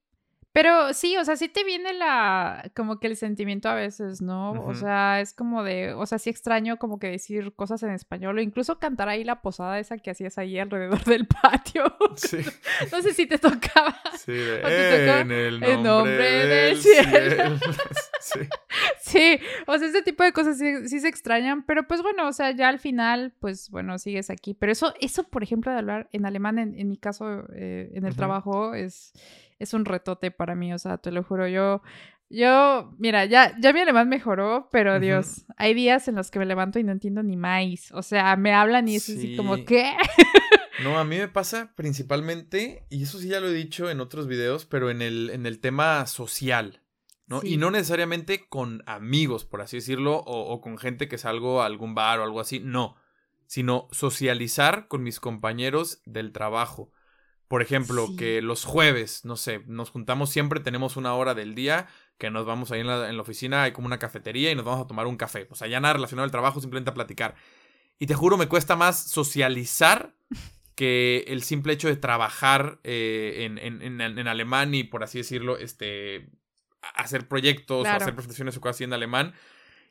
pero 0.56 0.94
sí, 0.94 1.18
o 1.18 1.26
sea, 1.26 1.36
sí 1.36 1.50
te 1.50 1.66
viene 1.66 1.94
la, 1.94 2.72
como 2.74 2.98
que 2.98 3.08
el 3.08 3.18
sentimiento 3.18 3.68
a 3.68 3.76
veces, 3.76 4.22
¿no? 4.22 4.54
O 4.66 4.74
sea, 4.74 5.20
es 5.20 5.34
como 5.34 5.64
de, 5.64 5.94
o 5.94 6.06
sea, 6.06 6.18
sí 6.18 6.30
extraño 6.30 6.78
como 6.78 6.98
que 6.98 7.08
decir 7.08 7.54
cosas 7.56 7.84
en 7.84 7.90
español 7.90 8.38
o 8.38 8.42
incluso 8.42 8.80
cantar 8.80 9.10
ahí 9.10 9.26
la 9.26 9.42
posada 9.42 9.80
esa 9.80 9.98
que 9.98 10.12
hacías 10.12 10.38
ahí 10.38 10.58
alrededor 10.58 11.04
del 11.04 11.28
patio. 11.28 11.84
Sí. 12.16 12.38
no 12.94 13.02
sé 13.02 13.14
si 13.14 13.26
te 13.28 13.38
tocaba. 13.38 14.00
Sí, 14.18 14.32
de, 14.32 15.20
en 15.20 15.32
el 15.62 15.84
nombre, 15.84 16.48
del, 16.48 16.78
cielo. 16.78 17.60
sí. 18.22 18.40
sí, 19.02 19.40
o 19.68 19.78
sea, 19.78 19.90
ese 19.90 20.04
tipo 20.04 20.24
de 20.24 20.32
cosas 20.32 20.58
sí, 20.58 20.88
se 21.02 21.08
extrañan, 21.10 21.66
pero 21.66 21.86
pues 21.86 22.02
bueno, 22.02 22.30
o 22.30 22.32
sea, 22.32 22.52
ya 22.52 22.70
al 22.70 22.80
final, 22.80 23.34
pues 23.42 23.70
bueno, 23.72 24.00
sigues 24.00 24.30
aquí. 24.30 24.54
Pero 24.54 24.72
eso, 24.72 24.94
eso 25.02 25.26
por 25.26 25.44
ejemplo, 25.44 25.74
de 25.74 25.80
hablar 25.80 26.08
en 26.14 26.26
alemán, 26.26 26.60
en, 26.60 26.88
mi 26.88 26.96
caso, 26.96 27.44
eh, 27.54 27.92
en 27.94 28.06
el 28.06 28.16
trabajo, 28.16 28.74
es 28.74 29.12
es 29.60 29.74
un 29.74 29.86
retote 29.86 30.32
para 30.32 30.56
mí, 30.56 30.74
o 30.74 30.80
sea, 30.80 30.98
te 30.98 31.12
lo 31.12 31.24
juro, 31.24 31.48
yo, 31.48 31.82
yo, 32.30 32.94
mira, 32.98 33.26
ya, 33.26 33.56
ya 33.60 33.74
mi 33.74 33.82
alemán 33.82 34.10
mejoró, 34.10 34.70
pero 34.72 35.00
Dios, 35.00 35.46
hay 35.58 35.74
días 35.74 36.08
en 36.08 36.16
los 36.16 36.32
que 36.32 36.40
me 36.40 36.46
levanto 36.46 36.80
y 36.80 36.84
no 36.84 36.92
entiendo 36.92 37.24
ni 37.24 37.38
más, 37.38 37.92
o 37.92 38.02
sea, 38.02 38.36
me 38.36 38.54
hablan 38.54 38.88
y 38.88 38.96
es 38.96 39.10
así 39.10 39.36
como, 39.36 39.64
¿qué? 39.66 39.94
No, 40.84 41.00
a 41.00 41.06
mí 41.06 41.18
me 41.18 41.30
pasa 41.30 41.74
principalmente, 41.76 42.86
y 42.90 43.04
eso 43.04 43.20
sí 43.20 43.30
ya 43.30 43.40
lo 43.40 43.48
he 43.48 43.54
dicho 43.54 43.90
en 43.90 44.02
otros 44.02 44.28
videos, 44.28 44.66
pero 44.66 44.90
en 44.90 45.02
el, 45.02 45.30
en 45.30 45.46
el 45.46 45.60
tema 45.60 46.06
social, 46.06 46.82
¿no? 47.28 47.42
Y 47.44 47.58
no 47.58 47.72
necesariamente 47.72 48.48
con 48.50 48.84
amigos, 48.86 49.46
por 49.46 49.62
así 49.62 49.78
decirlo, 49.78 50.18
o, 50.18 50.52
o, 50.52 50.62
con 50.62 50.78
gente 50.78 51.08
que 51.08 51.18
salgo 51.18 51.62
a 51.62 51.66
algún 51.66 51.96
bar 51.96 52.20
o 52.20 52.24
algo 52.24 52.42
así, 52.42 52.60
no, 52.60 52.98
sino 53.48 53.88
socializar 53.92 54.88
con 54.88 55.02
mis 55.02 55.20
compañeros 55.20 56.02
del 56.06 56.32
trabajo. 56.32 56.92
Por 57.48 57.62
ejemplo, 57.62 58.08
que 58.18 58.42
los 58.42 58.66
jueves, 58.66 59.24
no 59.24 59.36
sé, 59.36 59.62
nos 59.68 59.92
juntamos 59.92 60.32
siempre, 60.32 60.60
tenemos 60.60 60.98
una 60.98 61.14
hora 61.14 61.36
del 61.36 61.54
día 61.54 61.88
que 62.18 62.32
nos 62.32 62.46
vamos 62.46 62.72
ahí 62.72 62.80
en 62.80 62.88
la, 62.88 63.10
en 63.10 63.18
la 63.18 63.22
oficina, 63.22 63.64
hay 63.64 63.72
como 63.72 63.88
una 63.88 64.00
cafetería 64.00 64.52
y 64.52 64.56
nos 64.56 64.66
vamos 64.66 64.86
a 64.86 64.88
tomar 64.88 65.06
un 65.06 65.18
café. 65.18 65.48
O 65.52 65.56
sea, 65.56 65.68
ya 65.68 65.80
nada 65.80 65.94
relacionado 65.96 66.24
al 66.24 66.32
trabajo, 66.32 66.60
simplemente 66.60 66.90
a 66.90 66.94
platicar. 66.94 67.36
Y 68.00 68.08
te 68.08 68.16
juro, 68.16 68.38
me 68.38 68.48
cuesta 68.48 68.76
más 68.76 69.10
socializar 69.10 70.14
que 70.76 71.26
el 71.28 71.44
simple 71.44 71.74
hecho 71.74 71.88
de 71.88 71.96
trabajar 71.96 72.80
eh, 72.84 73.46
en, 73.46 73.58
en, 73.58 74.02
en, 74.02 74.28
alemán 74.28 74.76
y, 74.76 74.84
por 74.84 75.04
así 75.04 75.20
decirlo, 75.20 75.58
este, 75.58 76.30
hacer 76.96 77.28
proyectos 77.28 77.86
o 77.86 77.90
hacer 77.90 78.14
presentaciones 78.14 78.58
o 78.58 78.62
cosas 78.62 78.78
así 78.78 78.84
en 78.84 78.94
alemán. 78.94 79.34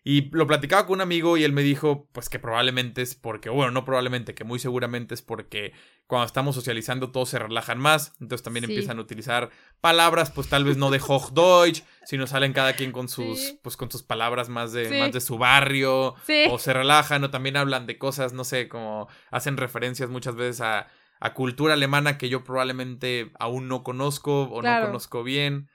Y 0.06 0.28
lo 0.36 0.46
platicaba 0.46 0.84
con 0.84 0.96
un 0.96 1.00
amigo 1.00 1.38
y 1.38 1.44
él 1.44 1.52
me 1.52 1.62
dijo, 1.62 2.10
pues 2.12 2.28
que 2.28 2.38
probablemente 2.38 3.00
es 3.00 3.14
porque, 3.14 3.48
bueno, 3.48 3.72
no 3.72 3.86
probablemente, 3.86 4.34
que 4.34 4.44
muy 4.44 4.58
seguramente 4.58 5.14
es 5.14 5.22
porque 5.22 5.72
cuando 6.06 6.26
estamos 6.26 6.54
socializando 6.54 7.10
todos 7.10 7.30
se 7.30 7.38
relajan 7.38 7.78
más, 7.78 8.12
entonces 8.20 8.42
también 8.42 8.64
empiezan 8.64 8.98
a 8.98 9.00
utilizar 9.00 9.48
palabras, 9.80 10.30
pues 10.30 10.48
tal 10.50 10.64
vez 10.64 10.76
no 10.76 10.90
de 10.90 11.00
Hochdeutsch, 11.00 11.84
sino 12.04 12.26
salen 12.26 12.52
cada 12.52 12.74
quien 12.74 12.92
con 12.92 13.08
sus, 13.08 13.56
pues 13.62 13.78
con 13.78 13.90
sus 13.90 14.02
palabras 14.02 14.50
más 14.50 14.72
de, 14.72 15.00
más 15.00 15.12
de 15.12 15.22
su 15.22 15.38
barrio, 15.38 16.14
o 16.50 16.58
se 16.58 16.74
relajan, 16.74 17.24
o 17.24 17.30
también 17.30 17.56
hablan 17.56 17.86
de 17.86 17.96
cosas, 17.96 18.34
no 18.34 18.44
sé, 18.44 18.68
como 18.68 19.08
hacen 19.30 19.56
referencias 19.56 20.10
muchas 20.10 20.34
veces 20.34 20.60
a, 20.60 20.86
a 21.18 21.32
cultura 21.32 21.72
alemana 21.72 22.18
que 22.18 22.28
yo 22.28 22.44
probablemente 22.44 23.32
aún 23.38 23.68
no 23.68 23.82
conozco 23.82 24.42
o 24.42 24.60
no 24.60 24.80
conozco 24.82 25.24
bien. 25.24 25.70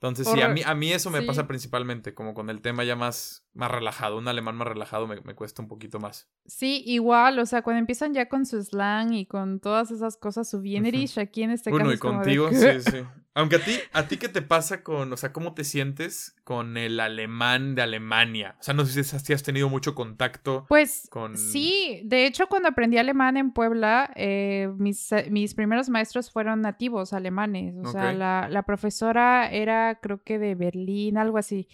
Entonces, 0.00 0.28
sí, 0.32 0.40
a 0.40 0.48
mí, 0.48 0.62
a 0.64 0.76
mí 0.76 0.92
eso 0.92 1.10
me 1.10 1.22
pasa 1.22 1.48
principalmente, 1.48 2.14
como 2.14 2.32
con 2.32 2.50
el 2.50 2.60
tema 2.60 2.84
ya 2.84 2.94
más, 2.94 3.44
más 3.58 3.72
relajado. 3.72 4.16
Un 4.16 4.28
alemán 4.28 4.54
más 4.54 4.68
relajado 4.68 5.08
me, 5.08 5.20
me, 5.22 5.34
cuesta 5.34 5.60
un 5.60 5.68
poquito 5.68 5.98
más. 5.98 6.28
Sí, 6.46 6.82
igual, 6.86 7.40
o 7.40 7.44
sea, 7.44 7.62
cuando 7.62 7.80
empiezan 7.80 8.14
ya 8.14 8.28
con 8.28 8.46
su 8.46 8.62
slang 8.62 9.12
y 9.12 9.26
con 9.26 9.58
todas 9.58 9.90
esas 9.90 10.16
cosas, 10.16 10.48
su 10.48 10.60
bienerish, 10.60 11.18
aquí 11.18 11.42
en 11.42 11.50
este 11.50 11.72
caso. 11.72 11.92
y 11.92 11.98
contigo, 11.98 12.50
sí, 12.52 12.80
sí. 12.80 12.98
Aunque 13.34 13.56
a 13.56 13.64
ti, 13.64 13.72
¿a 13.92 14.08
ti 14.08 14.16
qué 14.16 14.28
te 14.28 14.42
pasa 14.42 14.82
con, 14.82 15.12
o 15.12 15.16
sea, 15.16 15.32
cómo 15.32 15.54
te 15.54 15.62
sientes 15.64 16.36
con 16.44 16.76
el 16.76 17.00
alemán 17.00 17.74
de 17.74 17.82
Alemania? 17.82 18.56
O 18.60 18.62
sea, 18.62 18.74
no 18.74 18.84
sé 18.84 19.02
si 19.04 19.32
has 19.32 19.42
tenido 19.42 19.68
mucho 19.68 19.94
contacto 19.94 20.64
pues, 20.68 21.08
con... 21.10 21.36
sí, 21.36 22.02
de 22.04 22.26
hecho 22.26 22.48
cuando 22.48 22.68
aprendí 22.68 22.96
alemán 22.98 23.36
en 23.36 23.52
Puebla, 23.52 24.12
eh, 24.16 24.72
mis, 24.78 25.10
mis, 25.30 25.54
primeros 25.54 25.88
maestros 25.88 26.30
fueron 26.32 26.62
nativos 26.62 27.12
alemanes. 27.12 27.74
O 27.76 27.92
sea, 27.92 28.12
la, 28.12 28.48
la 28.50 28.62
profesora 28.62 29.50
era 29.50 29.98
creo 30.00 30.22
que 30.22 30.38
de 30.38 30.54
Berlín, 30.54 31.18
algo 31.18 31.38
así 31.38 31.68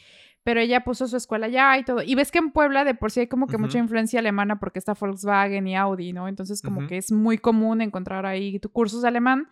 pero 0.44 0.60
ella 0.60 0.84
puso 0.84 1.08
su 1.08 1.16
escuela 1.16 1.46
allá 1.46 1.76
y 1.78 1.84
todo. 1.84 2.02
Y 2.02 2.14
ves 2.14 2.30
que 2.30 2.38
en 2.38 2.50
Puebla 2.50 2.84
de 2.84 2.94
por 2.94 3.10
sí 3.10 3.20
hay 3.20 3.26
como 3.26 3.46
que 3.46 3.56
mucha 3.56 3.78
influencia 3.78 4.20
alemana 4.20 4.60
porque 4.60 4.78
está 4.78 4.92
Volkswagen 4.92 5.66
y 5.66 5.74
Audi, 5.74 6.12
¿no? 6.12 6.28
Entonces 6.28 6.60
como 6.60 6.86
que 6.86 6.98
es 6.98 7.10
muy 7.10 7.38
común 7.38 7.80
encontrar 7.80 8.26
ahí 8.26 8.60
cursos 8.72 9.02
de 9.02 9.08
alemán. 9.08 9.48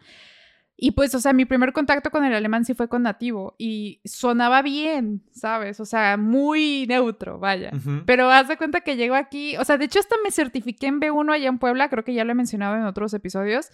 Y 0.85 0.91
pues, 0.91 1.15
o 1.15 1.21
sea, 1.21 1.33
mi 1.33 1.45
primer 1.45 1.73
contacto 1.73 2.11
con 2.11 2.25
el 2.25 2.35
alemán 2.35 2.65
sí 2.65 2.75
fue 2.75 2.89
con 2.89 3.05
nativo 3.05 3.55
y 3.57 4.01
sonaba 4.05 4.63
bien, 4.63 5.23
¿sabes? 5.31 5.79
O 5.79 5.85
sea, 5.85 6.17
muy 6.17 6.87
neutro, 6.89 7.39
vaya. 7.39 7.71
Pero 8.05 8.29
haz 8.29 8.49
de 8.49 8.57
cuenta 8.57 8.81
que 8.81 8.97
llego 8.97 9.15
aquí, 9.15 9.57
o 9.59 9.65
sea, 9.65 9.79
de 9.79 9.85
hecho 9.85 10.01
hasta 10.01 10.17
me 10.25 10.33
certifiqué 10.33 10.89
en 10.89 11.01
B1 11.01 11.35
allá 11.35 11.49
en 11.49 11.59
Puebla, 11.59 11.89
creo 11.89 12.03
que 12.03 12.15
ya 12.15 12.25
lo 12.25 12.33
he 12.33 12.35
mencionado 12.35 12.75
en 12.75 12.83
otros 12.83 13.15
episodios. 13.15 13.69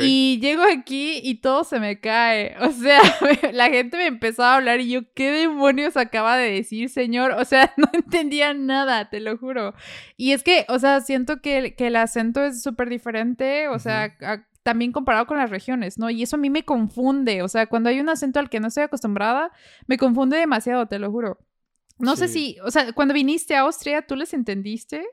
Y 0.00 0.40
llego 0.42 0.64
aquí 0.64 1.20
y 1.22 1.36
todo 1.36 1.62
se 1.62 1.78
me 1.78 2.00
cae. 2.00 2.56
O 2.62 2.72
sea, 2.72 2.98
la 3.52 3.68
gente 3.68 3.96
me 3.96 4.06
empezó 4.06 4.42
a 4.42 4.56
hablar 4.56 4.80
y 4.80 4.90
yo, 4.90 5.02
¿qué 5.14 5.30
demonios 5.30 5.96
acaba 5.96 6.36
de 6.36 6.50
decir, 6.50 6.88
señor? 6.88 7.30
O 7.30 7.44
sea, 7.44 7.72
no 7.76 7.86
entendía 7.92 8.54
nada, 8.54 9.08
te 9.08 9.20
lo 9.20 9.38
juro. 9.38 9.72
Y 10.16 10.32
es 10.32 10.42
que, 10.42 10.66
o 10.68 10.80
sea, 10.80 11.00
siento 11.00 11.40
que, 11.40 11.76
que 11.76 11.86
el 11.86 11.94
acento 11.94 12.42
es 12.42 12.60
súper 12.60 12.88
diferente, 12.88 13.68
o 13.68 13.78
sea, 13.78 14.16
también 14.70 14.92
comparado 14.92 15.26
con 15.26 15.36
las 15.36 15.50
regiones, 15.50 15.98
¿no? 15.98 16.10
Y 16.10 16.22
eso 16.22 16.36
a 16.36 16.38
mí 16.38 16.48
me 16.48 16.64
confunde, 16.64 17.42
o 17.42 17.48
sea, 17.48 17.66
cuando 17.66 17.88
hay 17.88 17.98
un 17.98 18.08
acento 18.08 18.38
al 18.38 18.48
que 18.48 18.60
no 18.60 18.68
estoy 18.68 18.84
acostumbrada, 18.84 19.50
me 19.88 19.98
confunde 19.98 20.36
demasiado, 20.36 20.86
te 20.86 21.00
lo 21.00 21.10
juro. 21.10 21.40
No 21.98 22.14
sé 22.14 22.28
si, 22.28 22.56
o 22.64 22.70
sea, 22.70 22.92
cuando 22.92 23.12
viniste 23.12 23.56
a 23.56 23.62
Austria, 23.62 24.06
¿tú 24.06 24.14
les 24.14 24.32
entendiste? 24.32 25.04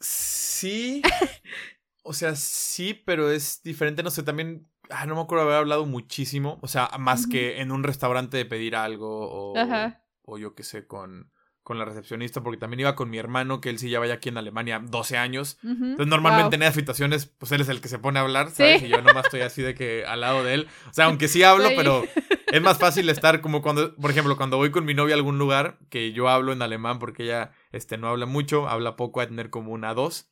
Sí. 0.00 1.00
o 2.02 2.12
sea, 2.12 2.36
sí, 2.36 2.92
pero 2.92 3.30
es 3.30 3.62
diferente. 3.62 4.02
No 4.02 4.10
sé, 4.10 4.22
también. 4.22 4.68
Ah, 4.90 5.06
no 5.06 5.16
me 5.16 5.22
acuerdo 5.22 5.44
haber 5.44 5.56
hablado 5.56 5.86
muchísimo. 5.86 6.58
O 6.60 6.68
sea, 6.68 6.90
más 7.00 7.26
que 7.26 7.60
en 7.60 7.72
un 7.72 7.82
restaurante 7.82 8.36
de 8.36 8.44
pedir 8.44 8.76
algo 8.76 9.28
o, 9.28 9.58
Ajá. 9.58 10.04
o 10.22 10.38
yo 10.38 10.54
qué 10.54 10.62
sé, 10.62 10.86
con, 10.86 11.32
con 11.66 11.80
la 11.80 11.84
recepcionista, 11.84 12.44
porque 12.44 12.58
también 12.58 12.78
iba 12.78 12.94
con 12.94 13.10
mi 13.10 13.18
hermano, 13.18 13.60
que 13.60 13.70
él 13.70 13.80
sí 13.80 13.90
ya 13.90 13.98
vaya 13.98 14.14
aquí 14.14 14.28
en 14.28 14.38
Alemania 14.38 14.80
12 14.80 15.16
años. 15.16 15.58
Entonces, 15.64 16.06
normalmente 16.06 16.54
en 16.54 16.62
esas 16.62 16.76
situaciones, 16.76 17.26
pues 17.26 17.50
él 17.50 17.60
es 17.60 17.68
el 17.68 17.80
que 17.80 17.88
se 17.88 17.98
pone 17.98 18.20
a 18.20 18.22
hablar, 18.22 18.52
¿sabes? 18.52 18.84
Y 18.84 18.88
yo 18.88 19.02
nomás 19.02 19.24
estoy 19.24 19.40
así 19.40 19.62
de 19.62 19.74
que 19.74 20.04
al 20.06 20.20
lado 20.20 20.44
de 20.44 20.54
él. 20.54 20.68
O 20.88 20.92
sea, 20.92 21.06
aunque 21.06 21.26
sí 21.26 21.42
hablo, 21.42 21.68
pero 21.74 22.04
es 22.52 22.62
más 22.62 22.78
fácil 22.78 23.08
estar 23.08 23.40
como 23.40 23.62
cuando, 23.62 23.96
por 23.96 24.12
ejemplo, 24.12 24.36
cuando 24.36 24.58
voy 24.58 24.70
con 24.70 24.84
mi 24.84 24.94
novia 24.94 25.16
a 25.16 25.18
algún 25.18 25.40
lugar, 25.40 25.80
que 25.90 26.12
yo 26.12 26.28
hablo 26.28 26.52
en 26.52 26.62
alemán 26.62 27.00
porque 27.00 27.24
ella 27.24 27.50
este, 27.72 27.98
no 27.98 28.10
habla 28.10 28.26
mucho, 28.26 28.68
habla 28.68 28.94
poco, 28.94 29.20
a 29.20 29.26
tener 29.26 29.50
como 29.50 29.72
una 29.72 29.92
dos. 29.92 30.30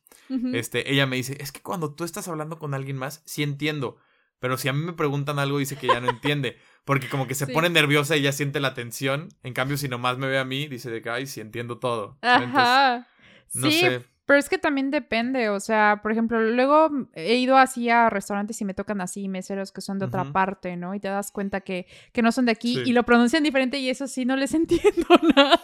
este, 0.53 0.89
ella 0.89 1.05
me 1.05 1.17
dice, 1.17 1.35
es 1.41 1.51
que 1.51 1.61
cuando 1.61 1.93
tú 1.93 2.05
estás 2.05 2.29
hablando 2.29 2.59
con 2.59 2.73
alguien 2.73 2.95
más, 2.95 3.23
sí 3.25 3.43
entiendo. 3.43 3.97
Pero 4.39 4.57
si 4.57 4.69
a 4.69 4.73
mí 4.73 4.85
me 4.85 4.93
preguntan 4.93 5.39
algo, 5.39 5.57
dice 5.57 5.75
que 5.75 5.87
ya 5.87 5.99
no 5.99 6.09
entiende. 6.09 6.57
Porque 6.85 7.09
como 7.09 7.27
que 7.27 7.35
se 7.35 7.47
pone 7.47 7.69
nerviosa 7.69 8.15
y 8.15 8.21
ya 8.21 8.31
siente 8.31 8.59
la 8.59 8.75
tensión. 8.75 9.29
En 9.43 9.53
cambio, 9.53 9.75
si 9.75 9.89
nomás 9.89 10.17
me 10.17 10.27
ve 10.27 10.37
a 10.37 10.45
mí, 10.45 10.67
dice 10.67 10.91
de 10.91 11.01
que, 11.01 11.09
ay, 11.09 11.25
sí 11.25 11.41
entiendo 11.41 11.79
todo. 11.79 12.17
Ajá. 12.21 13.07
no 13.53 13.69
sí, 13.69 13.79
sé. 13.79 14.05
Pero 14.25 14.39
es 14.39 14.49
que 14.49 14.57
también 14.57 14.89
depende, 14.89 15.49
o 15.49 15.59
sea, 15.59 15.99
por 16.01 16.11
ejemplo, 16.11 16.41
luego 16.41 16.89
he 17.13 17.35
ido 17.35 17.57
así 17.57 17.91
a 17.91 18.09
restaurantes 18.09 18.59
y 18.59 18.65
me 18.65 18.73
tocan 18.73 18.99
así 18.99 19.29
meseros 19.29 19.71
que 19.71 19.81
son 19.81 19.99
de 19.99 20.05
otra 20.05 20.31
parte, 20.31 20.77
¿no? 20.77 20.95
Y 20.95 20.99
te 20.99 21.09
das 21.09 21.31
cuenta 21.31 21.61
que, 21.61 21.85
que 22.11 22.23
no 22.23 22.31
son 22.31 22.45
de 22.45 22.51
aquí 22.51 22.81
y 22.85 22.93
lo 22.93 23.03
pronuncian 23.03 23.43
diferente 23.43 23.77
y 23.77 23.89
eso 23.89 24.07
sí 24.07 24.25
no 24.25 24.35
les 24.35 24.53
entiendo 24.55 25.07
nada. 25.35 25.61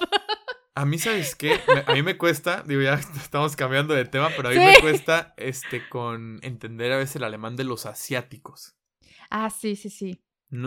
A 0.76 0.86
mí, 0.86 1.00
¿sabes 1.00 1.36
qué? 1.36 1.60
A 1.88 1.94
mí 1.94 2.04
me 2.04 2.18
cuesta, 2.18 2.64
digo, 2.66 2.82
ya 2.82 2.94
estamos 3.16 3.56
cambiando 3.56 3.96
de 3.96 4.06
tema, 4.06 4.30
pero 4.36 4.50
a 4.50 4.52
mí 4.52 4.60
me 4.60 4.80
cuesta 4.80 5.34
este 5.38 5.88
con 5.90 6.40
entender 6.44 6.92
a 6.92 6.98
veces 6.98 7.16
el 7.16 7.24
alemán 7.24 7.56
de 7.56 7.64
los 7.64 7.88
asiáticos. 7.88 8.76
Ah, 9.32 9.50
sí, 9.50 9.76
sí, 9.76 9.90
sí. 9.90 10.24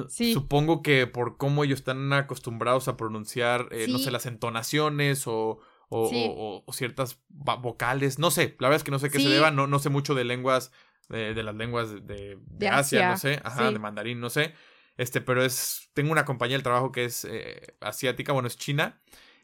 Supongo 0.08 0.82
que 0.82 1.06
por 1.06 1.36
cómo 1.36 1.64
ellos 1.64 1.80
están 1.80 2.12
acostumbrados 2.12 2.88
a 2.88 2.96
pronunciar, 2.96 3.68
eh, 3.70 3.86
no 3.88 3.98
sé, 3.98 4.10
las 4.10 4.26
entonaciones 4.26 5.26
o, 5.26 5.60
o, 5.88 6.64
ciertas 6.72 7.20
vocales. 7.28 8.18
No 8.18 8.30
sé, 8.30 8.56
la 8.58 8.68
verdad 8.68 8.76
es 8.76 8.84
que 8.84 8.90
no 8.90 8.98
sé 8.98 9.10
qué 9.10 9.20
se 9.20 9.28
deba, 9.28 9.50
no, 9.50 9.66
no 9.66 9.78
sé 9.78 9.90
mucho 9.90 10.14
de 10.14 10.24
lenguas, 10.24 10.72
de, 11.08 11.34
las 11.42 11.54
lenguas 11.54 12.06
de, 12.06 12.38
Asia, 12.70 13.10
no 13.10 13.16
sé, 13.18 13.40
ajá, 13.44 13.70
de 13.70 13.78
mandarín, 13.78 14.20
no 14.20 14.30
sé. 14.30 14.54
Este, 14.96 15.20
pero 15.20 15.44
es, 15.44 15.90
tengo 15.92 16.12
una 16.12 16.24
compañía 16.24 16.56
del 16.56 16.62
trabajo 16.62 16.92
que 16.92 17.04
es 17.04 17.24
eh, 17.24 17.74
asiática, 17.80 18.32
bueno, 18.32 18.48
es 18.48 18.56
china, 18.56 19.00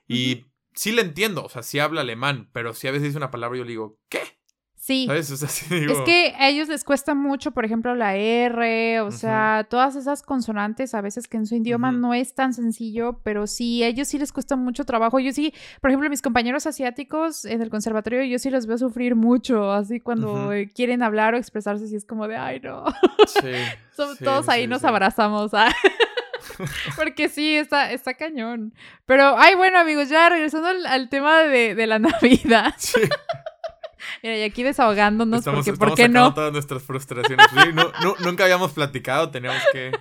y 0.07 0.47
sí 0.74 0.93
le 0.93 1.03
entiendo, 1.03 1.45
o 1.45 1.49
sea, 1.49 1.62
sí 1.62 1.78
habla 1.78 2.01
alemán, 2.01 2.49
pero 2.53 2.72
si 2.72 2.88
a 2.88 2.93
veces 2.93 3.09
dice 3.09 3.16
una 3.16 3.30
palabra 3.30 3.59
yo 3.59 3.64
le 3.64 3.70
digo, 3.70 3.99
¿qué? 4.09 4.39
Sí. 4.81 5.07
Es 5.11 6.01
que 6.07 6.35
a 6.39 6.49
ellos 6.49 6.68
les 6.68 6.85
cuesta 6.85 7.14
mucho, 7.14 7.51
por 7.51 7.66
ejemplo, 7.66 7.95
la 7.95 8.16
R, 8.16 9.01
o 9.03 9.11
sea, 9.11 9.66
todas 9.68 9.95
esas 9.95 10.22
consonantes 10.22 10.95
a 10.95 11.03
veces 11.03 11.28
que 11.28 11.37
en 11.37 11.47
su 11.47 11.55
idioma 11.55 11.93
no 11.93 12.14
es 12.14 12.35
tan 12.35 12.55
sencillo, 12.55 13.20
pero 13.22 13.47
sí, 13.47 13.83
a 13.83 13.89
ellos 13.89 14.09
sí 14.09 14.18
les 14.18 14.33
cuesta 14.33 14.57
mucho 14.57 14.85
trabajo. 14.85 15.20
Yo 15.20 15.33
sí, 15.33 15.53
por 15.83 15.91
ejemplo, 15.91 16.09
mis 16.09 16.22
compañeros 16.22 16.66
asiáticos 16.66 17.45
en 17.45 17.61
el 17.61 17.68
conservatorio, 17.68 18.24
yo 18.24 18.39
sí 18.39 18.49
los 18.49 18.66
veo 18.66 18.78
sufrir 18.78 19.16
mucho, 19.16 19.70
así 19.70 20.01
cuando 20.01 20.51
quieren 20.74 21.03
hablar 21.03 21.35
o 21.35 21.37
expresarse, 21.37 21.87
sí 21.87 21.97
es 21.97 22.07
como 22.07 22.26
de, 22.26 22.37
ay, 22.37 22.61
no. 22.61 22.87
Sí. 23.26 23.53
todos 24.24 24.49
ahí 24.49 24.66
nos 24.66 24.83
abrazamos. 24.83 25.53
¿ah? 25.53 25.70
Porque 26.97 27.28
sí, 27.28 27.55
está, 27.55 27.93
está 27.93 28.14
cañón. 28.14 28.72
Pero, 29.05 29.37
ay, 29.37 29.57
bueno, 29.57 29.78
amigos, 29.78 30.09
ya 30.09 30.31
regresando 30.31 30.68
al, 30.68 31.09
tema 31.11 31.41
de, 31.41 31.74
de, 31.74 31.87
la 31.87 31.99
Navidad. 31.99 32.72
Sí. 32.78 33.01
Mira, 34.22 34.36
y 34.36 34.42
aquí 34.42 34.62
desahogándonos 34.62 35.44
porque, 35.44 35.72
¿por 35.72 35.94
qué 35.94 36.09
no? 36.09 36.34
todas 36.34 36.53
nuestras 36.53 36.82
frustraciones. 36.82 37.46
nunca 38.20 38.44
habíamos 38.44 38.72
platicado, 38.72 39.30
teníamos 39.30 39.62
que... 39.72 39.92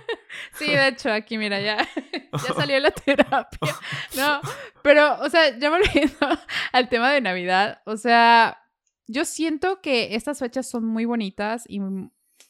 Sí, 0.54 0.66
de 0.66 0.88
hecho, 0.88 1.12
aquí 1.12 1.38
mira, 1.38 1.60
ya, 1.60 1.76
ya 2.32 2.54
salió 2.54 2.78
la 2.78 2.92
terapia. 2.92 3.74
No, 4.16 4.40
pero, 4.82 5.20
o 5.20 5.28
sea, 5.28 5.58
ya 5.58 5.70
volviendo 5.70 6.16
al 6.72 6.88
tema 6.88 7.10
de 7.10 7.20
Navidad, 7.20 7.82
o 7.84 7.96
sea, 7.96 8.62
yo 9.08 9.24
siento 9.24 9.80
que 9.80 10.14
estas 10.14 10.38
fechas 10.38 10.70
son 10.70 10.84
muy 10.84 11.04
bonitas 11.04 11.64
y, 11.68 11.80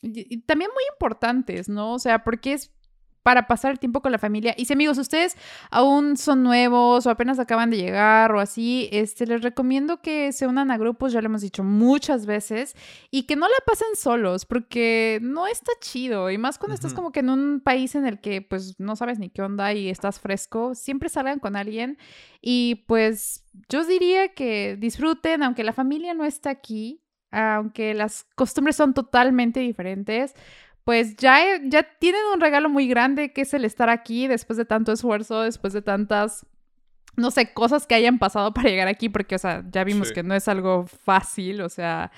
y 0.02 0.42
también 0.42 0.70
muy 0.74 0.84
importantes, 0.92 1.70
¿no? 1.70 1.94
O 1.94 1.98
sea, 1.98 2.22
porque 2.22 2.52
es 2.52 2.70
para 3.22 3.46
pasar 3.46 3.72
el 3.72 3.78
tiempo 3.78 4.00
con 4.00 4.12
la 4.12 4.18
familia. 4.18 4.54
Y 4.56 4.64
si 4.64 4.72
amigos, 4.72 4.98
ustedes 4.98 5.36
aún 5.70 6.16
son 6.16 6.42
nuevos 6.42 7.06
o 7.06 7.10
apenas 7.10 7.38
acaban 7.38 7.70
de 7.70 7.76
llegar 7.76 8.32
o 8.32 8.40
así, 8.40 8.88
este, 8.92 9.26
les 9.26 9.42
recomiendo 9.42 10.00
que 10.00 10.32
se 10.32 10.46
unan 10.46 10.70
a 10.70 10.78
grupos, 10.78 11.12
ya 11.12 11.20
lo 11.20 11.26
hemos 11.26 11.42
dicho 11.42 11.62
muchas 11.62 12.26
veces, 12.26 12.74
y 13.10 13.24
que 13.24 13.36
no 13.36 13.46
la 13.46 13.54
pasen 13.66 13.94
solos, 13.94 14.46
porque 14.46 15.18
no 15.22 15.46
está 15.46 15.72
chido. 15.80 16.30
Y 16.30 16.38
más 16.38 16.58
cuando 16.58 16.74
estás 16.74 16.94
como 16.94 17.12
que 17.12 17.20
en 17.20 17.30
un 17.30 17.60
país 17.60 17.94
en 17.94 18.06
el 18.06 18.20
que 18.20 18.42
pues 18.42 18.78
no 18.80 18.96
sabes 18.96 19.18
ni 19.18 19.28
qué 19.28 19.42
onda 19.42 19.72
y 19.72 19.88
estás 19.90 20.20
fresco, 20.20 20.74
siempre 20.74 21.08
salgan 21.08 21.38
con 21.38 21.56
alguien. 21.56 21.98
Y 22.40 22.84
pues 22.86 23.44
yo 23.68 23.84
diría 23.84 24.34
que 24.34 24.76
disfruten, 24.78 25.42
aunque 25.42 25.64
la 25.64 25.72
familia 25.72 26.14
no 26.14 26.24
está 26.24 26.50
aquí, 26.50 27.02
aunque 27.30 27.94
las 27.94 28.24
costumbres 28.34 28.76
son 28.76 28.94
totalmente 28.94 29.60
diferentes 29.60 30.34
pues 30.84 31.16
ya, 31.16 31.38
ya 31.62 31.82
tienen 31.98 32.22
un 32.34 32.40
regalo 32.40 32.68
muy 32.68 32.88
grande 32.88 33.32
que 33.32 33.42
es 33.42 33.54
el 33.54 33.64
estar 33.64 33.90
aquí 33.90 34.26
después 34.26 34.56
de 34.56 34.64
tanto 34.64 34.92
esfuerzo, 34.92 35.42
después 35.42 35.72
de 35.72 35.82
tantas, 35.82 36.46
no 37.16 37.30
sé, 37.30 37.52
cosas 37.52 37.86
que 37.86 37.94
hayan 37.94 38.18
pasado 38.18 38.52
para 38.54 38.68
llegar 38.68 38.88
aquí, 38.88 39.08
porque, 39.08 39.34
o 39.34 39.38
sea, 39.38 39.64
ya 39.70 39.84
vimos 39.84 40.12
que 40.12 40.22
no 40.22 40.34
es 40.34 40.48
algo 40.48 40.86
fácil, 40.86 41.60
o 41.60 41.68
sea, 41.68 42.10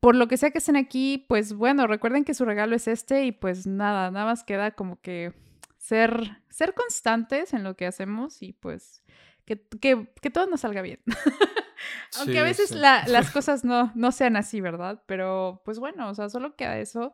por 0.00 0.14
lo 0.14 0.28
que 0.28 0.36
sea 0.36 0.50
que 0.50 0.58
estén 0.58 0.76
aquí, 0.76 1.24
pues 1.28 1.52
bueno, 1.52 1.86
recuerden 1.86 2.24
que 2.24 2.34
su 2.34 2.44
regalo 2.44 2.76
es 2.76 2.88
este 2.88 3.24
y 3.24 3.32
pues 3.32 3.66
nada, 3.66 4.10
nada 4.10 4.26
más 4.26 4.44
queda 4.44 4.72
como 4.72 5.00
que 5.00 5.32
ser, 5.78 6.42
ser 6.50 6.74
constantes 6.74 7.54
en 7.54 7.64
lo 7.64 7.76
que 7.76 7.86
hacemos 7.86 8.42
y 8.42 8.52
pues 8.52 9.02
que, 9.80 10.06
que, 10.20 10.30
todo 10.30 10.46
nos 10.46 10.60
salga 10.60 10.82
bien. 10.82 11.00
Aunque 12.18 12.38
a 12.38 12.44
veces 12.44 12.70
las 12.72 13.30
cosas 13.32 13.64
no, 13.64 13.90
no 13.94 14.12
sean 14.12 14.36
así, 14.36 14.60
¿verdad? 14.60 15.02
Pero 15.06 15.62
pues 15.64 15.78
bueno, 15.78 16.08
o 16.08 16.14
sea, 16.14 16.28
solo 16.28 16.54
queda 16.54 16.78
eso. 16.78 17.12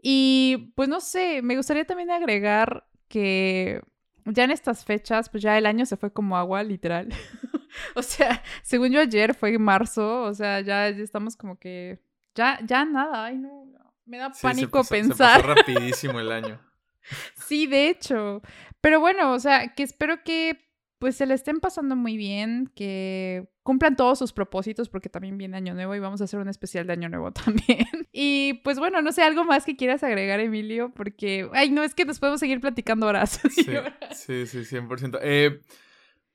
Y 0.00 0.72
pues 0.76 0.88
no 0.88 1.00
sé, 1.00 1.42
me 1.42 1.56
gustaría 1.56 1.84
también 1.84 2.10
agregar 2.10 2.86
que 3.08 3.82
ya 4.24 4.44
en 4.44 4.50
estas 4.50 4.84
fechas, 4.84 5.28
pues 5.28 5.42
ya 5.42 5.56
el 5.56 5.66
año 5.66 5.86
se 5.86 5.96
fue 5.96 6.12
como 6.12 6.36
agua, 6.36 6.62
literal. 6.62 7.08
o 7.94 8.02
sea, 8.02 8.42
según 8.62 8.90
yo 8.90 9.00
ayer 9.00 9.34
fue 9.34 9.58
marzo, 9.58 10.22
o 10.22 10.34
sea, 10.34 10.60
ya, 10.60 10.88
estamos 10.88 11.36
como 11.36 11.58
que, 11.58 12.00
ya, 12.34 12.58
ya 12.64 12.84
nada, 12.84 13.24
ay 13.24 13.36
no, 13.38 13.66
me 14.04 14.18
da 14.18 14.30
pánico 14.30 14.84
pensar. 14.84 15.40
Se 15.40 15.46
pasó 15.46 15.54
rapidísimo 15.54 16.20
el 16.20 16.32
año. 16.32 16.60
sí, 17.36 17.66
de 17.66 17.88
hecho. 17.88 18.42
Pero 18.80 19.00
bueno, 19.00 19.32
o 19.32 19.38
sea, 19.38 19.74
que 19.74 19.82
espero 19.82 20.22
que 20.22 20.65
pues 20.98 21.16
se 21.16 21.26
le 21.26 21.34
estén 21.34 21.60
pasando 21.60 21.94
muy 21.94 22.16
bien, 22.16 22.70
que 22.74 23.48
cumplan 23.62 23.96
todos 23.96 24.18
sus 24.18 24.32
propósitos 24.32 24.88
porque 24.88 25.08
también 25.08 25.36
viene 25.36 25.56
Año 25.56 25.74
Nuevo 25.74 25.94
y 25.94 25.98
vamos 25.98 26.20
a 26.20 26.24
hacer 26.24 26.40
un 26.40 26.48
especial 26.48 26.86
de 26.86 26.94
Año 26.94 27.08
Nuevo 27.08 27.32
también. 27.32 27.86
Y 28.12 28.54
pues 28.64 28.78
bueno, 28.78 29.02
no 29.02 29.12
sé, 29.12 29.22
algo 29.22 29.44
más 29.44 29.64
que 29.64 29.76
quieras 29.76 30.02
agregar, 30.02 30.40
Emilio, 30.40 30.92
porque, 30.94 31.48
ay, 31.52 31.70
no, 31.70 31.82
es 31.82 31.94
que 31.94 32.04
nos 32.04 32.18
podemos 32.18 32.40
seguir 32.40 32.60
platicando 32.60 33.06
horas. 33.06 33.40
Sí, 33.50 34.46
sí, 34.46 34.64
sí, 34.64 34.76
100%. 34.76 35.18
Eh, 35.22 35.60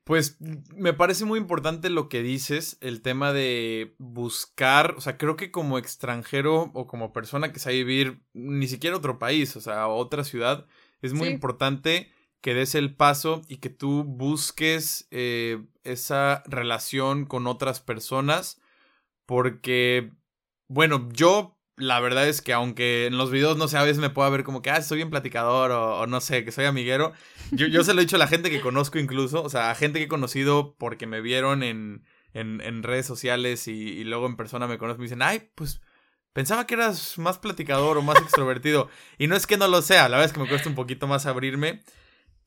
pues 0.04 0.38
me 0.76 0.94
parece 0.94 1.26
muy 1.26 1.40
importante 1.40 1.90
lo 1.90 2.10
que 2.10 2.22
dices, 2.22 2.78
el 2.82 3.02
tema 3.02 3.34
de 3.34 3.96
buscar, 3.98 4.96
o 4.98 5.02
sea, 5.02 5.18
creo 5.18 5.36
que 5.36 5.52
como 5.52 5.78
extranjero 5.78 6.72
o 6.74 6.88
como 6.88 7.14
persona 7.14 7.52
que 7.52 7.60
sabe 7.60 7.78
vivir 7.78 8.22
ni 8.34 8.68
siquiera 8.68 8.98
otro 8.98 9.20
país, 9.20 9.56
o 9.56 9.62
sea, 9.62 9.88
otra 9.88 10.24
ciudad, 10.24 10.66
es 11.02 11.14
muy 11.14 11.30
importante 11.30 12.12
que 12.42 12.54
des 12.54 12.76
el 12.76 12.96
paso 12.96 13.42
y 13.48 13.58
que 13.58 13.70
tú 13.70 14.04
busques 14.04 15.08
eh, 15.12 15.64
esa 15.84 16.44
relación 16.48 17.26
con 17.26 17.48
otras 17.48 17.80
personas. 17.80 18.60
Porque, 19.26 20.12
bueno, 20.68 21.08
yo 21.14 21.58
la 21.78 22.00
verdad 22.00 22.28
es 22.28 22.42
que 22.42 22.54
aunque 22.54 23.08
en 23.08 23.18
los 23.18 23.32
videos, 23.32 23.58
no 23.58 23.68
sé, 23.68 23.78
a 23.78 23.84
veces 23.84 24.00
me 24.00 24.10
pueda 24.10 24.30
ver 24.30 24.44
como 24.44 24.62
que, 24.62 24.70
ah, 24.70 24.82
soy 24.82 24.98
bien 24.98 25.10
platicador 25.10 25.72
o, 25.72 26.06
no 26.08 26.22
sé, 26.22 26.46
que 26.46 26.52
soy 26.52 26.66
amiguero, 26.66 27.14
yo, 27.52 27.68
yo, 27.68 27.84
se 27.84 27.94
lo 27.94 28.02
he 28.02 28.06
dicho 28.06 28.18
a 28.18 28.20
la 28.20 28.28
gente 28.28 28.50
que 28.50 28.62
conozco 28.62 29.00
incluso, 29.00 29.44
o 29.44 29.50
sea, 29.50 29.72
a 29.72 29.76
gente 29.76 30.00
que 30.00 30.06
he 30.06 30.10
conocido 30.10 30.76
porque 30.78 31.08
me 31.08 31.22
vieron 31.22 31.64
en, 31.64 32.06
en, 32.34 32.84
redes 32.84 33.06
sociales 33.06 33.68
y, 33.68 33.74
y, 33.74 34.04
luego 34.04 34.28
en 34.28 34.38
persona 34.38 34.68
me 34.68 34.78
conocen, 34.78 35.00
me 35.00 35.06
dicen, 35.06 35.22
ay, 35.22 35.50
pues 35.56 35.82
pensaba 36.34 36.68
que 36.68 36.76
eras 36.76 37.18
más 37.18 37.40
platicador 37.40 37.98
o 37.98 38.02
más 38.02 38.20
extrovertido. 38.20 38.90
y 39.18 39.28
no 39.28 39.36
es 39.36 39.48
que 39.48 39.58
no 39.58 39.68
lo 39.68 39.82
sea, 39.82 40.10
la 40.10 40.18
verdad 40.18 40.28
es 40.28 40.34
que 40.34 40.40
me 40.40 40.50
cuesta 40.50 40.70
un 40.70 40.76
poquito 40.76 41.08
más 41.08 41.26
abrirme. 41.26 41.82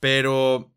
Pero 0.05 0.71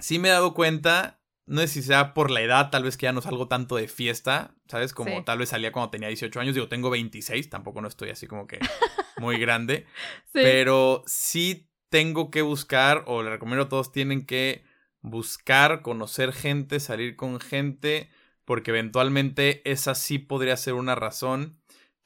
sí 0.00 0.18
me 0.18 0.26
he 0.26 0.32
dado 0.32 0.52
cuenta, 0.52 1.20
no 1.46 1.60
sé 1.60 1.68
si 1.68 1.82
sea 1.82 2.14
por 2.14 2.32
la 2.32 2.40
edad, 2.40 2.68
tal 2.70 2.82
vez 2.82 2.96
que 2.96 3.04
ya 3.04 3.12
no 3.12 3.22
salgo 3.22 3.46
tanto 3.46 3.76
de 3.76 3.86
fiesta, 3.86 4.56
¿sabes? 4.66 4.92
Como 4.92 5.22
tal 5.22 5.38
vez 5.38 5.50
salía 5.50 5.70
cuando 5.70 5.90
tenía 5.90 6.08
18 6.08 6.40
años, 6.40 6.56
digo, 6.56 6.66
tengo 6.66 6.90
26, 6.90 7.48
tampoco 7.48 7.80
no 7.80 7.86
estoy 7.86 8.10
así 8.10 8.26
como 8.26 8.48
que 8.48 8.58
muy 9.18 9.38
grande, 9.38 9.86
sí. 10.24 10.40
pero 10.42 11.04
sí 11.06 11.70
tengo 11.90 12.32
que 12.32 12.42
buscar, 12.42 13.04
o 13.06 13.22
le 13.22 13.30
recomiendo 13.30 13.66
a 13.66 13.68
todos, 13.68 13.92
tienen 13.92 14.26
que 14.26 14.64
buscar, 15.00 15.82
conocer 15.82 16.32
gente, 16.32 16.80
salir 16.80 17.14
con 17.14 17.38
gente, 17.38 18.10
porque 18.44 18.72
eventualmente 18.72 19.62
esa 19.70 19.94
sí 19.94 20.18
podría 20.18 20.56
ser 20.56 20.74
una 20.74 20.96
razón 20.96 21.56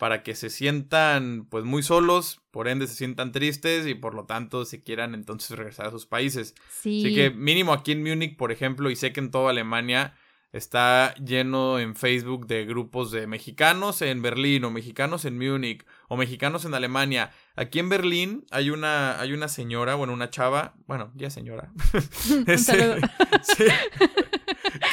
para 0.00 0.22
que 0.22 0.34
se 0.34 0.48
sientan 0.48 1.46
pues 1.50 1.62
muy 1.66 1.82
solos, 1.82 2.40
por 2.52 2.68
ende 2.68 2.86
se 2.86 2.94
sientan 2.94 3.32
tristes 3.32 3.86
y 3.86 3.94
por 3.94 4.14
lo 4.14 4.24
tanto 4.24 4.64
se 4.64 4.82
quieran 4.82 5.14
entonces 5.14 5.58
regresar 5.58 5.88
a 5.88 5.90
sus 5.90 6.06
países. 6.06 6.54
Sí. 6.70 7.04
Así 7.04 7.14
que 7.14 7.28
mínimo 7.28 7.74
aquí 7.74 7.92
en 7.92 8.02
Múnich, 8.02 8.38
por 8.38 8.50
ejemplo, 8.50 8.88
y 8.88 8.96
sé 8.96 9.12
que 9.12 9.20
en 9.20 9.30
toda 9.30 9.50
Alemania 9.50 10.14
está 10.52 11.14
lleno 11.16 11.78
en 11.78 11.94
Facebook 11.96 12.46
de 12.46 12.64
grupos 12.64 13.10
de 13.10 13.26
mexicanos 13.26 14.00
en 14.00 14.22
Berlín 14.22 14.64
o 14.64 14.70
mexicanos 14.70 15.26
en 15.26 15.36
Múnich 15.36 15.84
o 16.08 16.16
mexicanos 16.16 16.64
en 16.64 16.72
Alemania. 16.72 17.32
Aquí 17.54 17.78
en 17.78 17.90
Berlín 17.90 18.46
hay 18.50 18.70
una, 18.70 19.20
hay 19.20 19.34
una 19.34 19.48
señora, 19.48 19.96
bueno, 19.96 20.14
una 20.14 20.30
chava, 20.30 20.76
bueno, 20.86 21.12
ya 21.14 21.28
señora. 21.28 21.72
Un 22.48 22.58
saludo. 22.58 22.96
sí, 23.42 23.64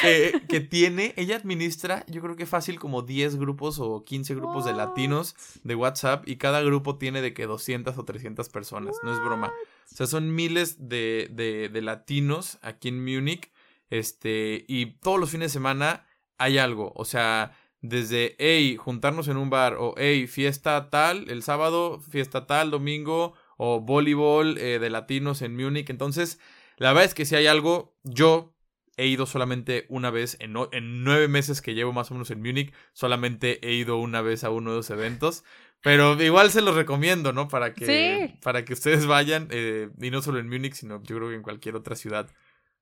que, 0.00 0.42
que 0.48 0.60
tiene, 0.60 1.14
ella 1.16 1.36
administra, 1.36 2.04
yo 2.08 2.20
creo 2.20 2.36
que 2.36 2.46
fácil 2.46 2.78
como 2.78 3.02
10 3.02 3.36
grupos 3.36 3.78
o 3.78 4.04
15 4.04 4.34
grupos 4.34 4.64
de 4.64 4.72
latinos 4.72 5.34
de 5.64 5.74
WhatsApp 5.74 6.28
y 6.28 6.36
cada 6.36 6.62
grupo 6.62 6.96
tiene 6.96 7.22
de 7.22 7.34
que 7.34 7.46
200 7.46 7.96
o 7.96 8.04
300 8.04 8.48
personas, 8.48 8.96
no 9.02 9.12
es 9.12 9.20
broma. 9.20 9.52
O 9.90 9.96
sea, 9.96 10.06
son 10.06 10.34
miles 10.34 10.88
de, 10.88 11.28
de, 11.30 11.68
de 11.68 11.82
latinos 11.82 12.58
aquí 12.62 12.88
en 12.88 13.02
Múnich, 13.04 13.50
este, 13.90 14.64
y 14.68 14.98
todos 14.98 15.18
los 15.18 15.30
fines 15.30 15.50
de 15.50 15.54
semana 15.54 16.06
hay 16.36 16.58
algo, 16.58 16.92
o 16.94 17.04
sea, 17.04 17.52
desde, 17.80 18.36
hey, 18.38 18.76
juntarnos 18.76 19.28
en 19.28 19.36
un 19.36 19.50
bar, 19.50 19.76
o 19.78 19.94
hey, 19.96 20.26
fiesta 20.26 20.90
tal, 20.90 21.30
el 21.30 21.42
sábado, 21.42 22.00
fiesta 22.00 22.46
tal, 22.46 22.70
domingo, 22.70 23.34
o 23.56 23.80
voleibol 23.80 24.58
eh, 24.58 24.78
de 24.78 24.90
latinos 24.90 25.42
en 25.42 25.56
Múnich, 25.56 25.90
entonces, 25.90 26.38
la 26.76 26.88
verdad 26.88 27.04
es 27.04 27.14
que 27.14 27.24
si 27.24 27.34
hay 27.34 27.46
algo, 27.46 27.96
yo 28.04 28.54
he 28.98 29.06
ido 29.06 29.24
solamente 29.26 29.86
una 29.88 30.10
vez 30.10 30.36
en, 30.40 30.52
no- 30.52 30.68
en 30.72 31.02
nueve 31.04 31.28
meses 31.28 31.62
que 31.62 31.74
llevo 31.74 31.92
más 31.94 32.10
o 32.10 32.14
menos 32.14 32.30
en 32.30 32.40
Múnich, 32.42 32.72
solamente 32.92 33.58
he 33.66 33.72
ido 33.74 33.96
una 33.96 34.20
vez 34.20 34.44
a 34.44 34.50
uno 34.50 34.70
de 34.72 34.76
los 34.76 34.90
eventos. 34.90 35.44
Pero 35.80 36.20
igual 36.22 36.50
se 36.50 36.60
los 36.60 36.74
recomiendo, 36.74 37.32
¿no? 37.32 37.46
Para 37.48 37.72
que, 37.72 37.86
Sí. 38.28 38.38
para 38.42 38.64
que 38.64 38.72
ustedes 38.72 39.06
vayan, 39.06 39.46
eh, 39.52 39.88
y 40.00 40.10
no 40.10 40.20
solo 40.22 40.40
en 40.40 40.48
Múnich, 40.48 40.74
sino 40.74 41.00
yo 41.04 41.16
creo 41.16 41.28
que 41.28 41.36
en 41.36 41.42
cualquier 41.42 41.76
otra 41.76 41.94
ciudad. 41.96 42.28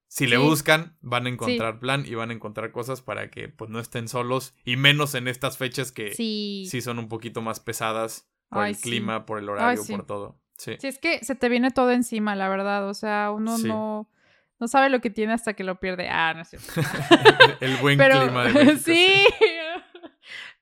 Si 0.09 0.27
le 0.27 0.37
buscan, 0.39 0.97
van 1.01 1.27
a 1.27 1.29
encontrar 1.29 1.79
plan 1.81 2.05
y 2.07 2.15
van 2.15 2.31
a 2.31 2.33
encontrar 2.33 2.71
cosas 2.71 3.03
para 3.03 3.29
que 3.29 3.49
pues 3.49 3.71
no 3.71 3.81
estén 3.81 4.07
solos 4.09 4.55
y 4.65 4.77
menos 4.77 5.15
en 5.17 5.27
estas 5.29 5.59
fechas 5.59 5.91
que 5.93 6.15
sí, 6.15 6.69
son 6.81 6.99
un 7.01 7.09
poquito 7.09 7.43
más 7.43 7.59
pesadas 7.61 8.31
por 8.49 8.63
Ay, 8.63 8.73
el 8.73 8.79
clima, 8.79 9.27
por 9.27 9.41
el 9.41 9.49
horario, 9.49 9.83
por 9.85 10.07
todo. 10.07 10.41
Sí. 10.57 10.77
Sí, 10.79 10.87
es 10.87 10.99
que 10.99 11.23
se 11.25 11.35
te 11.35 11.49
viene 11.49 11.71
todo 11.73 11.91
encima, 11.91 12.35
la 12.37 12.49
verdad. 12.49 12.89
O 12.89 12.95
sea, 12.95 13.31
uno 13.35 13.59
no, 13.59 14.09
no 14.59 14.69
sabe 14.69 14.89
lo 14.89 15.01
que 15.01 15.11
tiene 15.11 15.33
hasta 15.33 15.55
que 15.55 15.65
lo 15.65 15.79
pierde. 15.79 16.09
Ah, 16.09 16.33
no 16.35 16.43
es 16.43 16.49
cierto. 16.49 16.73
el 17.61 17.77
buen 17.77 17.99
pero 17.99 18.21
clima 18.21 18.45
de 18.45 18.53
México. 18.53 18.81
sí. 18.85 19.25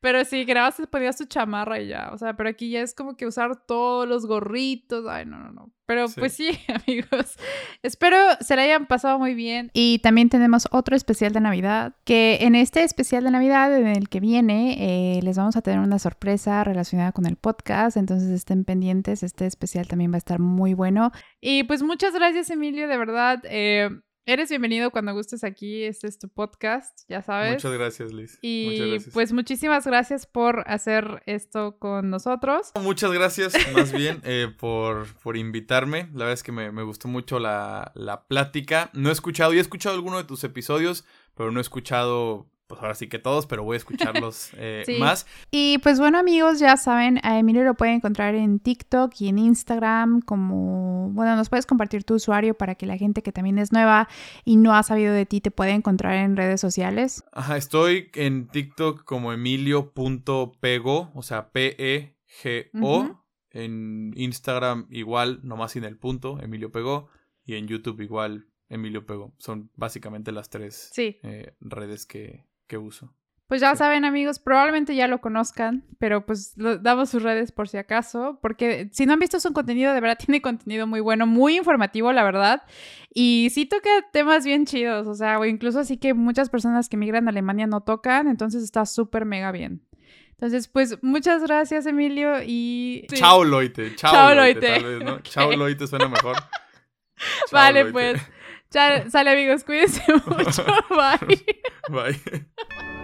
Pero 0.04 0.22
sí, 0.26 0.44
grabas, 0.44 0.76
ponías 0.90 1.16
tu 1.16 1.24
chamarra 1.24 1.80
y 1.80 1.88
ya. 1.88 2.10
O 2.12 2.18
sea, 2.18 2.36
pero 2.36 2.50
aquí 2.50 2.68
ya 2.68 2.82
es 2.82 2.92
como 2.92 3.16
que 3.16 3.26
usar 3.26 3.64
todos 3.64 4.06
los 4.06 4.26
gorritos. 4.26 5.06
Ay, 5.08 5.24
no, 5.24 5.38
no, 5.38 5.50
no. 5.50 5.72
Pero 5.86 6.08
Sí. 6.08 6.20
pues 6.20 6.34
sí, 6.34 6.50
amigos. 6.86 7.38
Espero 7.82 8.18
se 8.40 8.54
la 8.54 8.62
hayan 8.64 8.84
pasado 8.84 9.18
muy 9.18 9.32
bien. 9.32 9.70
Y 9.72 10.00
también 10.00 10.28
tenemos 10.28 10.68
otro 10.72 10.94
especial 10.94 11.32
de 11.32 11.40
Navidad. 11.40 11.94
Que 12.04 12.36
en 12.42 12.54
este 12.54 12.82
especial 12.82 13.24
de 13.24 13.30
Navidad, 13.30 13.74
en 13.74 13.86
el 13.86 14.10
que 14.10 14.20
viene, 14.20 14.76
eh, 15.16 15.22
les 15.22 15.38
vamos 15.38 15.56
a 15.56 15.62
tener 15.62 15.80
una 15.80 15.98
sorpresa 15.98 16.62
relacionada 16.64 17.12
con 17.12 17.24
el 17.24 17.36
podcast. 17.36 17.96
Entonces 17.96 18.28
estén 18.28 18.66
pendientes. 18.66 19.22
Este 19.22 19.46
especial 19.46 19.88
también 19.88 20.12
va 20.12 20.16
a 20.16 20.18
estar 20.18 20.38
muy 20.38 20.74
bueno. 20.74 21.12
Y 21.40 21.62
pues 21.62 21.82
muchas 21.82 22.12
gracias, 22.12 22.50
Emilio, 22.50 22.88
de 22.88 22.98
verdad. 22.98 23.40
Eh, 23.44 23.88
eres 24.26 24.48
bienvenido 24.48 24.90
cuando 24.90 25.12
gustes 25.12 25.44
aquí. 25.44 25.84
Este 25.84 26.06
es 26.06 26.18
tu 26.18 26.28
podcast, 26.28 27.00
ya 27.08 27.22
sabes. 27.22 27.52
Muchas 27.54 27.72
gracias, 27.72 28.12
Liz. 28.12 28.30
Muchas 28.32 28.38
Y 28.42 28.90
gracias. 28.90 29.14
pues 29.14 29.32
muchísimas 29.32 29.86
gracias 29.86 30.26
por 30.26 30.64
hacer 30.66 31.22
esto 31.26 31.78
con 31.78 32.10
nosotros. 32.10 32.72
Muchas 32.80 33.12
gracias, 33.12 33.54
más 33.74 33.92
bien, 33.92 34.20
eh, 34.24 34.48
por, 34.58 35.06
por 35.22 35.36
invitarme. 35.36 36.08
La 36.12 36.20
verdad 36.24 36.32
es 36.32 36.42
que 36.42 36.52
me, 36.52 36.72
me 36.72 36.82
gustó 36.82 37.08
mucho 37.08 37.38
la, 37.38 37.92
la 37.94 38.26
plática. 38.26 38.90
No 38.94 39.10
he 39.10 39.12
escuchado, 39.12 39.52
y 39.52 39.58
he 39.58 39.60
escuchado 39.60 39.94
alguno 39.94 40.16
de 40.16 40.24
tus 40.24 40.44
episodios, 40.44 41.04
pero 41.34 41.50
no 41.52 41.60
he 41.60 41.62
escuchado, 41.62 42.46
pues 42.74 42.82
ahora 42.82 42.94
sí 42.94 43.08
que 43.08 43.18
todos, 43.18 43.46
pero 43.46 43.62
voy 43.64 43.74
a 43.74 43.78
escucharlos 43.78 44.50
eh, 44.56 44.82
Sí. 44.86 44.98
más. 44.98 45.26
Y 45.50 45.78
pues 45.78 45.98
bueno 45.98 46.18
amigos, 46.18 46.58
ya 46.58 46.76
saben, 46.76 47.18
a 47.22 47.38
Emilio 47.38 47.64
lo 47.64 47.74
pueden 47.74 47.94
encontrar 47.96 48.34
en 48.34 48.58
TikTok 48.60 49.12
y 49.20 49.28
en 49.28 49.38
Instagram 49.38 50.20
como, 50.20 51.10
bueno, 51.10 51.36
nos 51.36 51.48
puedes 51.48 51.66
compartir 51.66 52.04
tu 52.04 52.14
usuario 52.14 52.54
para 52.54 52.74
que 52.74 52.86
la 52.86 52.96
gente 52.96 53.22
que 53.22 53.32
también 53.32 53.58
es 53.58 53.72
nueva 53.72 54.08
y 54.44 54.56
no 54.56 54.74
ha 54.74 54.82
sabido 54.82 55.12
de 55.14 55.26
ti 55.26 55.40
te 55.40 55.50
pueda 55.50 55.70
encontrar 55.72 56.14
en 56.16 56.36
redes 56.36 56.60
sociales. 56.60 57.24
Ajá, 57.32 57.56
estoy 57.56 58.10
en 58.14 58.48
TikTok 58.48 59.04
como 59.04 59.32
emilio.pego, 59.32 61.10
o 61.14 61.22
sea, 61.22 61.50
P-E-G-O. 61.50 63.20
En 63.50 64.12
Instagram 64.16 64.88
igual, 64.90 65.38
nomás 65.44 65.72
sin 65.72 65.84
el 65.84 65.96
punto, 65.96 66.40
Emilio 66.42 66.72
Pegó. 66.72 67.08
Y 67.46 67.54
en 67.54 67.68
YouTube 67.68 68.00
igual, 68.00 68.48
Emilio 68.68 69.06
Pegó. 69.06 69.32
Son 69.38 69.70
básicamente 69.76 70.32
las 70.32 70.50
tres 70.50 70.90
Sí, 70.92 71.18
eh, 71.22 71.54
redes 71.60 72.04
que, 72.04 72.46
que 72.66 72.78
uso. 72.78 73.14
pues 73.46 73.60
ya 73.60 73.72
Sí. 73.72 73.78
saben 73.78 74.04
amigos, 74.06 74.38
probablemente 74.38 74.96
ya 74.96 75.06
lo 75.06 75.20
conozcan, 75.20 75.84
pero 75.98 76.24
pues 76.26 76.54
lo- 76.56 76.78
damos 76.78 77.10
sus 77.10 77.22
redes 77.22 77.52
por 77.52 77.68
si 77.68 77.76
acaso, 77.76 78.38
porque 78.42 78.88
si 78.92 79.04
no 79.06 79.12
han 79.12 79.18
visto 79.20 79.38
su 79.38 79.52
contenido, 79.52 79.92
de 79.92 80.00
verdad 80.00 80.16
tiene 80.26 80.40
contenido 80.42 80.86
muy 80.86 81.00
bueno, 81.00 81.26
muy 81.26 81.56
informativo, 81.58 82.10
la 82.12 82.24
verdad, 82.24 82.62
y 83.12 83.48
sí 83.52 83.66
toca 83.66 83.90
temas 84.12 84.44
bien 84.46 84.64
chidos, 84.66 85.06
o 85.06 85.14
sea, 85.14 85.38
o 85.38 85.44
incluso 85.44 85.78
así 85.80 85.98
que 85.98 86.14
muchas 86.14 86.48
personas 86.48 86.88
que 86.88 86.96
migran 86.96 87.28
a 87.28 87.30
Alemania 87.30 87.66
no 87.66 87.82
tocan, 87.82 88.28
entonces 88.28 88.62
está 88.64 88.86
súper 88.86 89.24
mega 89.26 89.52
bien. 89.52 89.82
Entonces, 90.30 90.66
pues 90.66 90.98
muchas 91.02 91.42
gracias 91.42 91.86
Emilio 91.86 92.42
y... 92.44 93.06
sí. 93.08 93.16
Chao 93.16 93.44
Loite, 93.44 93.94
chao, 93.94 94.12
Chao, 94.12 94.34
Loite, 94.34 94.60
Loite. 94.60 94.66
tal 94.80 94.84
vez, 94.84 95.04
¿no? 95.04 95.20
Chao 95.20 95.52
Loite 95.56 95.86
suena 95.86 96.08
mejor. 96.08 96.36
Chao, 96.36 97.52
Vale, 97.52 97.84
Loite. 97.84 97.92
pues. 97.92 98.22
Ya, 98.74 99.08
sale 99.08 99.30
amigos, 99.30 99.62
cuídense 99.64 100.02
mucho. 100.26 100.64
Bye. 100.90 101.44
Bye. 101.88 102.44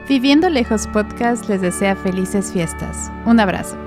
Viviendo 0.09 0.51
Lejos 0.51 0.89
Podcast 0.89 1.49
les 1.49 1.61
desea 1.61 1.95
felices 1.95 2.53
fiestas. 2.53 3.11
Un 3.25 3.39
abrazo. 3.39 3.79